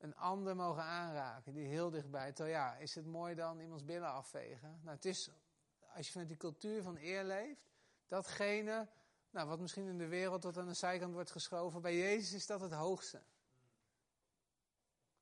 een 0.00 0.16
ander 0.16 0.56
mogen 0.56 0.82
aanraken, 0.82 1.52
die 1.52 1.66
heel 1.66 1.90
dichtbij. 1.90 2.32
Terwijl 2.32 2.56
ja, 2.56 2.74
is 2.76 2.94
het 2.94 3.06
mooi 3.06 3.34
dan 3.34 3.60
iemands 3.60 3.84
billen 3.84 4.08
afvegen? 4.08 4.80
Nou, 4.82 4.96
het 4.96 5.04
is, 5.04 5.30
als 5.94 6.06
je 6.06 6.12
vanuit 6.12 6.28
die 6.28 6.38
cultuur 6.38 6.82
van 6.82 6.96
eer 6.96 7.24
leeft, 7.24 7.70
datgene, 8.08 8.88
nou, 9.30 9.48
wat 9.48 9.60
misschien 9.60 9.86
in 9.86 9.98
de 9.98 10.06
wereld 10.06 10.42
tot 10.42 10.58
aan 10.58 10.66
de 10.66 10.74
zijkant 10.74 11.12
wordt 11.12 11.30
geschoven, 11.30 11.82
bij 11.82 11.96
Jezus 11.96 12.32
is 12.32 12.46
dat 12.46 12.60
het 12.60 12.72
hoogste. 12.72 13.22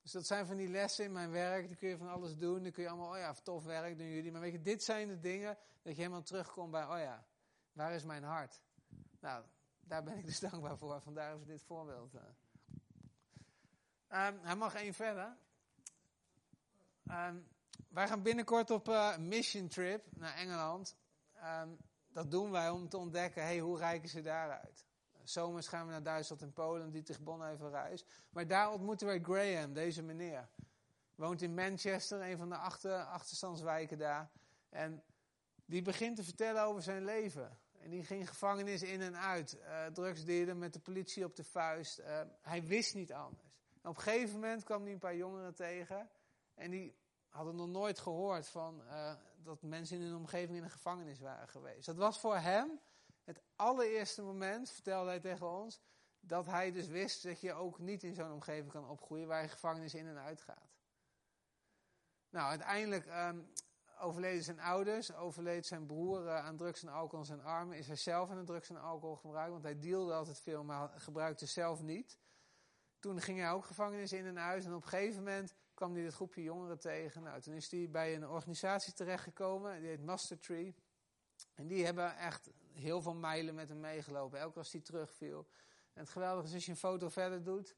Dus 0.03 0.13
dat 0.13 0.27
zijn 0.27 0.47
van 0.47 0.57
die 0.57 0.69
lessen 0.69 1.05
in 1.05 1.13
mijn 1.13 1.31
werk, 1.31 1.69
die 1.69 1.77
kun 1.77 1.89
je 1.89 1.97
van 1.97 2.09
alles 2.09 2.37
doen, 2.37 2.63
dan 2.63 2.73
kun 2.73 2.83
je 2.83 2.89
allemaal, 2.89 3.11
oh 3.11 3.19
ja, 3.19 3.33
tof 3.33 3.65
werk 3.65 3.99
doen 3.99 4.09
jullie. 4.09 4.33
Maar 4.33 4.41
weet 4.41 4.53
je, 4.53 4.63
dit 4.63 4.83
zijn 4.83 5.09
de 5.09 5.19
dingen 5.19 5.59
dat 5.83 5.95
je 5.95 6.01
helemaal 6.01 6.23
terugkomt 6.23 6.71
bij, 6.71 6.85
oh 6.85 6.99
ja, 6.99 7.27
waar 7.73 7.93
is 7.93 8.05
mijn 8.05 8.23
hart? 8.23 8.63
Nou, 9.21 9.45
daar 9.81 10.03
ben 10.03 10.19
ik 10.19 10.27
dus 10.27 10.41
dankbaar 10.51 10.79
voor, 10.79 11.01
vandaar 11.01 11.37
is 11.37 11.45
dit 11.45 11.63
voorbeeld. 11.63 12.15
Um, 14.13 14.39
hij 14.43 14.57
mag 14.57 14.75
één 14.75 14.95
verder. 14.95 15.37
Um, 17.11 17.49
wij 17.89 18.09
gaan 18.09 18.23
binnenkort 18.23 18.71
op 18.71 18.89
uh, 18.89 19.17
mission 19.17 19.69
trip 19.69 20.05
naar 20.11 20.35
Engeland. 20.35 20.97
Um, 21.45 21.79
dat 22.13 22.31
doen 22.31 22.51
wij 22.51 22.71
om 22.71 22.89
te 22.89 22.97
ontdekken, 22.97 23.43
hey, 23.43 23.59
hoe 23.59 23.79
rijken 23.79 24.09
ze 24.09 24.23
daaruit? 24.23 24.87
Zomers 25.23 25.69
gaan 25.69 25.87
we 25.87 25.93
naar 25.93 26.03
Duitsland 26.03 26.43
en 26.43 26.53
Polen, 26.53 26.91
die 26.91 27.05
Bonn 27.21 27.45
even 27.45 27.71
reis. 27.71 28.05
Maar 28.31 28.47
daar 28.47 28.73
ontmoeten 28.73 29.07
wij 29.07 29.21
Graham, 29.21 29.73
deze 29.73 30.03
meneer. 30.03 30.49
Woont 31.15 31.43
in 31.43 31.55
Manchester, 31.55 32.21
een 32.21 32.37
van 32.37 32.49
de 32.49 32.57
achter, 32.57 33.05
achterstandswijken 33.05 33.99
daar. 33.99 34.31
En 34.69 35.03
die 35.65 35.83
begint 35.83 36.17
te 36.17 36.25
vertellen 36.25 36.63
over 36.63 36.83
zijn 36.83 37.05
leven. 37.05 37.59
En 37.81 37.91
die 37.91 38.05
ging 38.05 38.29
gevangenis 38.29 38.83
in 38.83 39.01
en 39.01 39.19
uit. 39.19 39.59
Uh, 39.61 39.87
drugsdealer 39.87 40.57
met 40.57 40.73
de 40.73 40.81
politie 40.81 41.25
op 41.25 41.37
de 41.37 41.45
vuist. 41.45 41.99
Uh, 41.99 42.21
hij 42.43 42.65
wist 42.65 42.95
niet 42.95 43.13
anders 43.13 43.58
op 43.89 43.97
een 43.97 44.03
gegeven 44.03 44.35
moment 44.35 44.65
kwam 44.65 44.83
hij 44.83 44.93
een 44.93 44.99
paar 44.99 45.17
jongeren 45.17 45.55
tegen. 45.55 46.11
En 46.55 46.71
die 46.71 46.97
hadden 47.29 47.57
nog 47.57 47.69
nooit 47.69 47.99
gehoord 47.99 48.49
van 48.49 48.83
uh, 48.83 49.15
dat 49.37 49.63
mensen 49.63 49.97
in 49.97 50.03
hun 50.03 50.17
omgeving 50.17 50.57
in 50.57 50.65
een 50.65 50.71
gevangenis 50.71 51.21
waren 51.21 51.49
geweest. 51.49 51.87
Dat 51.87 51.97
was 51.97 52.21
voor 52.21 52.37
hem 52.37 52.81
het 53.25 53.41
allereerste 53.57 54.23
moment, 54.23 54.71
vertelde 54.71 55.09
hij 55.09 55.21
tegen 55.21 55.51
ons, 55.51 55.81
dat 56.21 56.47
hij 56.47 56.73
dus 56.73 56.87
wist 56.87 57.23
dat 57.23 57.41
je 57.41 57.53
ook 57.53 57.79
niet 57.79 58.03
in 58.03 58.15
zo'n 58.15 58.33
omgeving 58.33 58.71
kan 58.73 58.89
opgroeien 58.89 59.29
waar 59.29 59.43
je 59.43 59.49
gevangenis 59.49 59.95
in 59.95 60.07
en 60.07 60.19
uit 60.19 60.41
gaat. 60.41 60.77
Nou, 62.31 62.49
uiteindelijk 62.49 63.07
um, 63.07 63.53
overleden 63.99 64.43
zijn 64.43 64.61
ouders, 64.61 65.15
overleed 65.15 65.67
zijn 65.67 65.87
broer 65.87 66.25
uh, 66.25 66.45
aan 66.45 66.57
drugs 66.57 66.83
en 66.83 66.89
alcohol 66.89 67.19
in 67.19 67.27
zijn 67.27 67.43
armen, 67.43 67.77
is 67.77 67.87
hij 67.87 67.97
zelf 67.97 68.31
aan 68.31 68.39
de 68.39 68.45
drugs 68.45 68.69
en 68.69 68.81
alcohol 68.81 69.17
gebruikt, 69.17 69.53
want 69.53 69.65
hij 69.65 69.79
dealde 69.79 70.15
altijd 70.15 70.41
veel, 70.41 70.65
maar 70.65 70.89
gebruikte 71.01 71.47
zelf 71.47 71.83
niet. 71.83 72.19
Toen 73.09 73.21
ging 73.21 73.39
hij 73.39 73.51
ook 73.51 73.65
gevangenis 73.65 74.13
in 74.13 74.27
en 74.27 74.39
uit. 74.39 74.65
En 74.65 74.75
op 74.75 74.83
een 74.83 74.89
gegeven 74.89 75.23
moment 75.23 75.55
kwam 75.75 75.93
hij 75.93 76.03
dit 76.03 76.15
groepje 76.15 76.43
jongeren 76.43 76.79
tegen. 76.79 77.23
Nou, 77.23 77.41
toen 77.41 77.55
is 77.55 77.71
hij 77.71 77.91
bij 77.91 78.15
een 78.15 78.29
organisatie 78.29 78.93
terechtgekomen. 78.93 79.81
Die 79.81 79.89
heet 79.89 80.05
Master 80.05 80.39
Tree. 80.39 80.75
En 81.55 81.67
die 81.67 81.85
hebben 81.85 82.17
echt 82.17 82.51
heel 82.73 83.03
veel 83.03 83.15
mijlen 83.15 83.55
met 83.55 83.69
hem 83.69 83.81
meegelopen, 83.81 84.39
elke 84.39 84.59
als 84.59 84.73
hij 84.73 84.81
terugviel. 84.81 85.49
En 85.93 86.01
het 86.01 86.11
geweldige 86.11 86.47
is 86.47 86.55
als 86.55 86.65
je 86.65 86.71
een 86.71 86.77
foto 86.77 87.09
verder 87.09 87.43
doet. 87.43 87.77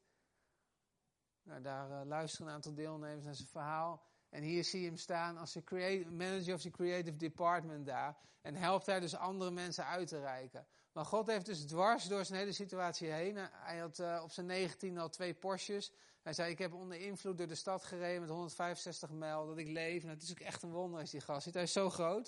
Nou, 1.43 1.61
daar 1.61 1.89
uh, 1.89 2.01
luisteren 2.05 2.47
een 2.47 2.53
aantal 2.53 2.73
deelnemers 2.73 3.25
naar 3.25 3.35
zijn 3.35 3.47
verhaal. 3.47 4.03
En 4.29 4.43
hier 4.43 4.63
zie 4.63 4.81
je 4.81 4.87
hem 4.87 4.97
staan 4.97 5.37
als 5.37 5.53
de 5.53 6.05
manager 6.09 6.53
of 6.53 6.61
the 6.61 6.69
creative 6.69 7.17
department 7.17 7.85
daar. 7.85 8.17
En 8.41 8.55
helpt 8.55 8.85
hij 8.85 8.99
dus 8.99 9.15
andere 9.15 9.51
mensen 9.51 9.85
uit 9.85 10.07
te 10.07 10.19
reiken. 10.19 10.67
Maar 10.91 11.05
God 11.05 11.27
heeft 11.27 11.45
dus 11.45 11.65
dwars 11.65 12.07
door 12.07 12.25
zijn 12.25 12.39
hele 12.39 12.51
situatie 12.51 13.11
heen. 13.11 13.37
Hij 13.51 13.77
had 13.77 13.99
uh, 13.99 14.19
op 14.23 14.31
zijn 14.31 14.45
19 14.45 14.97
al 14.97 15.09
twee 15.09 15.33
Porsches. 15.33 15.91
Hij 16.21 16.33
zei, 16.33 16.51
ik 16.51 16.57
heb 16.57 16.73
onder 16.73 16.99
invloed 16.99 17.37
door 17.37 17.47
de 17.47 17.55
stad 17.55 17.83
gereden 17.83 18.21
met 18.21 18.29
165 18.29 19.09
mijl, 19.09 19.47
dat 19.47 19.57
ik 19.57 19.67
leef. 19.67 20.01
Nou, 20.03 20.13
het 20.13 20.23
is 20.23 20.31
ook 20.31 20.39
echt 20.39 20.63
een 20.63 20.71
wonder 20.71 21.01
is 21.01 21.09
die 21.09 21.21
gast. 21.21 21.53
Hij 21.53 21.63
is 21.63 21.71
zo 21.71 21.89
groot. 21.89 22.27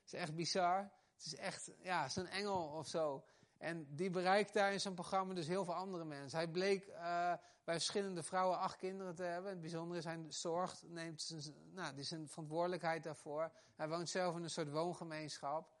Het 0.00 0.12
is 0.12 0.12
echt 0.12 0.34
bizar. 0.34 0.90
Het 1.14 1.26
is 1.26 1.36
echt, 1.36 1.70
ja, 1.82 2.08
zo'n 2.08 2.26
engel 2.26 2.62
of 2.62 2.86
zo. 2.86 3.24
En 3.58 3.86
die 3.90 4.10
bereikt 4.10 4.52
daar 4.52 4.72
in 4.72 4.80
zijn 4.80 4.94
programma 4.94 5.34
dus 5.34 5.46
heel 5.46 5.64
veel 5.64 5.74
andere 5.74 6.04
mensen. 6.04 6.38
Hij 6.38 6.48
bleek 6.48 6.86
uh, 6.86 6.94
bij 7.64 7.74
verschillende 7.74 8.22
vrouwen 8.22 8.58
acht 8.58 8.76
kinderen 8.76 9.14
te 9.14 9.22
hebben. 9.22 9.50
Het 9.50 9.60
bijzondere 9.60 9.98
is, 9.98 10.04
hij 10.04 10.24
zorgt, 10.28 10.82
neemt 10.88 11.22
zijn, 11.22 11.54
nou, 11.72 11.94
die 11.94 12.04
zijn 12.04 12.28
verantwoordelijkheid 12.28 13.02
daarvoor. 13.02 13.50
Hij 13.76 13.88
woont 13.88 14.08
zelf 14.08 14.36
in 14.36 14.42
een 14.42 14.50
soort 14.50 14.70
woongemeenschap. 14.70 15.79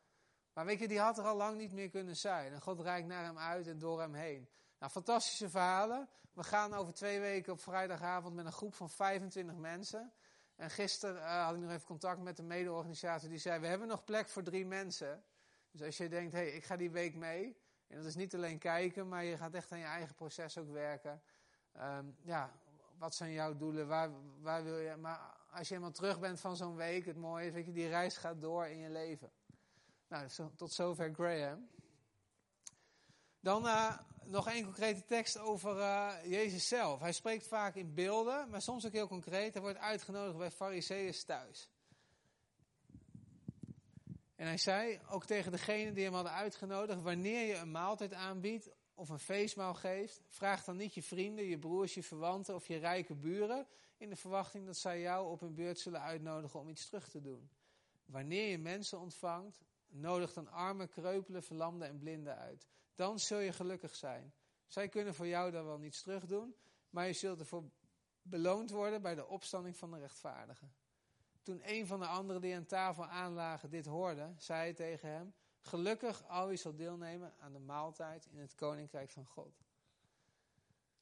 Maar 0.52 0.64
weet 0.64 0.78
je, 0.78 0.88
die 0.88 1.00
had 1.00 1.18
er 1.18 1.24
al 1.24 1.36
lang 1.36 1.56
niet 1.56 1.72
meer 1.72 1.90
kunnen 1.90 2.16
zijn. 2.16 2.52
En 2.52 2.60
God 2.60 2.80
reikt 2.80 3.06
naar 3.06 3.24
hem 3.24 3.38
uit 3.38 3.66
en 3.66 3.78
door 3.78 4.00
hem 4.00 4.14
heen. 4.14 4.48
Nou, 4.78 4.92
fantastische 4.92 5.50
verhalen. 5.50 6.08
We 6.32 6.42
gaan 6.42 6.74
over 6.74 6.94
twee 6.94 7.20
weken 7.20 7.52
op 7.52 7.60
vrijdagavond 7.60 8.34
met 8.34 8.46
een 8.46 8.52
groep 8.52 8.74
van 8.74 8.90
25 8.90 9.56
mensen. 9.56 10.12
En 10.56 10.70
gisteren 10.70 11.16
uh, 11.16 11.44
had 11.44 11.54
ik 11.54 11.60
nog 11.60 11.70
even 11.70 11.86
contact 11.86 12.20
met 12.20 12.36
de 12.36 12.42
mede-organisator. 12.42 13.28
Die 13.28 13.38
zei, 13.38 13.60
we 13.60 13.66
hebben 13.66 13.88
nog 13.88 14.04
plek 14.04 14.28
voor 14.28 14.42
drie 14.42 14.66
mensen. 14.66 15.24
Dus 15.70 15.82
als 15.82 15.96
je 15.96 16.08
denkt, 16.08 16.32
hé, 16.32 16.38
hey, 16.38 16.50
ik 16.50 16.64
ga 16.64 16.76
die 16.76 16.90
week 16.90 17.14
mee. 17.14 17.56
En 17.86 17.96
dat 17.96 18.06
is 18.06 18.14
niet 18.14 18.34
alleen 18.34 18.58
kijken, 18.58 19.08
maar 19.08 19.24
je 19.24 19.36
gaat 19.36 19.54
echt 19.54 19.72
aan 19.72 19.78
je 19.78 19.84
eigen 19.84 20.14
proces 20.14 20.58
ook 20.58 20.70
werken. 20.70 21.22
Um, 21.76 22.16
ja, 22.22 22.52
wat 22.98 23.14
zijn 23.14 23.32
jouw 23.32 23.56
doelen? 23.56 23.88
Waar, 23.88 24.10
waar 24.40 24.64
wil 24.64 24.78
je? 24.78 24.96
Maar 24.96 25.20
als 25.50 25.68
je 25.68 25.74
helemaal 25.74 25.94
terug 25.94 26.20
bent 26.20 26.40
van 26.40 26.56
zo'n 26.56 26.76
week, 26.76 27.06
het 27.06 27.16
mooie 27.16 27.46
is, 27.46 27.52
weet 27.52 27.66
je, 27.66 27.72
die 27.72 27.88
reis 27.88 28.16
gaat 28.16 28.40
door 28.40 28.66
in 28.66 28.78
je 28.78 28.88
leven. 28.88 29.30
Nou, 30.10 30.28
tot 30.56 30.72
zover 30.72 31.14
Graham. 31.14 31.68
Dan 33.40 33.66
uh, 33.66 33.98
nog 34.24 34.48
één 34.48 34.64
concrete 34.64 35.04
tekst 35.04 35.38
over 35.38 35.76
uh, 35.76 36.12
Jezus 36.24 36.68
zelf. 36.68 37.00
Hij 37.00 37.12
spreekt 37.12 37.46
vaak 37.46 37.74
in 37.74 37.94
beelden, 37.94 38.50
maar 38.50 38.62
soms 38.62 38.86
ook 38.86 38.92
heel 38.92 39.08
concreet. 39.08 39.52
Hij 39.52 39.62
wordt 39.62 39.78
uitgenodigd 39.78 40.38
bij 40.38 40.50
fariseeërs 40.50 41.24
thuis. 41.24 41.70
En 44.34 44.46
hij 44.46 44.58
zei 44.58 45.00
ook 45.08 45.24
tegen 45.24 45.52
degene 45.52 45.92
die 45.92 46.04
hem 46.04 46.14
hadden 46.14 46.32
uitgenodigd: 46.32 47.02
wanneer 47.02 47.46
je 47.46 47.54
een 47.54 47.70
maaltijd 47.70 48.12
aanbiedt 48.12 48.70
of 48.94 49.08
een 49.08 49.18
feestmaal 49.18 49.74
geeft, 49.74 50.22
vraag 50.28 50.64
dan 50.64 50.76
niet 50.76 50.94
je 50.94 51.02
vrienden, 51.02 51.44
je 51.44 51.58
broers, 51.58 51.94
je 51.94 52.02
verwanten 52.02 52.54
of 52.54 52.66
je 52.66 52.76
rijke 52.76 53.14
buren 53.14 53.66
in 53.96 54.08
de 54.08 54.16
verwachting 54.16 54.66
dat 54.66 54.76
zij 54.76 55.00
jou 55.00 55.30
op 55.30 55.40
hun 55.40 55.54
beurt 55.54 55.78
zullen 55.78 56.00
uitnodigen 56.00 56.60
om 56.60 56.68
iets 56.68 56.86
terug 56.86 57.08
te 57.08 57.20
doen. 57.20 57.50
Wanneer 58.04 58.50
je 58.50 58.58
mensen 58.58 59.00
ontvangt, 59.00 59.60
nodig 59.90 60.32
dan 60.32 60.48
armen, 60.50 60.88
kreupelen, 60.88 61.42
verlamden 61.42 61.88
en 61.88 61.98
blinden 61.98 62.36
uit. 62.36 62.66
Dan 62.94 63.18
zul 63.18 63.38
je 63.38 63.52
gelukkig 63.52 63.94
zijn. 63.94 64.34
Zij 64.66 64.88
kunnen 64.88 65.14
voor 65.14 65.26
jou 65.26 65.50
dan 65.50 65.64
wel 65.64 65.78
niets 65.78 66.02
terugdoen, 66.02 66.56
maar 66.90 67.06
je 67.06 67.12
zult 67.12 67.40
ervoor 67.40 67.70
beloond 68.22 68.70
worden 68.70 69.02
bij 69.02 69.14
de 69.14 69.26
opstanding 69.26 69.76
van 69.76 69.90
de 69.90 69.98
rechtvaardigen. 69.98 70.72
Toen 71.42 71.60
een 71.64 71.86
van 71.86 72.00
de 72.00 72.06
anderen 72.06 72.42
die 72.42 72.54
aan 72.54 72.66
tafel 72.66 73.06
aanlagen 73.06 73.70
dit 73.70 73.86
hoorde, 73.86 74.34
zei 74.36 74.60
hij 74.60 74.74
tegen 74.74 75.08
hem: 75.08 75.34
Gelukkig 75.60 76.28
al 76.28 76.48
wie 76.48 76.56
zal 76.56 76.74
deelnemen 76.74 77.34
aan 77.38 77.52
de 77.52 77.58
maaltijd 77.58 78.26
in 78.26 78.38
het 78.38 78.54
koninkrijk 78.54 79.10
van 79.10 79.26
God. 79.26 79.62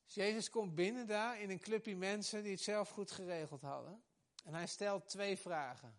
Dus 0.05 0.15
Jezus 0.15 0.51
komt 0.51 0.75
binnen 0.75 1.07
daar 1.07 1.41
in 1.41 1.51
een 1.51 1.61
clubje 1.61 1.97
mensen 1.97 2.43
die 2.43 2.53
het 2.53 2.61
zelf 2.61 2.89
goed 2.89 3.11
geregeld 3.11 3.63
hadden. 3.63 4.03
En 4.45 4.55
hij 4.55 4.67
stelt 4.67 5.09
twee 5.09 5.39
vragen. 5.39 5.99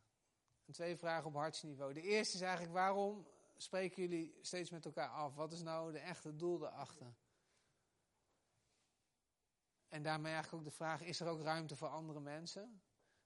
En 0.69 0.75
twee 0.75 0.97
vragen 0.97 1.25
op 1.25 1.33
hartsniveau. 1.33 1.93
De 1.93 2.01
eerste 2.01 2.35
is 2.35 2.41
eigenlijk: 2.41 2.73
waarom 2.73 3.27
spreken 3.57 4.01
jullie 4.01 4.37
steeds 4.41 4.69
met 4.69 4.85
elkaar 4.85 5.09
af? 5.09 5.35
Wat 5.35 5.51
is 5.51 5.61
nou 5.61 5.91
de 5.91 5.99
echte 5.99 6.35
doel 6.35 6.65
erachter? 6.65 7.13
En 9.87 10.03
daarmee 10.03 10.33
eigenlijk 10.33 10.63
ook 10.63 10.69
de 10.69 10.75
vraag: 10.75 11.01
is 11.01 11.19
er 11.19 11.27
ook 11.27 11.41
ruimte 11.41 11.75
voor 11.75 11.87
andere 11.87 12.19
mensen? 12.19 12.81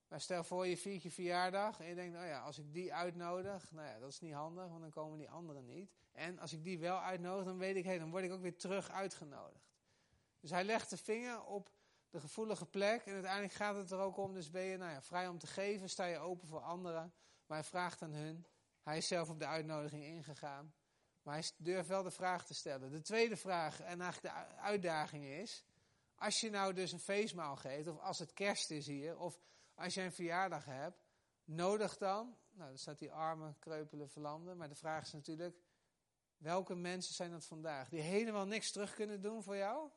Maar 0.08 0.22
stel 0.22 0.44
voor 0.44 0.68
je 0.68 0.78
viert 0.78 1.04
je 1.04 1.12
verjaardag 1.12 1.80
en 1.80 1.88
je 1.88 1.96
denkt, 1.96 2.18
oh 2.18 2.26
ja, 2.26 2.42
als 2.42 2.60
ik 2.60 2.74
die 2.74 2.94
uitnodig, 2.94 3.72
nou 3.72 3.88
ja, 3.88 4.00
dat 4.00 4.10
is 4.10 4.20
niet 4.20 4.34
handig, 4.34 4.68
want 4.68 4.82
dan 4.82 4.92
komen 4.92 5.18
die 5.18 5.30
anderen 5.30 5.66
niet. 5.66 5.92
En 6.12 6.40
als 6.40 6.54
ik 6.54 6.64
die 6.64 6.80
wel 6.80 7.00
uitnodig, 7.00 7.46
dan 7.46 7.58
weet 7.58 7.76
ik, 7.76 7.84
hé, 7.84 8.00
dan 8.00 8.12
word 8.12 8.24
ik 8.24 8.32
ook 8.32 8.42
weer 8.42 8.58
terug 8.58 8.90
uitgenodigd. 8.90 9.74
Dus 10.40 10.50
hij 10.50 10.64
legt 10.64 10.90
de 10.90 10.98
vinger 10.98 11.44
op 11.44 11.72
de 12.10 12.20
gevoelige 12.20 12.66
plek 12.66 13.06
en 13.06 13.14
uiteindelijk 13.14 13.54
gaat 13.54 13.76
het 13.76 13.92
er 13.92 14.00
ook 14.00 14.18
om, 14.18 14.34
dus 14.34 14.50
ben 14.50 14.64
je 14.64 14.78
nou 14.78 14.92
ja, 14.92 15.02
vrij 15.02 15.28
om 15.28 15.38
te 15.38 15.48
geven, 15.48 15.90
sta 15.90 16.06
je 16.06 16.18
open 16.18 16.48
voor 16.48 16.62
anderen. 16.62 17.14
Maar 17.46 17.58
hij 17.58 17.68
vraagt 17.68 18.02
aan 18.02 18.14
hun, 18.14 18.46
hij 18.82 18.98
is 18.98 19.08
zelf 19.08 19.30
op 19.30 19.40
de 19.40 19.46
uitnodiging 19.46 20.04
ingegaan, 20.04 20.74
maar 21.22 21.34
hij 21.34 21.52
durft 21.58 21.90
wel 21.90 22.04
de 22.04 22.12
vraag 22.12 22.46
te 22.46 22.54
stellen. 22.54 22.92
De 22.92 23.02
tweede 23.02 23.38
vraag 23.38 23.80
en 23.80 24.02
eigenlijk 24.02 24.36
de 24.36 24.56
uitdaging 24.56 25.26
is, 25.26 25.66
als 26.16 26.42
je 26.42 26.50
nou 26.50 26.74
dus 26.74 26.92
een 26.92 27.00
feestmaal 27.00 27.56
geeft, 27.56 27.88
of 27.88 28.00
als 28.00 28.20
het 28.20 28.34
kerst 28.34 28.72
is 28.72 28.88
hier, 28.88 29.18
of 29.18 29.40
als 29.74 29.94
jij 29.94 30.06
een 30.06 30.12
verjaardag 30.12 30.66
hebt, 30.66 31.04
nodig 31.44 31.98
dan, 31.98 32.38
nou 32.52 32.70
dan 32.70 32.78
staat 32.78 33.00
die 33.00 33.12
armen, 33.12 33.60
kreupelen, 33.60 34.10
verlanden, 34.10 34.58
maar 34.58 34.70
de 34.70 34.76
vraag 34.76 35.04
is 35.04 35.12
natuurlijk, 35.12 35.58
welke 36.38 36.76
mensen 36.76 37.14
zijn 37.14 37.32
dat 37.32 37.46
vandaag? 37.46 37.90
Die 37.90 38.02
helemaal 38.02 38.46
niks 38.46 38.72
terug 38.72 38.94
kunnen 38.94 39.22
doen 39.22 39.44
voor 39.44 39.56
jou? 39.56 39.90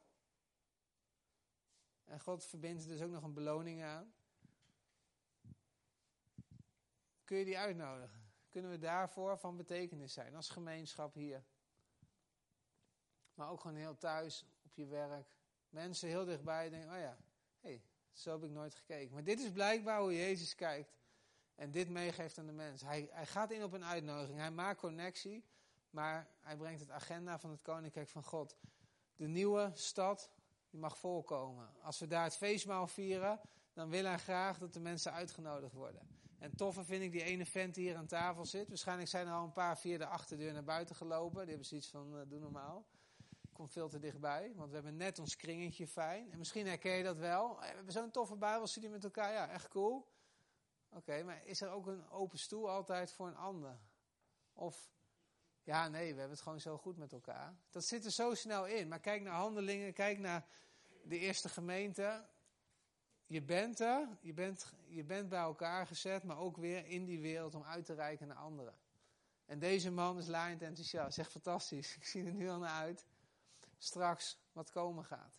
En 2.05 2.21
God 2.21 2.45
verbindt 2.45 2.83
er 2.83 2.89
dus 2.89 3.03
ook 3.03 3.11
nog 3.11 3.23
een 3.23 3.35
beloning 3.35 3.83
aan. 3.83 4.15
Kun 7.27 7.37
je 7.37 7.45
die 7.45 7.59
uitnodigen? 7.59 8.31
Kunnen 8.49 8.71
we 8.71 8.79
daarvoor 8.79 9.39
van 9.39 9.57
betekenis 9.57 10.13
zijn 10.13 10.35
als 10.35 10.49
gemeenschap 10.49 11.15
hier? 11.15 11.45
Maar 13.35 13.51
ook 13.51 13.61
gewoon 13.61 13.77
heel 13.77 13.97
thuis, 13.97 14.47
op 14.65 14.75
je 14.75 14.87
werk. 14.87 15.29
Mensen 15.69 16.09
heel 16.09 16.25
dichtbij 16.25 16.69
denken, 16.71 16.91
oh 16.93 16.99
ja, 16.99 17.17
hé, 17.61 17.69
hey, 17.69 17.83
zo 18.13 18.31
heb 18.33 18.45
ik 18.45 18.51
nooit 18.51 18.75
gekeken. 18.75 19.15
Maar 19.15 19.25
dit 19.25 19.41
is 19.41 19.53
blijkbaar 19.53 20.01
hoe 20.01 20.17
Jezus 20.17 20.55
kijkt. 20.55 20.97
En 21.55 21.71
dit 21.71 21.89
meegeeft 21.89 22.39
aan 22.39 22.47
de 22.47 22.53
mens. 22.53 22.83
Hij, 22.83 23.09
hij 23.11 23.27
gaat 23.27 23.51
in 23.51 23.65
op 23.65 23.73
een 23.73 23.85
uitnodiging. 23.85 24.39
Hij 24.39 24.51
maakt 24.51 24.81
connectie. 24.81 25.45
Maar 25.91 26.29
hij 26.41 26.57
brengt 26.57 26.81
het 26.81 26.91
agenda 26.91 27.39
van 27.39 27.51
het 27.51 27.63
Koninkrijk 27.63 28.09
van 28.09 28.23
God. 28.23 28.57
De 29.17 29.27
nieuwe 29.27 29.71
stad, 29.75 30.31
die 30.71 30.81
mag 30.81 30.99
volkomen. 30.99 31.83
Als 31.83 31.99
we 31.99 32.07
daar 32.07 32.25
het 32.25 32.37
feestmaal 32.37 32.87
vieren, 32.87 33.41
dan 33.73 33.89
wil 33.89 34.05
hij 34.05 34.19
graag 34.19 34.59
dat 34.59 34.73
de 34.73 34.81
mensen 34.81 35.13
uitgenodigd 35.13 35.73
worden. 35.73 36.17
En 36.39 36.57
toffer 36.57 36.85
vind 36.85 37.03
ik 37.03 37.13
die 37.13 37.23
ene 37.23 37.47
vent 37.47 37.75
die 37.75 37.89
hier 37.89 37.97
aan 37.97 38.07
tafel 38.07 38.45
zit. 38.45 38.69
Waarschijnlijk 38.69 39.09
zijn 39.09 39.27
er 39.27 39.33
al 39.33 39.45
een 39.45 39.53
paar 39.53 39.79
via 39.79 39.99
de 39.99 40.07
achterdeur 40.07 40.53
naar 40.53 40.65
buiten 40.65 40.97
gelopen. 40.97 41.41
Die 41.41 41.49
hebben 41.49 41.67
zoiets 41.67 41.89
van, 41.89 42.17
uh, 42.17 42.21
doe 42.29 42.39
normaal 42.39 42.87
komt 43.57 43.71
veel 43.71 43.89
te 43.89 43.99
dichtbij, 43.99 44.53
want 44.55 44.69
we 44.69 44.75
hebben 44.75 44.97
net 44.97 45.19
ons 45.19 45.37
kringetje 45.37 45.87
fijn. 45.87 46.33
En 46.33 46.39
misschien 46.39 46.67
herken 46.67 46.93
je 46.93 47.03
dat 47.03 47.19
wel. 47.19 47.59
We 47.59 47.67
hebben 47.67 47.93
zo'n 47.93 48.11
toffe 48.11 48.37
Bijbelstudie 48.37 48.91
met 48.91 49.05
elkaar, 49.05 49.33
ja, 49.33 49.49
echt 49.49 49.69
cool. 49.69 50.09
Oké, 50.91 51.23
maar 51.23 51.45
is 51.45 51.61
er 51.61 51.71
ook 51.71 51.87
een 51.87 52.11
open 52.11 52.39
stoel 52.39 52.71
altijd 52.71 53.13
voor 53.13 53.27
een 53.27 53.37
ander? 53.37 53.79
Of, 54.53 54.91
ja, 55.63 55.89
nee, 55.89 56.13
we 56.13 56.19
hebben 56.19 56.37
het 56.37 56.41
gewoon 56.41 56.61
zo 56.61 56.79
goed 56.79 56.97
met 56.97 57.13
elkaar. 57.13 57.57
Dat 57.71 57.85
zit 57.85 58.05
er 58.05 58.11
zo 58.11 58.35
snel 58.35 58.67
in. 58.67 58.89
Maar 58.89 59.01
kijk 59.01 59.23
naar 59.23 59.35
handelingen, 59.35 59.93
kijk 59.93 60.19
naar 60.19 60.47
de 61.05 61.19
eerste 61.19 61.49
gemeente. 61.49 62.29
Je 63.27 63.43
bent 63.43 63.81
er, 63.81 64.09
je 64.21 64.33
bent, 64.33 64.73
je 64.87 65.05
bent 65.05 65.29
bij 65.29 65.41
elkaar 65.41 65.87
gezet, 65.87 66.23
maar 66.23 66.39
ook 66.39 66.57
weer 66.57 66.87
in 66.87 67.05
die 67.05 67.21
wereld 67.21 67.55
om 67.55 67.63
uit 67.63 67.85
te 67.85 67.95
reiken 67.95 68.27
naar 68.27 68.37
anderen. 68.37 68.75
En 69.45 69.59
deze 69.59 69.91
man 69.91 70.19
is 70.19 70.27
laaiend 70.27 70.63
enthousiast. 70.63 71.15
Zegt 71.15 71.31
fantastisch. 71.31 71.95
Ik 71.97 72.05
zie 72.05 72.25
er 72.25 72.33
nu 72.33 72.49
al 72.49 72.59
naar 72.59 72.81
uit 72.81 73.07
straks 73.79 74.39
wat 74.53 74.71
komen 74.71 75.05
gaat. 75.05 75.37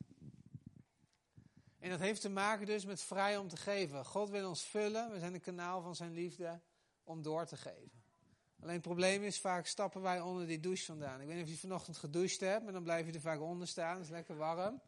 En 1.80 1.90
dat 1.90 2.00
heeft 2.00 2.22
te 2.22 2.30
maken 2.30 2.66
dus 2.66 2.86
met 2.86 3.02
vrij 3.02 3.38
om 3.38 3.48
te 3.48 3.58
geven. 3.58 4.06
God 4.06 4.30
wil 4.30 4.48
ons 4.48 4.64
vullen, 4.64 5.12
we 5.12 5.20
zijn 5.20 5.34
een 5.34 5.42
kanaal 5.42 5.82
van 5.82 5.96
zijn 5.96 6.14
liefde 6.14 6.60
om 7.04 7.22
door 7.22 7.46
te 7.46 7.58
geven. 7.58 8.04
Alleen 8.60 8.74
het 8.74 8.82
probleem 8.82 9.24
is, 9.24 9.40
vaak 9.40 9.66
stappen 9.66 10.02
wij 10.02 10.22
onder 10.22 10.48
die 10.48 10.60
douche 10.60 10.86
vandaan. 10.86 11.22
Ik 11.22 11.28
weet 11.28 11.36
niet 11.36 11.46
of 11.46 11.52
je 11.52 11.58
vanochtend 11.58 11.98
gedoucht 11.98 12.40
hebt, 12.40 12.64
maar 12.64 12.74
dan 12.74 12.84
blijf 12.84 13.06
je 13.06 13.14
er 13.14 13.22
vaak 13.22 13.42
onder 13.42 13.68
staan, 13.68 13.96
het 13.96 14.04
is 14.04 14.10
lekker 14.10 14.38
warm. 14.38 14.82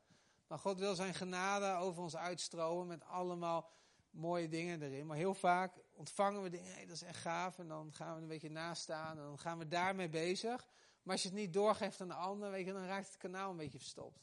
Maar 0.49 0.59
God 0.59 0.79
wil 0.79 0.95
zijn 0.95 1.13
genade 1.13 1.83
over 1.85 2.03
ons 2.03 2.15
uitstromen 2.15 2.87
met 2.87 3.03
allemaal 3.03 3.69
mooie 4.09 4.49
dingen 4.49 4.81
erin. 4.81 5.05
Maar 5.05 5.17
heel 5.17 5.33
vaak 5.33 5.73
ontvangen 5.91 6.43
we 6.43 6.49
dingen, 6.49 6.73
hey, 6.73 6.85
dat 6.85 6.95
is 6.95 7.01
echt 7.01 7.21
gaaf. 7.21 7.59
En 7.59 7.67
dan 7.67 7.93
gaan 7.93 8.15
we 8.15 8.21
een 8.21 8.27
beetje 8.27 8.49
naast 8.49 8.81
staan 8.81 9.17
en 9.17 9.23
dan 9.23 9.39
gaan 9.39 9.57
we 9.57 9.67
daarmee 9.67 10.09
bezig. 10.09 10.67
Maar 11.03 11.13
als 11.13 11.23
je 11.23 11.29
het 11.29 11.37
niet 11.37 11.53
doorgeeft 11.53 12.01
aan 12.01 12.07
de 12.07 12.13
ander, 12.13 12.51
weet 12.51 12.65
je, 12.65 12.73
dan 12.73 12.85
raakt 12.85 13.07
het 13.07 13.17
kanaal 13.17 13.51
een 13.51 13.57
beetje 13.57 13.79
verstopt. 13.79 14.19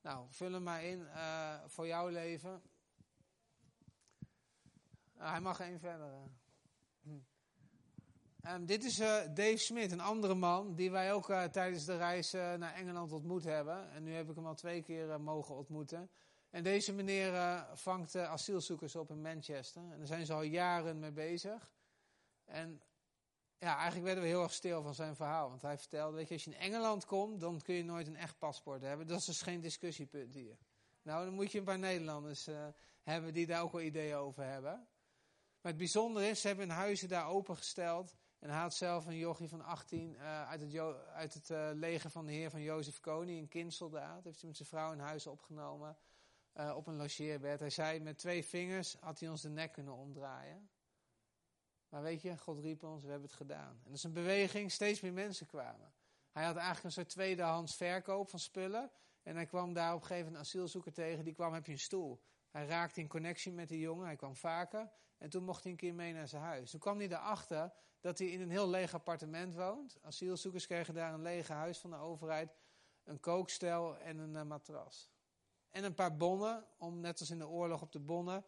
Nou, 0.00 0.26
vul 0.28 0.52
hem 0.52 0.62
maar 0.62 0.84
in 0.84 1.00
uh, 1.00 1.54
voor 1.66 1.86
jouw 1.86 2.08
leven. 2.08 2.62
Uh, 5.18 5.30
hij 5.30 5.40
mag 5.40 5.60
één 5.60 5.80
verder. 5.80 6.12
Uh. 7.02 7.12
Ehm, 8.46 8.64
dit 8.64 8.84
is 8.84 9.00
uh, 9.00 9.06
Dave 9.34 9.56
Smit, 9.56 9.92
een 9.92 10.00
andere 10.00 10.34
man 10.34 10.74
die 10.74 10.90
wij 10.90 11.12
ook 11.12 11.30
uh, 11.30 11.44
tijdens 11.44 11.84
de 11.84 11.96
reis 11.96 12.34
uh, 12.34 12.54
naar 12.54 12.74
Engeland 12.74 13.12
ontmoet 13.12 13.44
hebben. 13.44 13.90
En 13.90 14.02
nu 14.02 14.12
heb 14.14 14.28
ik 14.28 14.34
hem 14.34 14.46
al 14.46 14.54
twee 14.54 14.82
keer 14.82 15.20
mogen 15.20 15.54
ontmoeten. 15.54 16.10
En 16.50 16.62
deze 16.62 16.92
meneer 16.92 17.64
vangt 17.74 18.16
asielzoekers 18.16 18.96
op 18.96 19.10
in 19.10 19.22
Manchester. 19.22 19.82
En 19.82 19.98
daar 19.98 20.06
zijn 20.06 20.26
ze 20.26 20.32
al 20.32 20.42
jaren 20.42 20.98
mee 20.98 21.12
bezig. 21.12 21.72
En 22.44 22.82
ja, 23.58 23.74
eigenlijk 23.74 24.04
werden 24.04 24.22
we 24.22 24.30
heel 24.30 24.42
erg 24.42 24.52
stil 24.52 24.82
van 24.82 24.94
zijn 24.94 25.16
verhaal. 25.16 25.48
Want 25.48 25.62
hij 25.62 25.78
vertelde, 25.78 26.16
weet 26.16 26.28
je, 26.28 26.34
als 26.34 26.44
je 26.44 26.50
in 26.50 26.56
Engeland 26.56 27.04
komt, 27.04 27.40
dan 27.40 27.60
kun 27.60 27.74
je 27.74 27.84
nooit 27.84 28.06
een 28.06 28.16
echt 28.16 28.38
paspoort 28.38 28.82
hebben. 28.82 29.06
Dat 29.06 29.18
is 29.18 29.24
dus 29.24 29.42
geen 29.42 29.60
discussiepunt 29.60 30.34
hier. 30.34 30.56
Nou, 31.02 31.24
dan 31.24 31.34
moet 31.34 31.52
je 31.52 31.58
een 31.58 31.64
paar 31.64 31.78
Nederlanders 31.78 32.48
hebben 33.02 33.32
die 33.32 33.46
daar 33.46 33.62
ook 33.62 33.72
wel 33.72 33.80
ideeën 33.80 34.16
over 34.16 34.44
hebben. 34.44 34.88
Maar 35.60 35.72
het 35.72 35.76
bijzondere 35.76 36.28
is, 36.28 36.40
ze 36.40 36.46
hebben 36.46 36.68
hun 36.68 36.76
huizen 36.76 37.08
daar 37.08 37.28
opengesteld. 37.28 38.16
En 38.46 38.52
hij 38.52 38.60
had 38.60 38.74
zelf 38.74 39.06
een 39.06 39.16
jochie 39.16 39.48
van 39.48 39.64
18 39.64 40.14
uh, 40.14 40.48
uit 40.48 40.60
het, 40.60 40.78
uit 41.12 41.34
het 41.34 41.50
uh, 41.50 41.68
leger 41.72 42.10
van 42.10 42.26
de 42.26 42.32
heer 42.32 42.50
van 42.50 42.62
Jozef 42.62 43.00
Koning, 43.00 43.38
een 43.38 43.48
kindsoldaat. 43.48 44.24
Heeft 44.24 44.38
hij 44.40 44.48
met 44.48 44.56
zijn 44.56 44.68
vrouw 44.68 44.92
in 44.92 44.98
huis 44.98 45.26
opgenomen 45.26 45.96
uh, 46.54 46.76
op 46.76 46.86
een 46.86 46.96
logeerbed. 46.96 47.60
Hij 47.60 47.70
zei, 47.70 48.00
met 48.00 48.18
twee 48.18 48.44
vingers 48.44 48.96
had 49.00 49.20
hij 49.20 49.28
ons 49.28 49.42
de 49.42 49.48
nek 49.48 49.72
kunnen 49.72 49.94
omdraaien. 49.94 50.70
Maar 51.88 52.02
weet 52.02 52.22
je, 52.22 52.38
God 52.38 52.58
riep 52.58 52.82
ons, 52.82 53.02
we 53.02 53.10
hebben 53.10 53.28
het 53.28 53.36
gedaan. 53.36 53.70
En 53.70 53.84
dat 53.84 53.94
is 53.94 54.04
een 54.04 54.12
beweging, 54.12 54.72
steeds 54.72 55.00
meer 55.00 55.12
mensen 55.12 55.46
kwamen. 55.46 55.92
Hij 56.32 56.44
had 56.44 56.56
eigenlijk 56.56 56.84
een 56.84 56.92
soort 56.92 57.08
tweedehands 57.08 57.76
verkoop 57.76 58.28
van 58.28 58.38
spullen. 58.38 58.90
En 59.22 59.34
hij 59.34 59.46
kwam 59.46 59.72
daar 59.72 59.94
op 59.94 60.00
een 60.00 60.06
gegeven 60.06 60.24
moment 60.24 60.44
een 60.44 60.48
asielzoeker 60.48 60.92
tegen, 60.92 61.24
die 61.24 61.34
kwam, 61.34 61.52
heb 61.52 61.66
je 61.66 61.72
een 61.72 61.78
stoel? 61.78 62.22
Hij 62.50 62.66
raakte 62.66 63.00
in 63.00 63.08
connectie 63.08 63.52
met 63.52 63.68
die 63.68 63.80
jongen, 63.80 64.06
hij 64.06 64.16
kwam 64.16 64.36
vaker. 64.36 64.90
En 65.18 65.30
toen 65.30 65.44
mocht 65.44 65.62
hij 65.62 65.72
een 65.72 65.78
keer 65.78 65.94
mee 65.94 66.12
naar 66.12 66.28
zijn 66.28 66.42
huis. 66.42 66.70
Toen 66.70 66.80
kwam 66.80 66.98
hij 66.98 67.08
erachter 67.08 67.72
dat 68.06 68.18
hij 68.18 68.28
in 68.28 68.40
een 68.40 68.50
heel 68.50 68.68
leeg 68.68 68.94
appartement 68.94 69.54
woont. 69.54 69.98
Asielzoekers 70.02 70.66
kregen 70.66 70.94
daar 70.94 71.14
een 71.14 71.22
lege 71.22 71.52
huis 71.52 71.78
van 71.78 71.90
de 71.90 71.96
overheid, 71.96 72.56
een 73.04 73.20
kookstel 73.20 73.98
en 73.98 74.18
een 74.18 74.34
uh, 74.34 74.42
matras. 74.42 75.10
En 75.70 75.84
een 75.84 75.94
paar 75.94 76.16
bonnen, 76.16 76.64
om 76.78 77.00
net 77.00 77.20
als 77.20 77.30
in 77.30 77.38
de 77.38 77.48
oorlog 77.48 77.82
op 77.82 77.92
de 77.92 78.00
bonnen, 78.00 78.44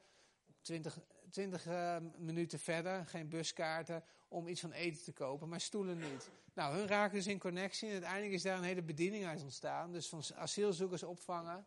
20, 0.61 0.99
20 1.31 1.67
uh, 1.67 1.97
minuten 2.17 2.59
verder, 2.59 3.07
geen 3.07 3.29
buskaarten, 3.29 4.05
om 4.29 4.49
iets 4.49 4.61
van 4.61 4.73
eten 4.73 5.05
te 5.05 5.13
kopen, 5.13 5.49
maar 5.49 5.61
stoelen 5.61 5.99
niet. 5.99 6.31
Nou, 6.55 6.77
hun 6.77 6.87
raken 6.87 7.17
dus 7.17 7.27
in 7.27 7.39
connectie 7.39 7.87
en 7.87 7.93
uiteindelijk 7.93 8.33
is 8.33 8.43
daar 8.43 8.59
een 8.59 8.65
hele 8.65 8.83
bediening 8.83 9.27
uit 9.27 9.43
ontstaan. 9.43 9.93
Dus 9.93 10.09
van 10.09 10.23
asielzoekers 10.35 11.03
opvangen. 11.03 11.67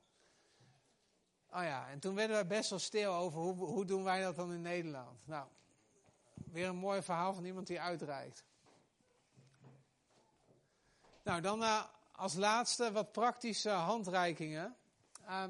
Oh 1.49 1.63
ja, 1.63 1.89
en 1.89 1.99
toen 1.99 2.15
werden 2.15 2.37
we 2.37 2.45
best 2.45 2.69
wel 2.69 2.79
stil 2.79 3.13
over 3.13 3.39
hoe, 3.39 3.55
hoe 3.65 3.85
doen 3.85 4.03
wij 4.03 4.21
dat 4.21 4.35
dan 4.35 4.53
in 4.53 4.61
Nederland. 4.61 5.27
Nou, 5.27 5.47
Weer 6.45 6.67
een 6.67 6.75
mooi 6.75 7.01
verhaal 7.01 7.33
van 7.33 7.45
iemand 7.45 7.67
die 7.67 7.81
uitreikt. 7.81 8.43
Nou, 11.23 11.41
dan 11.41 11.61
uh, 11.61 11.83
als 12.11 12.33
laatste 12.33 12.91
wat 12.91 13.11
praktische 13.11 13.69
handreikingen. 13.69 14.75
Uh, 15.27 15.43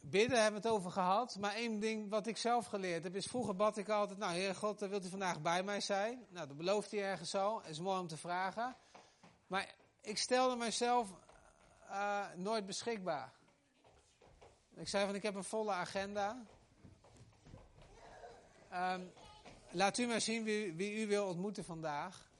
bidden 0.00 0.42
hebben 0.42 0.62
we 0.62 0.68
het 0.68 0.76
over 0.76 0.90
gehad. 0.90 1.36
Maar 1.38 1.54
één 1.54 1.80
ding 1.80 2.10
wat 2.10 2.26
ik 2.26 2.36
zelf 2.36 2.66
geleerd 2.66 3.04
heb 3.04 3.16
is, 3.16 3.26
vroeger 3.26 3.56
bad 3.56 3.76
ik 3.76 3.88
altijd, 3.88 4.18
nou 4.18 4.32
Heer 4.32 4.54
God, 4.54 4.80
wilt 4.80 5.06
u 5.06 5.08
vandaag 5.08 5.40
bij 5.40 5.62
mij 5.62 5.80
zijn? 5.80 6.26
Nou, 6.28 6.46
dat 6.46 6.56
belooft 6.56 6.90
hij 6.90 7.02
ergens 7.02 7.34
al. 7.34 7.62
is 7.64 7.80
mooi 7.80 8.00
om 8.00 8.06
te 8.06 8.16
vragen. 8.16 8.76
Maar 9.46 9.74
ik 10.00 10.18
stelde 10.18 10.56
mezelf 10.56 11.12
uh, 11.90 12.24
nooit 12.34 12.66
beschikbaar. 12.66 13.32
Ik 14.74 14.88
zei 14.88 15.06
van, 15.06 15.14
ik 15.14 15.22
heb 15.22 15.34
een 15.34 15.44
volle 15.44 15.72
agenda. 15.72 16.42
Um, 18.72 19.12
Laat 19.74 19.98
u 19.98 20.06
maar 20.06 20.20
zien 20.20 20.44
wie, 20.44 20.72
wie 20.72 21.02
u 21.02 21.06
wil 21.06 21.26
ontmoeten 21.26 21.64
vandaag. 21.64 22.30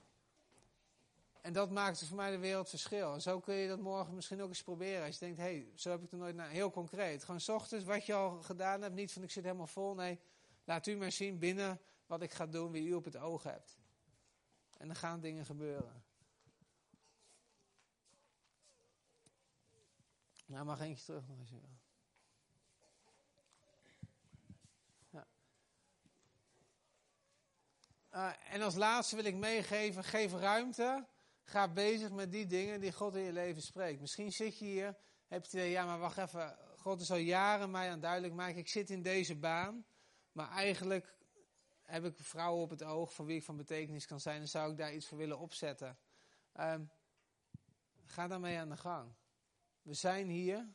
En 1.41 1.53
dat 1.53 1.70
maakt 1.70 2.05
voor 2.05 2.16
mij 2.16 2.30
de 2.30 2.39
wereld 2.39 2.68
verschil. 2.68 3.14
En 3.14 3.20
zo 3.20 3.41
kun 3.41 3.55
je 3.55 3.68
dat 3.68 3.80
morgen 3.80 4.14
misschien 4.14 4.43
ook 4.43 4.49
eens 4.49 4.62
proberen. 4.62 5.07
Als 5.07 5.18
je 5.18 5.24
denkt, 5.24 5.39
hé, 5.39 5.45
hey, 5.45 5.66
zo 5.74 5.91
heb 5.91 6.03
ik 6.03 6.12
er 6.12 6.18
nooit 6.18 6.35
naar. 6.35 6.49
Heel 6.49 6.70
concreet. 6.70 7.24
Gewoon 7.24 7.41
s 7.41 7.49
ochtends 7.49 7.85
wat 7.85 8.07
je 8.07 8.14
al 8.14 8.43
gedaan 8.43 8.83
hebt. 8.83 8.95
Niet 8.95 9.12
van 9.12 9.22
ik 9.22 9.30
zit 9.30 9.45
helemaal 9.45 9.66
vol. 9.66 9.95
Nee, 9.95 10.20
laat 10.64 10.87
u 10.87 10.97
maar 10.97 11.12
zien 11.12 11.39
binnen 11.39 11.80
wat 12.07 12.22
ik 12.22 12.33
ga 12.33 12.47
doen, 12.47 12.72
wie 12.72 12.89
u 12.89 12.95
op 12.95 13.05
het 13.05 13.16
oog 13.16 13.43
hebt. 13.43 13.78
En 14.78 14.87
dan 14.87 14.97
gaan 14.97 15.20
dingen 15.20 15.45
gebeuren. 15.45 16.05
Nou, 20.47 20.64
mag 20.64 20.80
eentje 20.80 21.05
terug 21.05 21.28
nog 21.28 21.39
eens. 21.39 21.72
Uh, 28.14 28.30
en 28.50 28.62
als 28.62 28.74
laatste 28.74 29.16
wil 29.16 29.24
ik 29.24 29.34
meegeven, 29.34 30.04
geef 30.04 30.32
ruimte. 30.32 31.06
Ga 31.42 31.68
bezig 31.68 32.10
met 32.10 32.32
die 32.32 32.46
dingen 32.46 32.80
die 32.80 32.92
God 32.92 33.14
in 33.14 33.22
je 33.22 33.32
leven 33.32 33.62
spreekt. 33.62 34.00
Misschien 34.00 34.32
zit 34.32 34.58
je 34.58 34.64
hier, 34.64 34.86
heb 34.86 34.96
je 35.28 35.34
het 35.34 35.52
idee, 35.52 35.70
ja 35.70 35.86
maar 35.86 35.98
wacht 35.98 36.18
even. 36.18 36.56
God 36.76 37.00
is 37.00 37.10
al 37.10 37.16
jaren 37.16 37.70
mij 37.70 37.90
aan 37.90 38.00
duidelijk 38.00 38.34
maken, 38.34 38.58
ik 38.58 38.68
zit 38.68 38.90
in 38.90 39.02
deze 39.02 39.36
baan. 39.36 39.84
Maar 40.32 40.50
eigenlijk 40.50 41.14
heb 41.82 42.04
ik 42.04 42.14
vrouwen 42.16 42.62
op 42.62 42.70
het 42.70 42.82
oog 42.82 43.12
voor 43.12 43.26
wie 43.26 43.36
ik 43.36 43.44
van 43.44 43.56
betekenis 43.56 44.06
kan 44.06 44.20
zijn. 44.20 44.40
En 44.40 44.48
zou 44.48 44.70
ik 44.70 44.76
daar 44.76 44.94
iets 44.94 45.06
voor 45.06 45.18
willen 45.18 45.38
opzetten. 45.38 45.98
Um, 46.60 46.90
ga 48.04 48.26
daarmee 48.26 48.58
aan 48.58 48.68
de 48.68 48.76
gang. 48.76 49.12
We 49.82 49.94
zijn 49.94 50.28
hier 50.28 50.68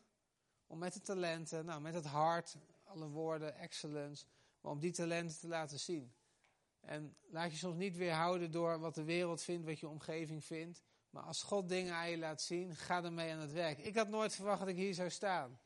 om 0.68 0.78
met 0.78 0.94
de 0.94 1.02
talenten, 1.02 1.66
nou 1.66 1.82
met 1.82 1.94
het 1.94 2.06
hart, 2.06 2.58
alle 2.84 3.08
woorden, 3.08 3.56
excellence. 3.56 4.26
Maar 4.62 4.72
om 4.72 4.80
die 4.80 4.92
talenten 4.92 5.40
te 5.40 5.48
laten 5.48 5.80
zien. 5.80 6.14
En 6.88 7.16
laat 7.30 7.52
je 7.52 7.58
soms 7.58 7.76
niet 7.76 7.98
weerhouden 7.98 8.52
door 8.52 8.80
wat 8.80 8.96
de 8.96 9.04
wereld 9.04 9.42
vindt, 9.42 9.66
wat 9.66 9.80
je 9.80 9.88
omgeving 9.88 10.46
vindt. 10.46 10.82
Maar 11.10 11.24
als 11.24 11.44
God 11.44 11.70
dingen 11.70 11.94
aan 11.94 12.10
je 12.10 12.18
laat 12.18 12.42
zien, 12.42 12.76
ga 12.76 13.04
ermee 13.04 13.32
aan 13.32 13.40
het 13.40 13.52
werk. 13.52 13.78
Ik 13.78 13.96
had 13.96 14.10
nooit 14.10 14.36
verwacht 14.36 14.60
dat 14.60 14.68
ik 14.68 14.76
hier 14.76 14.94
zou 14.94 15.10
staan. 15.10 15.60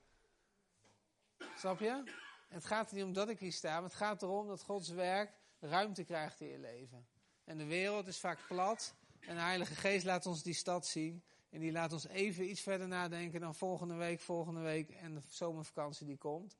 Snap 1.57 1.79
je? 1.79 2.03
Het 2.47 2.65
gaat 2.65 2.89
er 2.89 2.95
niet 2.95 3.03
om 3.03 3.13
dat 3.13 3.29
ik 3.29 3.39
hier 3.39 3.51
sta, 3.51 3.73
maar 3.73 3.83
het 3.83 3.93
gaat 3.93 4.21
erom 4.21 4.47
dat 4.47 4.61
Gods 4.61 4.89
werk 4.89 5.31
ruimte 5.59 6.03
krijgt 6.03 6.41
in 6.41 6.47
je 6.47 6.59
leven. 6.59 7.07
En 7.43 7.57
de 7.57 7.65
wereld 7.65 8.07
is 8.07 8.19
vaak 8.19 8.39
plat. 8.47 8.95
En 9.19 9.35
de 9.35 9.41
Heilige 9.41 9.75
Geest 9.75 10.05
laat 10.05 10.25
ons 10.25 10.43
die 10.43 10.53
stad 10.53 10.87
zien. 10.87 11.23
En 11.49 11.59
die 11.59 11.71
laat 11.71 11.93
ons 11.93 12.07
even 12.07 12.49
iets 12.49 12.61
verder 12.61 12.87
nadenken 12.87 13.39
dan 13.39 13.55
volgende 13.55 13.95
week, 13.95 14.19
volgende 14.19 14.61
week 14.61 14.89
en 14.89 15.13
de 15.13 15.21
zomervakantie 15.29 16.05
die 16.05 16.17
komt. 16.17 16.57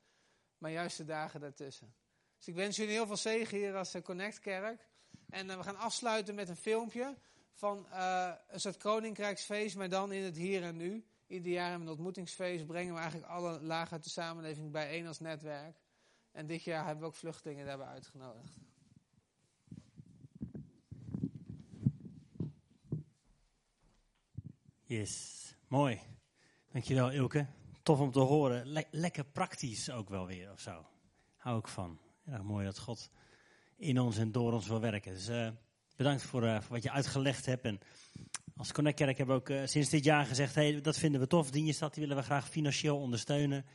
Maar 0.58 0.70
juist 0.70 0.96
de 0.96 1.04
dagen 1.04 1.40
daartussen. 1.40 1.94
Dus 2.42 2.54
ik 2.54 2.60
wens 2.60 2.76
jullie 2.76 2.92
heel 2.92 3.06
veel 3.06 3.16
zegen 3.16 3.58
hier 3.58 3.76
als 3.76 3.94
eh, 3.94 4.02
Connect 4.02 4.38
Kerk. 4.38 4.86
En 5.28 5.48
uh, 5.48 5.56
we 5.56 5.62
gaan 5.62 5.76
afsluiten 5.76 6.34
met 6.34 6.48
een 6.48 6.56
filmpje 6.56 7.16
van 7.52 7.86
uh, 7.90 8.32
een 8.48 8.60
soort 8.60 8.76
koninkrijksfeest, 8.76 9.76
maar 9.76 9.88
dan 9.88 10.12
in 10.12 10.22
het 10.22 10.36
hier 10.36 10.62
en 10.62 10.76
nu. 10.76 11.04
Ieder 11.26 11.52
jaar 11.52 11.68
hebben 11.68 11.80
we 11.80 11.86
een 11.86 11.92
ontmoetingsfeest, 11.92 12.66
brengen 12.66 12.94
we 12.94 13.00
eigenlijk 13.00 13.30
alle 13.30 13.60
lagen 13.60 13.92
uit 13.92 14.04
de 14.04 14.10
samenleving 14.10 14.70
bijeen 14.70 15.06
als 15.06 15.20
netwerk. 15.20 15.76
En 16.32 16.46
dit 16.46 16.62
jaar 16.62 16.84
hebben 16.84 17.02
we 17.02 17.08
ook 17.08 17.14
vluchtelingen 17.14 17.66
daarbij 17.66 17.86
uitgenodigd. 17.86 18.56
Yes, 24.80 25.54
mooi. 25.68 26.00
Dankjewel 26.72 27.10
Ilke. 27.10 27.46
Tof 27.82 28.00
om 28.00 28.12
te 28.12 28.20
horen. 28.20 28.66
Le 28.66 28.86
lekker 28.90 29.24
praktisch 29.24 29.90
ook 29.90 30.08
wel 30.08 30.26
weer 30.26 30.52
of 30.52 30.60
zo. 30.60 30.86
Hou 31.36 31.58
ik 31.58 31.68
van. 31.68 31.98
Ja, 32.24 32.42
mooi 32.42 32.64
dat 32.64 32.78
God 32.78 33.10
in 33.76 33.98
ons 33.98 34.18
en 34.18 34.32
door 34.32 34.52
ons 34.52 34.66
wil 34.66 34.80
werken. 34.80 35.12
Dus 35.12 35.28
uh, 35.28 35.48
bedankt 35.96 36.22
voor, 36.22 36.44
uh, 36.44 36.60
voor, 36.60 36.72
wat 36.72 36.82
je 36.82 36.90
uitgelegd 36.90 37.46
hebt. 37.46 37.64
En 37.64 37.78
als 38.56 38.72
Connect 38.72 38.96
Kerk 38.96 39.16
hebben 39.16 39.34
we 39.34 39.40
ook 39.40 39.48
uh, 39.48 39.66
sinds 39.66 39.88
dit 39.88 40.04
jaar 40.04 40.26
gezegd, 40.26 40.54
hey, 40.54 40.80
dat 40.80 40.98
vinden 40.98 41.20
we 41.20 41.26
tof. 41.26 41.50
Dienststad, 41.50 41.94
die 41.94 42.02
willen 42.02 42.18
we 42.18 42.22
graag 42.22 42.48
financieel 42.48 42.98
ondersteunen. 42.98 43.66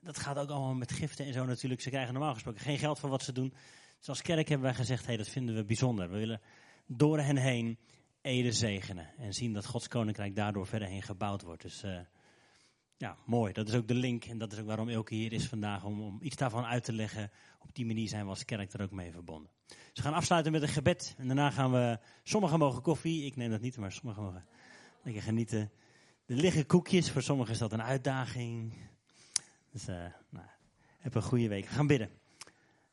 Dat 0.00 0.18
gaat 0.18 0.38
ook 0.38 0.50
allemaal 0.50 0.74
met 0.74 0.92
giften 0.92 1.26
en 1.26 1.32
zo 1.32 1.44
natuurlijk. 1.44 1.80
Ze 1.80 1.90
krijgen 1.90 2.12
normaal 2.12 2.34
gesproken 2.34 2.60
geen 2.60 2.78
geld 2.78 2.98
voor 2.98 3.10
wat 3.10 3.22
ze 3.22 3.32
doen. 3.32 3.54
Dus 3.98 4.08
als 4.08 4.22
kerk 4.22 4.48
hebben 4.48 4.66
wij 4.66 4.76
gezegd, 4.76 5.06
hey, 5.06 5.16
dat 5.16 5.28
vinden 5.28 5.54
we 5.54 5.64
bijzonder. 5.64 6.10
We 6.10 6.18
willen 6.18 6.40
door 6.86 7.18
hen 7.20 7.36
heen 7.36 7.78
Ede 8.20 8.52
zegenen. 8.52 9.10
En 9.18 9.32
zien 9.32 9.52
dat 9.52 9.66
Gods 9.66 9.88
koninkrijk 9.88 10.36
daardoor 10.36 10.66
verder 10.66 10.88
heen 10.88 11.02
gebouwd 11.02 11.42
wordt. 11.42 11.62
Dus 11.62 11.84
ja, 12.96 13.16
mooi. 13.26 13.52
Dat 13.52 13.68
is 13.68 13.74
ook 13.74 13.88
de 13.88 13.94
link. 13.94 14.24
En 14.24 14.38
dat 14.38 14.52
is 14.52 14.58
ook 14.58 14.66
waarom 14.66 14.88
Elke 14.88 15.14
hier 15.14 15.32
is 15.32 15.48
vandaag. 15.48 15.84
Om, 15.84 16.02
om 16.02 16.18
iets 16.22 16.36
daarvan 16.36 16.64
uit 16.64 16.84
te 16.84 16.92
leggen. 16.92 17.30
Op 17.58 17.74
die 17.74 17.86
manier 17.86 18.08
zijn 18.08 18.24
we 18.24 18.30
als 18.30 18.44
kerk 18.44 18.72
er 18.72 18.82
ook 18.82 18.90
mee 18.90 19.12
verbonden. 19.12 19.50
Dus 19.66 19.76
we 19.94 20.02
gaan 20.02 20.14
afsluiten 20.14 20.52
met 20.52 20.62
een 20.62 20.68
gebed. 20.68 21.14
En 21.18 21.26
daarna 21.26 21.50
gaan 21.50 21.72
we. 21.72 21.98
Sommigen 22.22 22.58
mogen 22.58 22.82
koffie. 22.82 23.24
Ik 23.24 23.36
neem 23.36 23.50
dat 23.50 23.60
niet, 23.60 23.76
maar 23.76 23.92
sommigen 23.92 24.22
mogen 24.22 24.44
lekker 25.02 25.22
genieten. 25.22 25.70
Er 26.26 26.36
liggen 26.36 26.66
koekjes. 26.66 27.10
Voor 27.10 27.22
sommigen 27.22 27.52
is 27.52 27.58
dat 27.58 27.72
een 27.72 27.82
uitdaging. 27.82 28.74
Dus 29.70 29.88
uh, 29.88 29.96
nou, 30.28 30.46
heb 30.98 31.14
een 31.14 31.22
goede 31.22 31.48
week. 31.48 31.68
We 31.68 31.74
gaan 31.74 31.86
bidden. 31.86 32.10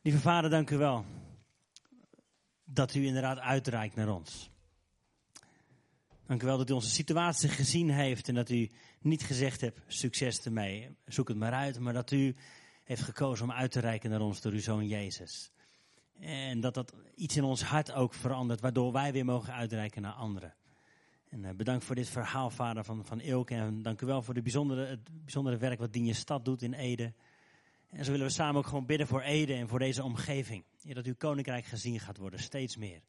Lieve 0.02 0.20
vader, 0.20 0.50
dank 0.50 0.70
u 0.70 0.78
wel. 0.78 1.06
Dat 2.64 2.94
u 2.96 3.06
inderdaad 3.06 3.40
uitreikt 3.40 3.96
naar 3.96 4.10
ons. 4.10 4.52
Dank 6.32 6.44
u 6.44 6.46
wel 6.46 6.58
dat 6.58 6.70
u 6.70 6.74
onze 6.74 6.90
situatie 6.90 7.50
gezien 7.50 7.90
heeft 7.90 8.28
en 8.28 8.36
dat 8.36 8.50
u 8.50 8.70
niet 9.02 9.24
gezegd 9.24 9.62
hebt, 9.62 9.80
succes 9.88 10.42
ermee, 10.46 10.96
zoek 11.06 11.28
het 11.28 11.38
maar 11.38 11.54
uit, 11.54 11.80
maar 11.80 11.94
dat 11.94 12.12
u 12.12 12.36
heeft 12.84 13.02
gekozen 13.02 13.46
om 13.46 13.52
uit 13.52 13.72
te 13.72 13.80
reiken 13.80 14.10
naar 14.10 14.22
ons 14.22 14.42
door 14.42 14.52
uw 14.52 14.60
Zoon 14.60 14.88
Jezus. 14.88 15.52
En 16.20 16.60
dat 16.60 16.74
dat 16.74 16.94
iets 17.16 17.36
in 17.36 17.44
ons 17.44 17.64
hart 17.64 17.92
ook 17.92 18.14
verandert, 18.14 18.62
waardoor 18.62 18.92
wij 18.92 19.12
weer 19.12 19.26
mogen 19.26 19.54
uitreiken 19.54 20.02
naar 20.02 20.14
anderen. 20.14 20.56
En 21.30 21.44
uh, 21.44 21.50
bedankt 21.50 21.84
voor 21.84 21.96
dit 21.96 22.10
verhaal, 22.10 22.50
vader, 22.50 22.84
van, 22.84 23.06
van 23.06 23.20
Ilke. 23.20 23.56
En 23.56 23.82
dank 23.82 24.02
u 24.02 24.06
wel 24.06 24.22
voor 24.22 24.34
de 24.34 24.42
bijzondere, 24.42 24.86
het 24.86 25.24
bijzondere 25.24 25.58
werk 25.58 25.80
wat 25.80 25.94
Dien 25.94 26.06
je 26.06 26.14
stad 26.14 26.46
doet 26.46 26.62
in 26.62 26.74
Ede. 26.74 27.14
En 27.90 28.06
zo 28.06 28.12
willen 28.12 28.28
we 28.28 28.34
samen 28.34 28.56
ook 28.56 28.68
gewoon 28.68 28.86
bidden 28.86 29.08
voor 29.08 29.22
Ede 29.22 29.54
en 29.54 29.68
voor 29.68 29.80
deze 29.80 30.04
omgeving. 30.04 30.64
Dat 30.84 31.06
uw 31.06 31.16
koninkrijk 31.18 31.66
gezien 31.66 32.00
gaat 32.00 32.18
worden, 32.18 32.40
steeds 32.40 32.78
meer. 32.78 33.02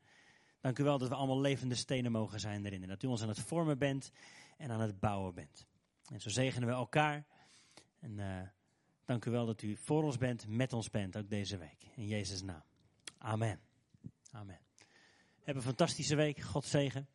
Dank 0.63 0.79
u 0.79 0.85
wel 0.85 0.99
dat 0.99 1.09
we 1.09 1.15
allemaal 1.15 1.41
levende 1.41 1.75
stenen 1.75 2.13
mogen 2.13 2.41
zijn 2.41 2.67
erin. 2.67 2.83
En 2.83 2.89
dat 2.89 3.03
u 3.03 3.07
ons 3.07 3.23
aan 3.23 3.29
het 3.29 3.41
vormen 3.41 3.79
bent 3.79 4.11
en 4.57 4.71
aan 4.71 4.81
het 4.81 5.01
bouwen 5.01 5.35
bent. 5.35 5.67
En 6.07 6.21
zo 6.21 6.29
zegenen 6.29 6.69
we 6.69 6.75
elkaar. 6.75 7.27
En 7.99 8.19
uh, 8.19 8.43
dank 9.05 9.25
u 9.25 9.31
wel 9.31 9.47
dat 9.47 9.63
u 9.63 9.77
voor 9.77 10.03
ons 10.03 10.19
bent, 10.19 10.47
met 10.49 10.73
ons 10.73 10.91
bent, 10.91 11.17
ook 11.17 11.31
deze 11.31 11.57
week. 11.57 11.87
In 11.95 12.07
Jezus' 12.07 12.43
naam. 12.43 12.63
Amen. 13.19 13.61
Amen. 14.31 14.61
Heb 15.43 15.57
een 15.57 15.63
fantastische 15.63 16.17
week. 16.17 16.41
God 16.41 16.65
zegen. 16.65 17.09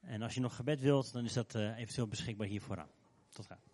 En 0.00 0.22
als 0.22 0.34
je 0.34 0.40
nog 0.40 0.56
gebed 0.56 0.80
wilt, 0.80 1.12
dan 1.12 1.24
is 1.24 1.32
dat 1.32 1.54
uh, 1.54 1.78
eventueel 1.78 2.08
beschikbaar 2.08 2.46
hier 2.46 2.60
vooraan. 2.60 2.90
Tot 3.28 3.46
gauw. 3.46 3.73